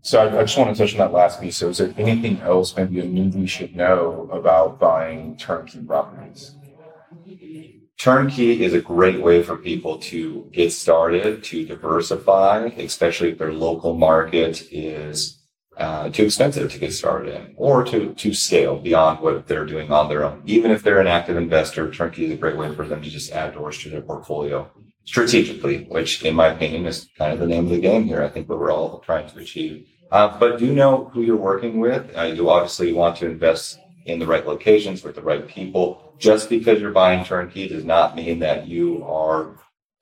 So 0.00 0.20
I, 0.20 0.38
I 0.38 0.42
just 0.42 0.56
want 0.58 0.74
to 0.74 0.80
touch 0.80 0.94
on 0.94 0.98
that 0.98 1.12
last 1.12 1.40
piece. 1.40 1.56
So 1.56 1.68
is 1.68 1.78
there 1.78 1.92
anything 1.98 2.40
else 2.40 2.76
maybe 2.76 3.00
a 3.00 3.04
newbie 3.04 3.48
should 3.48 3.74
know 3.76 4.28
about 4.32 4.78
buying 4.80 5.36
turnkey 5.36 5.80
properties? 5.80 6.54
Turnkey 8.02 8.64
is 8.64 8.74
a 8.74 8.80
great 8.80 9.22
way 9.22 9.44
for 9.44 9.56
people 9.56 9.96
to 9.96 10.50
get 10.52 10.72
started, 10.72 11.44
to 11.44 11.64
diversify, 11.64 12.64
especially 12.78 13.30
if 13.30 13.38
their 13.38 13.52
local 13.52 13.94
market 13.94 14.66
is 14.72 15.38
uh, 15.76 16.08
too 16.08 16.24
expensive 16.24 16.72
to 16.72 16.80
get 16.80 16.92
started 16.92 17.32
in 17.32 17.54
or 17.56 17.84
to, 17.84 18.12
to 18.14 18.34
scale 18.34 18.76
beyond 18.76 19.20
what 19.20 19.46
they're 19.46 19.64
doing 19.64 19.92
on 19.92 20.08
their 20.08 20.24
own. 20.24 20.42
Even 20.46 20.72
if 20.72 20.82
they're 20.82 21.00
an 21.00 21.06
active 21.06 21.36
investor, 21.36 21.92
Turnkey 21.92 22.24
is 22.24 22.32
a 22.32 22.36
great 22.36 22.56
way 22.56 22.74
for 22.74 22.88
them 22.88 23.00
to 23.02 23.08
just 23.08 23.30
add 23.30 23.54
doors 23.54 23.78
to 23.78 23.88
their 23.88 24.02
portfolio 24.02 24.68
strategically, 25.04 25.84
which 25.84 26.24
in 26.24 26.34
my 26.34 26.48
opinion 26.48 26.86
is 26.86 27.08
kind 27.16 27.32
of 27.32 27.38
the 27.38 27.46
name 27.46 27.66
of 27.66 27.70
the 27.70 27.78
game 27.78 28.02
here. 28.02 28.20
I 28.20 28.28
think 28.28 28.48
what 28.48 28.58
we're 28.58 28.72
all 28.72 28.98
trying 28.98 29.28
to 29.28 29.38
achieve. 29.38 29.86
Uh, 30.10 30.36
but 30.40 30.58
do 30.58 30.74
know 30.74 31.08
who 31.14 31.22
you're 31.22 31.36
working 31.36 31.78
with. 31.78 32.10
Uh, 32.18 32.22
you 32.22 32.50
obviously 32.50 32.92
want 32.92 33.14
to 33.18 33.26
invest 33.26 33.78
in 34.06 34.18
the 34.18 34.26
right 34.26 34.44
locations 34.44 35.04
with 35.04 35.14
the 35.14 35.22
right 35.22 35.46
people. 35.46 36.11
Just 36.22 36.48
because 36.48 36.80
you're 36.80 36.92
buying 36.92 37.24
turnkey 37.24 37.66
does 37.66 37.84
not 37.84 38.14
mean 38.14 38.38
that 38.38 38.68
you 38.68 39.04
are 39.04 39.56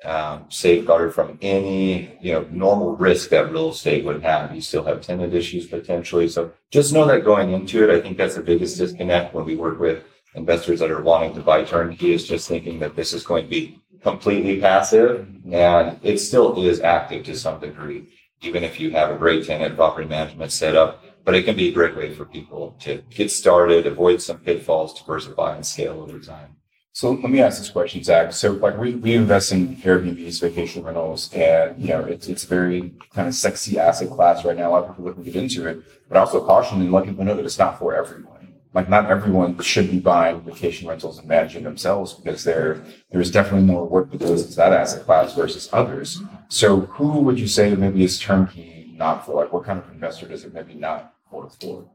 um, 0.05 0.45
safeguarded 0.51 1.15
from 1.15 1.39
any 1.41 2.19
you 2.21 2.33
know 2.33 2.47
normal 2.51 2.95
risk 2.95 3.31
that 3.31 3.51
real 3.51 3.71
estate 3.71 4.05
would 4.05 4.23
have. 4.23 4.55
You 4.55 4.61
still 4.61 4.85
have 4.85 5.01
tenant 5.01 5.33
issues 5.33 5.67
potentially. 5.67 6.29
So 6.29 6.53
just 6.71 6.93
know 6.93 7.07
that 7.07 7.25
going 7.25 7.53
into 7.53 7.83
it, 7.83 7.91
I 7.91 8.03
think 8.03 8.19
that's 8.19 8.35
the 8.35 8.43
biggest 8.43 8.77
disconnect 8.77 9.33
when 9.33 9.47
we 9.47 9.57
work 9.57 9.81
with 9.81 10.05
investors 10.35 10.81
that 10.81 10.91
are 10.91 11.01
wanting 11.01 11.33
to 11.37 11.41
buy 11.41 11.65
turnkey 11.65 12.13
is 12.13 12.29
just 12.29 12.47
thinking 12.47 12.79
that 12.81 12.97
this 12.97 13.15
is 13.15 13.25
going 13.25 13.45
to 13.45 13.51
be 13.51 13.81
completely 14.03 14.61
passive 14.61 15.27
and 15.51 15.99
it 16.03 16.19
still 16.19 16.63
is 16.63 16.81
active 16.81 17.25
to 17.25 17.35
some 17.35 17.59
degree, 17.61 18.09
even 18.43 18.63
if 18.63 18.79
you 18.79 18.91
have 18.91 19.11
a 19.11 19.17
great 19.17 19.47
tenant 19.47 19.75
property 19.75 20.07
management 20.07 20.53
setup. 20.53 21.03
But 21.25 21.35
it 21.35 21.45
can 21.45 21.57
be 21.57 21.69
a 21.69 21.73
great 21.73 21.97
way 21.97 22.15
for 22.15 22.25
people 22.25 22.77
to 22.81 23.03
get 23.11 23.31
started, 23.31 23.87
avoid 23.87 24.23
some 24.23 24.39
pitfalls, 24.39 24.99
diversify 24.99 25.55
and 25.55 25.67
scale 25.67 26.01
over 26.01 26.19
time. 26.19 26.57
So 26.93 27.13
let 27.13 27.31
me 27.31 27.41
ask 27.41 27.59
this 27.59 27.71
question, 27.71 28.03
Zach. 28.03 28.33
So 28.33 28.53
like 28.53 28.77
we, 28.77 28.97
we 28.97 29.15
invest 29.15 29.53
in 29.53 29.77
Airbnbs, 29.77 30.41
vacation 30.41 30.83
rentals, 30.83 31.33
and 31.33 31.81
you 31.81 31.89
know 31.89 32.01
it's 32.01 32.27
it's 32.27 32.45
very 32.45 32.95
kind 33.15 33.29
of 33.29 33.35
sexy 33.35 33.79
asset 33.79 34.11
class 34.11 34.45
right 34.45 34.57
now. 34.57 34.71
A 34.71 34.73
lot 34.73 34.85
of 34.85 34.91
people 34.91 35.05
looking 35.05 35.25
to 35.25 35.31
get 35.31 35.43
into 35.43 35.69
it, 35.69 35.83
but 36.09 36.19
also 36.19 36.45
caution 36.45 36.81
and 36.81 36.91
let 36.93 37.05
people 37.05 37.25
know 37.25 37.37
that 37.37 37.45
it's 37.45 37.59
not 37.59 37.79
for 37.79 37.95
everyone. 37.95 38.55
Like 38.75 38.89
not 38.89 39.11
everyone 39.11 39.59
should 39.61 39.91
be 39.91 40.01
buying 40.01 40.41
vacation 40.43 40.89
rentals 40.89 41.19
and 41.19 41.29
managing 41.29 41.63
themselves 41.63 42.15
because 42.15 42.43
there 42.43 42.85
there's 43.11 43.31
definitely 43.31 43.67
more 43.67 43.87
work 43.87 44.11
that 44.11 44.21
goes 44.21 44.43
into 44.43 44.57
that 44.57 44.73
asset 44.73 45.05
class 45.05 45.35
versus 45.35 45.69
others. 45.73 46.21
So 46.49 46.81
who 46.81 47.21
would 47.21 47.39
you 47.39 47.47
say 47.47 47.75
maybe 47.75 48.03
is 48.03 48.19
turnkey 48.19 48.80
not 49.01 49.27
for? 49.27 49.43
Like 49.43 49.53
what 49.53 49.65
kind 49.65 49.81
of 49.81 49.91
investor 49.91 50.29
does 50.29 50.45
it 50.45 50.55
maybe 50.55 50.75
not 50.75 51.13
work 51.33 51.51
for? 51.61 51.91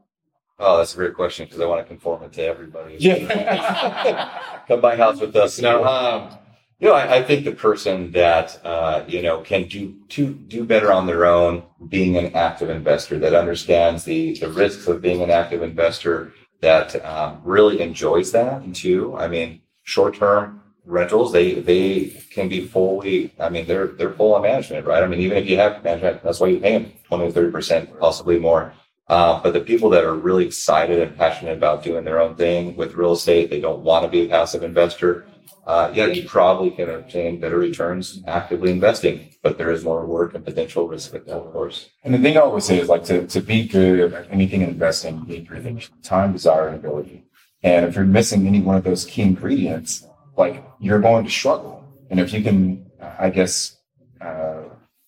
Oh, 0.58 0.78
that's 0.78 0.94
a 0.94 0.96
great 0.96 1.14
question 1.14 1.46
because 1.46 1.60
I 1.60 1.66
want 1.66 1.82
to 1.82 1.88
conform 1.88 2.22
it 2.24 2.32
to 2.34 2.42
everybody. 2.42 2.96
Yeah. 2.98 4.40
Come 4.68 4.80
buy 4.82 4.94
a 4.94 4.96
house 4.96 5.20
with 5.20 5.34
us. 5.36 5.58
No, 5.60 5.84
um, 5.84 6.36
you 6.78 6.88
know, 6.88 6.94
I, 6.94 7.16
I 7.16 7.22
think 7.22 7.44
the 7.44 7.52
person 7.52 8.10
that 8.12 8.60
uh, 8.64 9.04
you 9.06 9.22
know 9.22 9.40
can 9.40 9.68
do 9.68 9.94
to 10.10 10.34
do 10.34 10.64
better 10.64 10.92
on 10.92 11.06
their 11.06 11.24
own, 11.24 11.62
being 11.88 12.16
an 12.16 12.34
active 12.34 12.68
investor 12.68 13.18
that 13.18 13.34
understands 13.34 14.04
the 14.04 14.38
the 14.38 14.50
risks 14.50 14.86
of 14.86 15.00
being 15.00 15.22
an 15.22 15.30
active 15.30 15.62
investor, 15.62 16.32
that 16.60 17.02
um, 17.04 17.40
really 17.44 17.80
enjoys 17.80 18.32
that 18.32 18.74
too. 18.74 19.16
I 19.16 19.28
mean, 19.28 19.60
short 19.84 20.16
term 20.16 20.62
rentals, 20.86 21.32
they 21.32 21.54
they 21.54 22.22
can 22.30 22.48
be 22.48 22.66
fully. 22.66 23.32
I 23.38 23.48
mean, 23.48 23.66
they're 23.66 23.88
they're 23.88 24.12
full 24.12 24.34
on 24.34 24.42
management, 24.42 24.86
right? 24.86 25.02
I 25.02 25.06
mean, 25.06 25.20
even 25.20 25.38
if 25.38 25.48
you 25.48 25.56
have 25.58 25.84
management, 25.84 26.22
that's 26.22 26.40
why 26.40 26.48
you 26.48 26.60
pay 26.60 26.78
them 26.78 26.92
twenty 27.04 27.26
or 27.26 27.32
thirty 27.32 27.50
percent, 27.50 27.98
possibly 27.98 28.38
more. 28.38 28.72
Uh, 29.08 29.40
but 29.40 29.52
the 29.52 29.60
people 29.60 29.88
that 29.90 30.04
are 30.04 30.14
really 30.14 30.46
excited 30.46 31.00
and 31.00 31.16
passionate 31.16 31.56
about 31.56 31.84
doing 31.84 32.04
their 32.04 32.20
own 32.20 32.34
thing 32.34 32.74
with 32.76 32.94
real 32.94 33.12
estate, 33.12 33.50
they 33.50 33.60
don't 33.60 33.82
want 33.82 34.04
to 34.04 34.10
be 34.10 34.24
a 34.24 34.28
passive 34.28 34.62
investor. 34.62 35.26
Uh, 35.64 35.90
yeah, 35.92 36.06
you 36.06 36.28
probably 36.28 36.70
can 36.70 36.88
obtain 36.88 37.40
better 37.40 37.58
returns 37.58 38.22
actively 38.28 38.70
investing, 38.70 39.28
but 39.42 39.58
there 39.58 39.72
is 39.72 39.82
more 39.82 40.06
work 40.06 40.34
and 40.34 40.44
potential 40.44 40.86
risk 40.86 41.12
with 41.12 41.26
that, 41.26 41.36
of 41.36 41.52
course. 41.52 41.90
And 42.04 42.14
the 42.14 42.18
thing 42.18 42.36
I 42.36 42.40
always 42.40 42.64
say 42.64 42.78
is 42.78 42.88
like 42.88 43.04
to, 43.04 43.26
to 43.26 43.40
be 43.40 43.66
good 43.66 44.12
at 44.12 44.30
anything 44.30 44.62
in 44.62 44.70
investing, 44.70 45.24
need 45.26 45.48
three 45.48 45.60
things 45.60 45.90
time, 46.04 46.32
desire, 46.32 46.68
and 46.68 46.76
ability. 46.76 47.24
And 47.64 47.84
if 47.84 47.96
you're 47.96 48.04
missing 48.04 48.46
any 48.46 48.60
one 48.60 48.76
of 48.76 48.84
those 48.84 49.04
key 49.04 49.22
ingredients, 49.22 50.06
like 50.36 50.64
you're 50.78 51.00
going 51.00 51.24
to 51.24 51.30
struggle. 51.30 51.84
And 52.10 52.20
if 52.20 52.32
you 52.32 52.42
can, 52.42 52.86
I 53.18 53.30
guess, 53.30 53.76
uh, 54.20 54.62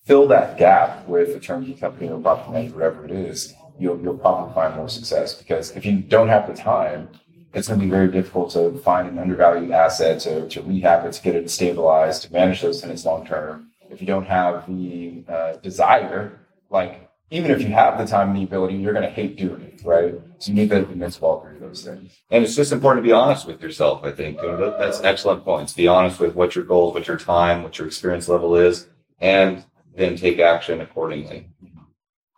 fill 0.04 0.26
that 0.28 0.58
gap 0.58 1.06
with 1.06 1.36
a 1.36 1.40
turnkey 1.40 1.74
company 1.74 2.10
or 2.10 2.20
property 2.20 2.52
manager, 2.52 2.74
whatever 2.74 3.04
it 3.04 3.10
is, 3.10 3.54
you'll, 3.78 4.00
you'll 4.00 4.18
probably 4.18 4.54
find 4.54 4.74
more 4.76 4.88
success. 4.88 5.34
Because 5.34 5.76
if 5.76 5.84
you 5.84 6.00
don't 6.00 6.28
have 6.28 6.46
the 6.46 6.54
time, 6.54 7.08
it's 7.54 7.68
going 7.68 7.80
to 7.80 7.86
be 7.86 7.90
very 7.90 8.08
difficult 8.08 8.50
to 8.52 8.76
find 8.78 9.08
an 9.08 9.18
undervalued 9.18 9.70
asset, 9.70 10.20
to, 10.20 10.48
to 10.48 10.62
rehab 10.62 11.06
it, 11.06 11.12
to 11.12 11.22
get 11.22 11.34
it 11.34 11.50
stabilized, 11.50 12.22
to 12.22 12.32
manage 12.32 12.60
those 12.62 12.80
tenants 12.80 13.04
long 13.04 13.26
term. 13.26 13.70
If 13.90 14.00
you 14.00 14.06
don't 14.06 14.26
have 14.26 14.66
the 14.66 15.24
uh, 15.28 15.52
desire, 15.56 16.40
like 16.68 17.08
even 17.30 17.50
if 17.50 17.62
you 17.62 17.68
have 17.68 17.98
the 17.98 18.06
time 18.06 18.30
and 18.30 18.38
the 18.38 18.44
ability, 18.44 18.74
you're 18.76 18.92
going 18.92 19.04
to 19.04 19.10
hate 19.10 19.36
doing 19.36 19.62
it, 19.62 19.82
right? 19.84 20.14
So 20.38 20.50
you 20.50 20.54
need 20.54 20.70
to 20.70 20.84
convince 20.84 21.18
all 21.18 21.40
three 21.40 21.56
of 21.56 21.60
those 21.60 21.84
things. 21.84 22.16
And 22.30 22.44
it's 22.44 22.54
just 22.54 22.70
important 22.70 23.04
to 23.04 23.08
be 23.08 23.12
honest 23.12 23.46
with 23.46 23.60
yourself, 23.60 24.04
I 24.04 24.12
think. 24.12 24.38
That's 24.40 25.00
excellent 25.00 25.44
points. 25.44 25.72
Be 25.72 25.88
honest 25.88 26.20
with 26.20 26.34
what 26.34 26.54
your 26.54 26.64
goals, 26.64 26.94
what 26.94 27.08
your 27.08 27.16
time, 27.16 27.62
what 27.62 27.78
your 27.78 27.86
experience 27.88 28.28
level 28.28 28.54
is, 28.54 28.88
and 29.20 29.64
then 29.96 30.16
take 30.16 30.38
action 30.38 30.80
accordingly. 30.80 31.48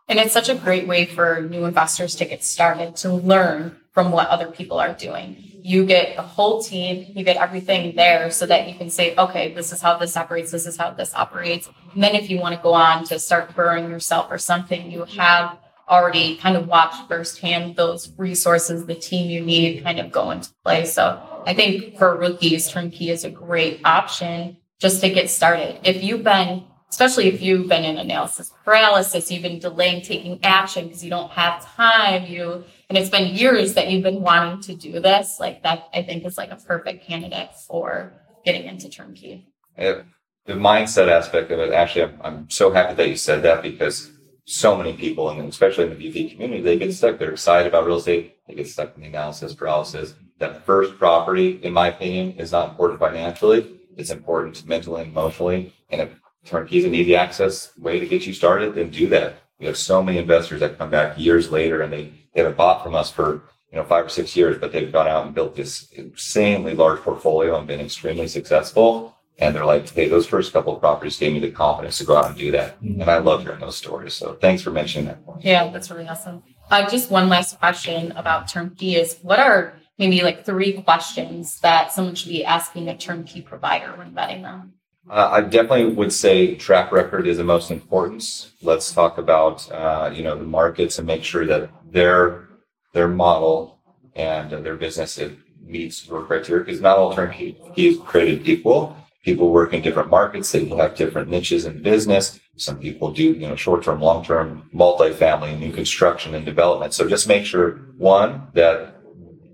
And 0.09 0.19
it's 0.19 0.33
such 0.33 0.49
a 0.49 0.55
great 0.55 0.89
way 0.89 1.05
for 1.05 1.43
new 1.43 1.67
investors 1.67 2.17
to 2.17 2.25
get 2.25 2.43
started, 2.43 2.97
to 2.97 3.13
learn 3.13 3.77
from 3.93 4.13
what 4.13 4.29
other 4.29 4.51
people 4.51 4.81
are 4.81 4.95
doing. 4.95 5.37
You 5.63 5.85
get 5.85 6.17
a 6.17 6.23
whole 6.23 6.63
team, 6.63 7.13
you 7.15 7.23
get 7.23 7.37
everything 7.37 7.95
there 7.95 8.31
so 8.31 8.47
that 8.47 8.67
you 8.67 8.75
can 8.75 8.89
say, 8.89 9.15
okay, 9.17 9.53
this 9.53 9.73
is 9.73 9.83
how 9.83 9.99
this 9.99 10.17
operates, 10.17 10.51
this 10.51 10.67
is 10.67 10.77
how 10.77 10.91
this 10.93 11.15
operates. 11.15 11.69
And 11.93 12.03
then 12.03 12.15
if 12.15 12.31
you 12.31 12.41
want 12.41 12.57
to 12.57 12.63
go 12.63 12.73
on 12.73 13.05
to 13.05 13.19
start 13.19 13.55
growing 13.55 13.91
yourself 13.91 14.29
or 14.31 14.39
something, 14.39 14.91
you 14.91 15.05
have 15.05 15.59
already 15.91 16.37
kind 16.37 16.57
of 16.57 16.69
watched 16.69 17.09
firsthand 17.09 17.77
those 17.77 18.13
resources, 18.17 18.87
the 18.87 18.95
team 18.95 19.29
you 19.29 19.41
need 19.41 19.83
kind 19.83 19.99
of 19.99 20.13
go 20.13 20.31
into 20.31 20.51
play. 20.65 20.87
So 20.87 21.21
I 21.47 21.53
think 21.55 21.99
for 21.99 22.17
rookies, 22.17 22.71
Turnkey 22.71 23.11
is 23.11 23.25
a 23.25 23.31
great 23.31 23.81
option 23.85 24.57
just 24.79 25.01
to 25.03 25.11
get 25.11 25.29
started. 25.29 25.81
If 25.85 26.03
you've 26.03 26.25
been 26.25 26.65
especially 26.91 27.29
if 27.29 27.41
you've 27.41 27.69
been 27.69 27.85
in 27.85 27.99
analysis 27.99 28.53
paralysis, 28.65 29.31
you've 29.31 29.43
been 29.43 29.61
delaying 29.61 30.03
taking 30.03 30.41
action 30.43 30.87
because 30.87 31.05
you 31.05 31.11
don't 31.11 31.31
have 31.31 31.65
time, 31.77 32.27
you 32.27 32.65
and 32.89 32.99
it's 32.99 33.11
been 33.11 33.35
years 33.35 33.75
that 33.75 33.89
you've 33.89 34.03
been 34.03 34.23
wanting 34.23 34.61
to 34.63 34.75
do 34.75 35.01
this, 35.01 35.39
like 35.39 35.63
that 35.63 35.89
I 35.95 36.03
think 36.03 36.25
is 36.25 36.37
like 36.37 36.51
a 36.51 36.57
perfect 36.57 37.07
candidate 37.07 37.51
for 37.69 38.13
getting 38.45 38.65
into 38.65 38.89
turnkey. 38.89 39.47
Uh, 39.79 40.03
The 40.47 40.55
mindset 40.55 41.09
aspect 41.09 41.53
of 41.53 41.61
it, 41.61 41.73
actually, 41.73 42.05
I'm, 42.05 42.21
I'm 42.23 42.51
so 42.51 42.73
happy 42.73 42.95
that 42.95 43.09
you 43.09 43.17
said 43.17 43.43
that 43.45 43.63
because 43.63 44.11
so 44.51 44.77
many 44.77 44.93
people, 44.93 45.31
and 45.31 45.49
especially 45.49 45.85
in 45.85 45.91
the 45.91 45.97
BP 45.97 46.33
community, 46.33 46.61
they 46.61 46.77
get 46.77 46.93
stuck. 46.93 47.19
They're 47.19 47.31
excited 47.31 47.69
about 47.69 47.87
real 47.87 47.99
estate. 47.99 48.37
They 48.49 48.55
get 48.55 48.67
stuck 48.67 48.97
in 48.97 49.03
the 49.03 49.09
analysis 49.09 49.55
paralysis. 49.55 50.15
That 50.39 50.67
first 50.67 50.99
property, 50.99 51.61
in 51.63 51.73
my 51.73 51.89
opinion, 51.89 52.33
is 52.33 52.51
not 52.51 52.71
important 52.71 52.99
financially. 52.99 53.77
It's 53.97 54.11
important 54.11 54.67
mentally 54.67 55.03
and 55.03 55.13
emotionally. 55.13 55.73
And 55.91 56.01
if 56.01 56.11
turnkey 56.45 56.79
is 56.79 56.85
an 56.85 56.95
easy 56.95 57.15
access 57.15 57.77
way 57.79 58.01
to 58.01 58.07
get 58.07 58.27
you 58.27 58.33
started, 58.33 58.75
then 58.75 58.91
do 58.91 59.07
that. 59.09 59.35
We 59.61 59.67
have 59.67 59.77
so 59.77 60.03
many 60.03 60.19
investors 60.19 60.61
that 60.61 60.79
come 60.79 60.91
back 60.91 61.17
years 61.17 61.53
later 61.53 61.83
and 61.83 61.93
they, 61.93 62.13
they 62.35 62.43
haven't 62.43 62.57
bought 62.57 62.83
from 62.83 62.95
us 62.95 63.11
for 63.11 63.43
you 63.71 63.77
know 63.79 63.85
five 63.85 64.07
or 64.07 64.09
six 64.09 64.35
years, 64.35 64.59
but 64.59 64.73
they've 64.73 64.91
gone 64.91 65.07
out 65.07 65.27
and 65.27 65.35
built 65.35 65.55
this 65.55 65.93
insanely 65.93 66.75
large 66.75 67.01
portfolio 67.01 67.57
and 67.57 67.69
been 67.69 67.81
extremely 67.81 68.27
successful. 68.27 69.17
And 69.41 69.55
they're 69.55 69.65
like, 69.65 69.89
hey, 69.89 70.09
those 70.09 70.27
first 70.27 70.53
couple 70.53 70.75
of 70.75 70.81
properties 70.81 71.19
gave 71.19 71.33
me 71.33 71.41
the 71.41 71.51
confidence 71.51 71.99
to 71.99 72.05
go 72.05 72.17
out 72.17 72.27
and 72.27 72.37
do 72.37 72.51
that. 72.53 72.81
And 72.83 73.03
I 73.05 73.19
love 73.19 73.43
hearing 73.43 73.61
those 73.61 73.77
stories. 73.77 74.15
So 74.15 74.35
thanks 74.35 74.63
for 74.63 74.71
mentioning 74.71 75.07
that 75.07 75.25
point. 75.25 75.43
Yeah, 75.43 75.71
that's 75.71 75.91
really 75.91 76.07
awesome. 76.07 76.43
Uh, 76.71 76.89
just 76.89 77.11
one 77.11 77.29
last 77.29 77.59
question 77.59 78.13
about 78.13 78.49
turnkey 78.49 78.97
is 78.97 79.19
what 79.23 79.41
are 79.41 79.75
maybe 79.99 80.23
like 80.23 80.45
three 80.45 80.83
questions 80.83 81.59
that 81.61 81.91
someone 81.91 82.15
should 82.15 82.29
be 82.29 82.45
asking 82.45 82.89
a 82.89 82.97
turnkey 82.97 83.41
provider 83.41 83.93
when 83.97 84.13
vetting 84.13 84.43
them? 84.43 84.75
Uh, 85.09 85.29
I 85.33 85.41
definitely 85.41 85.95
would 85.95 86.13
say 86.13 86.55
track 86.55 86.93
record 86.93 87.27
is 87.27 87.39
the 87.39 87.45
most 87.45 87.71
important. 87.71 88.51
Let's 88.63 88.93
talk 88.93 89.19
about 89.19 89.71
uh, 89.73 90.11
you 90.13 90.23
know 90.23 90.39
the 90.39 90.45
markets 90.45 90.99
and 90.99 91.07
make 91.07 91.25
sure 91.25 91.47
that 91.47 91.71
their 91.91 92.49
their 92.93 93.09
model 93.09 93.81
and 94.15 94.51
their 94.51 94.77
business 94.77 95.19
it 95.19 95.37
meets 95.61 96.07
your 96.07 96.25
criteria 96.25 96.65
because 96.65 96.81
not 96.81 96.99
all 96.99 97.15
turnkey 97.15 97.59
is 97.77 97.99
created 97.99 98.49
equal. 98.49 98.97
People 99.23 99.51
work 99.51 99.75
in 99.75 99.83
different 99.83 100.09
markets. 100.09 100.51
They 100.51 100.65
have 100.67 100.95
different 100.95 101.29
niches 101.29 101.67
in 101.67 101.83
business. 101.83 102.41
Some 102.57 102.79
people 102.79 103.11
do, 103.13 103.25
you 103.25 103.47
know, 103.49 103.57
short-term, 103.57 104.01
long-term, 104.01 104.71
multifamily, 104.75 105.59
new 105.59 105.73
construction 105.73 106.35
and 106.35 106.45
development. 106.45 106.95
So 106.95 107.09
just 107.09 107.29
make 107.29 107.45
sure 107.45 107.73
one 107.99 108.49
that 108.55 108.97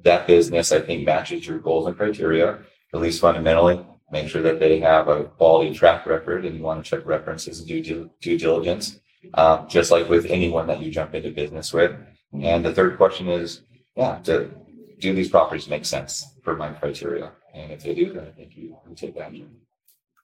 that 0.05 0.27
business, 0.29 0.71
I 0.71 0.81
think, 0.81 1.05
matches 1.05 1.47
your 1.47 1.59
goals 1.59 1.87
and 1.89 1.97
criteria, 1.97 2.61
at 2.95 3.01
least 3.01 3.21
fundamentally. 3.21 3.85
Make 4.13 4.29
sure 4.29 4.43
that 4.43 4.61
they 4.61 4.79
have 4.79 5.09
a 5.09 5.25
quality 5.25 5.75
track 5.75 6.07
record, 6.07 6.45
and 6.45 6.57
you 6.57 6.63
want 6.63 6.85
to 6.85 6.89
check 6.89 7.05
references 7.05 7.59
and 7.59 7.67
due, 7.67 8.09
due 8.21 8.39
diligence, 8.39 9.01
um, 9.35 9.67
just 9.69 9.91
like 9.91 10.09
with 10.09 10.27
anyone 10.27 10.69
that 10.69 10.81
you 10.81 10.93
jump 10.93 11.13
into 11.15 11.31
business 11.31 11.73
with. 11.73 11.91
And 12.33 12.65
the 12.65 12.73
third 12.73 12.97
question 12.99 13.29
is, 13.29 13.63
yeah, 13.97 14.21
to, 14.25 14.51
do 14.99 15.15
these 15.15 15.29
properties 15.29 15.69
make 15.69 15.85
sense 15.85 16.27
for 16.43 16.57
my 16.57 16.71
criteria? 16.71 17.33
And 17.55 17.71
if 17.73 17.83
they 17.83 17.95
do, 17.95 18.13
then 18.13 18.27
I 18.27 18.31
think 18.31 18.57
you, 18.57 18.77
you 18.89 18.95
take 18.95 19.17
action. 19.17 19.51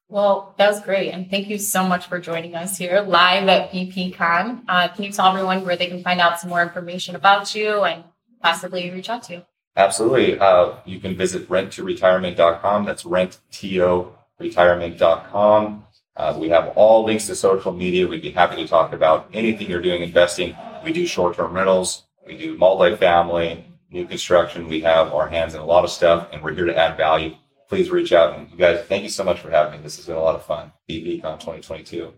Well, 0.09 0.53
that 0.57 0.69
was 0.69 0.81
great. 0.81 1.11
And 1.11 1.29
thank 1.29 1.49
you 1.49 1.57
so 1.57 1.87
much 1.87 2.07
for 2.07 2.19
joining 2.19 2.55
us 2.55 2.77
here 2.77 3.01
live 3.01 3.47
at 3.47 3.71
BPCon. 3.71 4.63
Uh, 4.67 4.89
can 4.89 5.05
you 5.05 5.11
tell 5.11 5.27
everyone 5.27 5.65
where 5.65 5.75
they 5.75 5.87
can 5.87 6.03
find 6.03 6.21
out 6.21 6.39
some 6.39 6.51
more 6.51 6.61
information 6.61 7.15
about 7.15 7.55
you 7.55 7.83
and 7.83 8.03
possibly 8.41 8.91
reach 8.91 9.09
out 9.09 9.23
to 9.23 9.33
you? 9.33 9.41
Absolutely. 9.75 10.37
Uh, 10.37 10.73
you 10.85 10.99
can 10.99 11.17
visit 11.17 11.49
renttoretirement.com. 11.49 12.85
That's 12.85 13.03
renttoretirement.com. 13.03 15.85
Uh, 16.15 16.37
we 16.39 16.49
have 16.49 16.67
all 16.75 17.03
links 17.03 17.25
to 17.25 17.35
social 17.35 17.71
media. 17.71 18.07
We'd 18.07 18.21
be 18.21 18.29
happy 18.29 18.57
to 18.57 18.67
talk 18.67 18.93
about 18.93 19.27
anything 19.33 19.67
you're 19.67 19.81
doing 19.81 20.03
investing. 20.03 20.55
We 20.83 20.93
do 20.93 21.07
short-term 21.07 21.53
rentals. 21.53 22.03
We 22.27 22.37
do 22.37 22.55
multifamily, 22.55 23.63
new 23.93 24.05
construction. 24.05 24.67
We 24.67 24.81
have 24.81 25.13
our 25.13 25.29
hands 25.29 25.53
in 25.53 25.61
a 25.61 25.65
lot 25.65 25.83
of 25.83 25.91
stuff 25.91 26.27
and 26.33 26.43
we're 26.43 26.53
here 26.53 26.65
to 26.65 26.77
add 26.77 26.97
value. 26.97 27.35
Please 27.69 27.89
reach 27.89 28.11
out. 28.11 28.37
And 28.37 28.51
you 28.51 28.57
guys, 28.57 28.83
thank 28.87 29.03
you 29.03 29.09
so 29.09 29.23
much 29.23 29.39
for 29.39 29.49
having 29.49 29.73
me. 29.73 29.83
This 29.83 29.95
has 29.97 30.05
been 30.05 30.15
a 30.15 30.21
lot 30.21 30.35
of 30.35 30.45
fun. 30.45 30.71
BPCon 30.89 31.39
2022. 31.39 32.13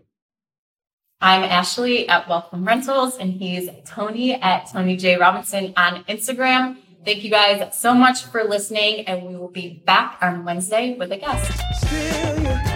I'm 1.20 1.44
Ashley 1.44 2.08
at 2.08 2.28
Wealth 2.28 2.50
from 2.50 2.66
Rentals 2.66 3.16
and 3.16 3.32
he's 3.32 3.70
Tony 3.84 4.34
at 4.34 4.70
Tony 4.70 4.96
J. 4.96 5.16
Robinson 5.16 5.72
on 5.76 6.04
Instagram. 6.04 6.78
Thank 7.06 7.22
you 7.22 7.30
guys 7.30 7.78
so 7.78 7.94
much 7.94 8.24
for 8.24 8.42
listening, 8.42 9.06
and 9.06 9.24
we 9.28 9.36
will 9.36 9.46
be 9.46 9.80
back 9.86 10.18
on 10.20 10.44
Wednesday 10.44 10.96
with 10.98 11.12
a 11.12 11.16
guest. 11.16 12.75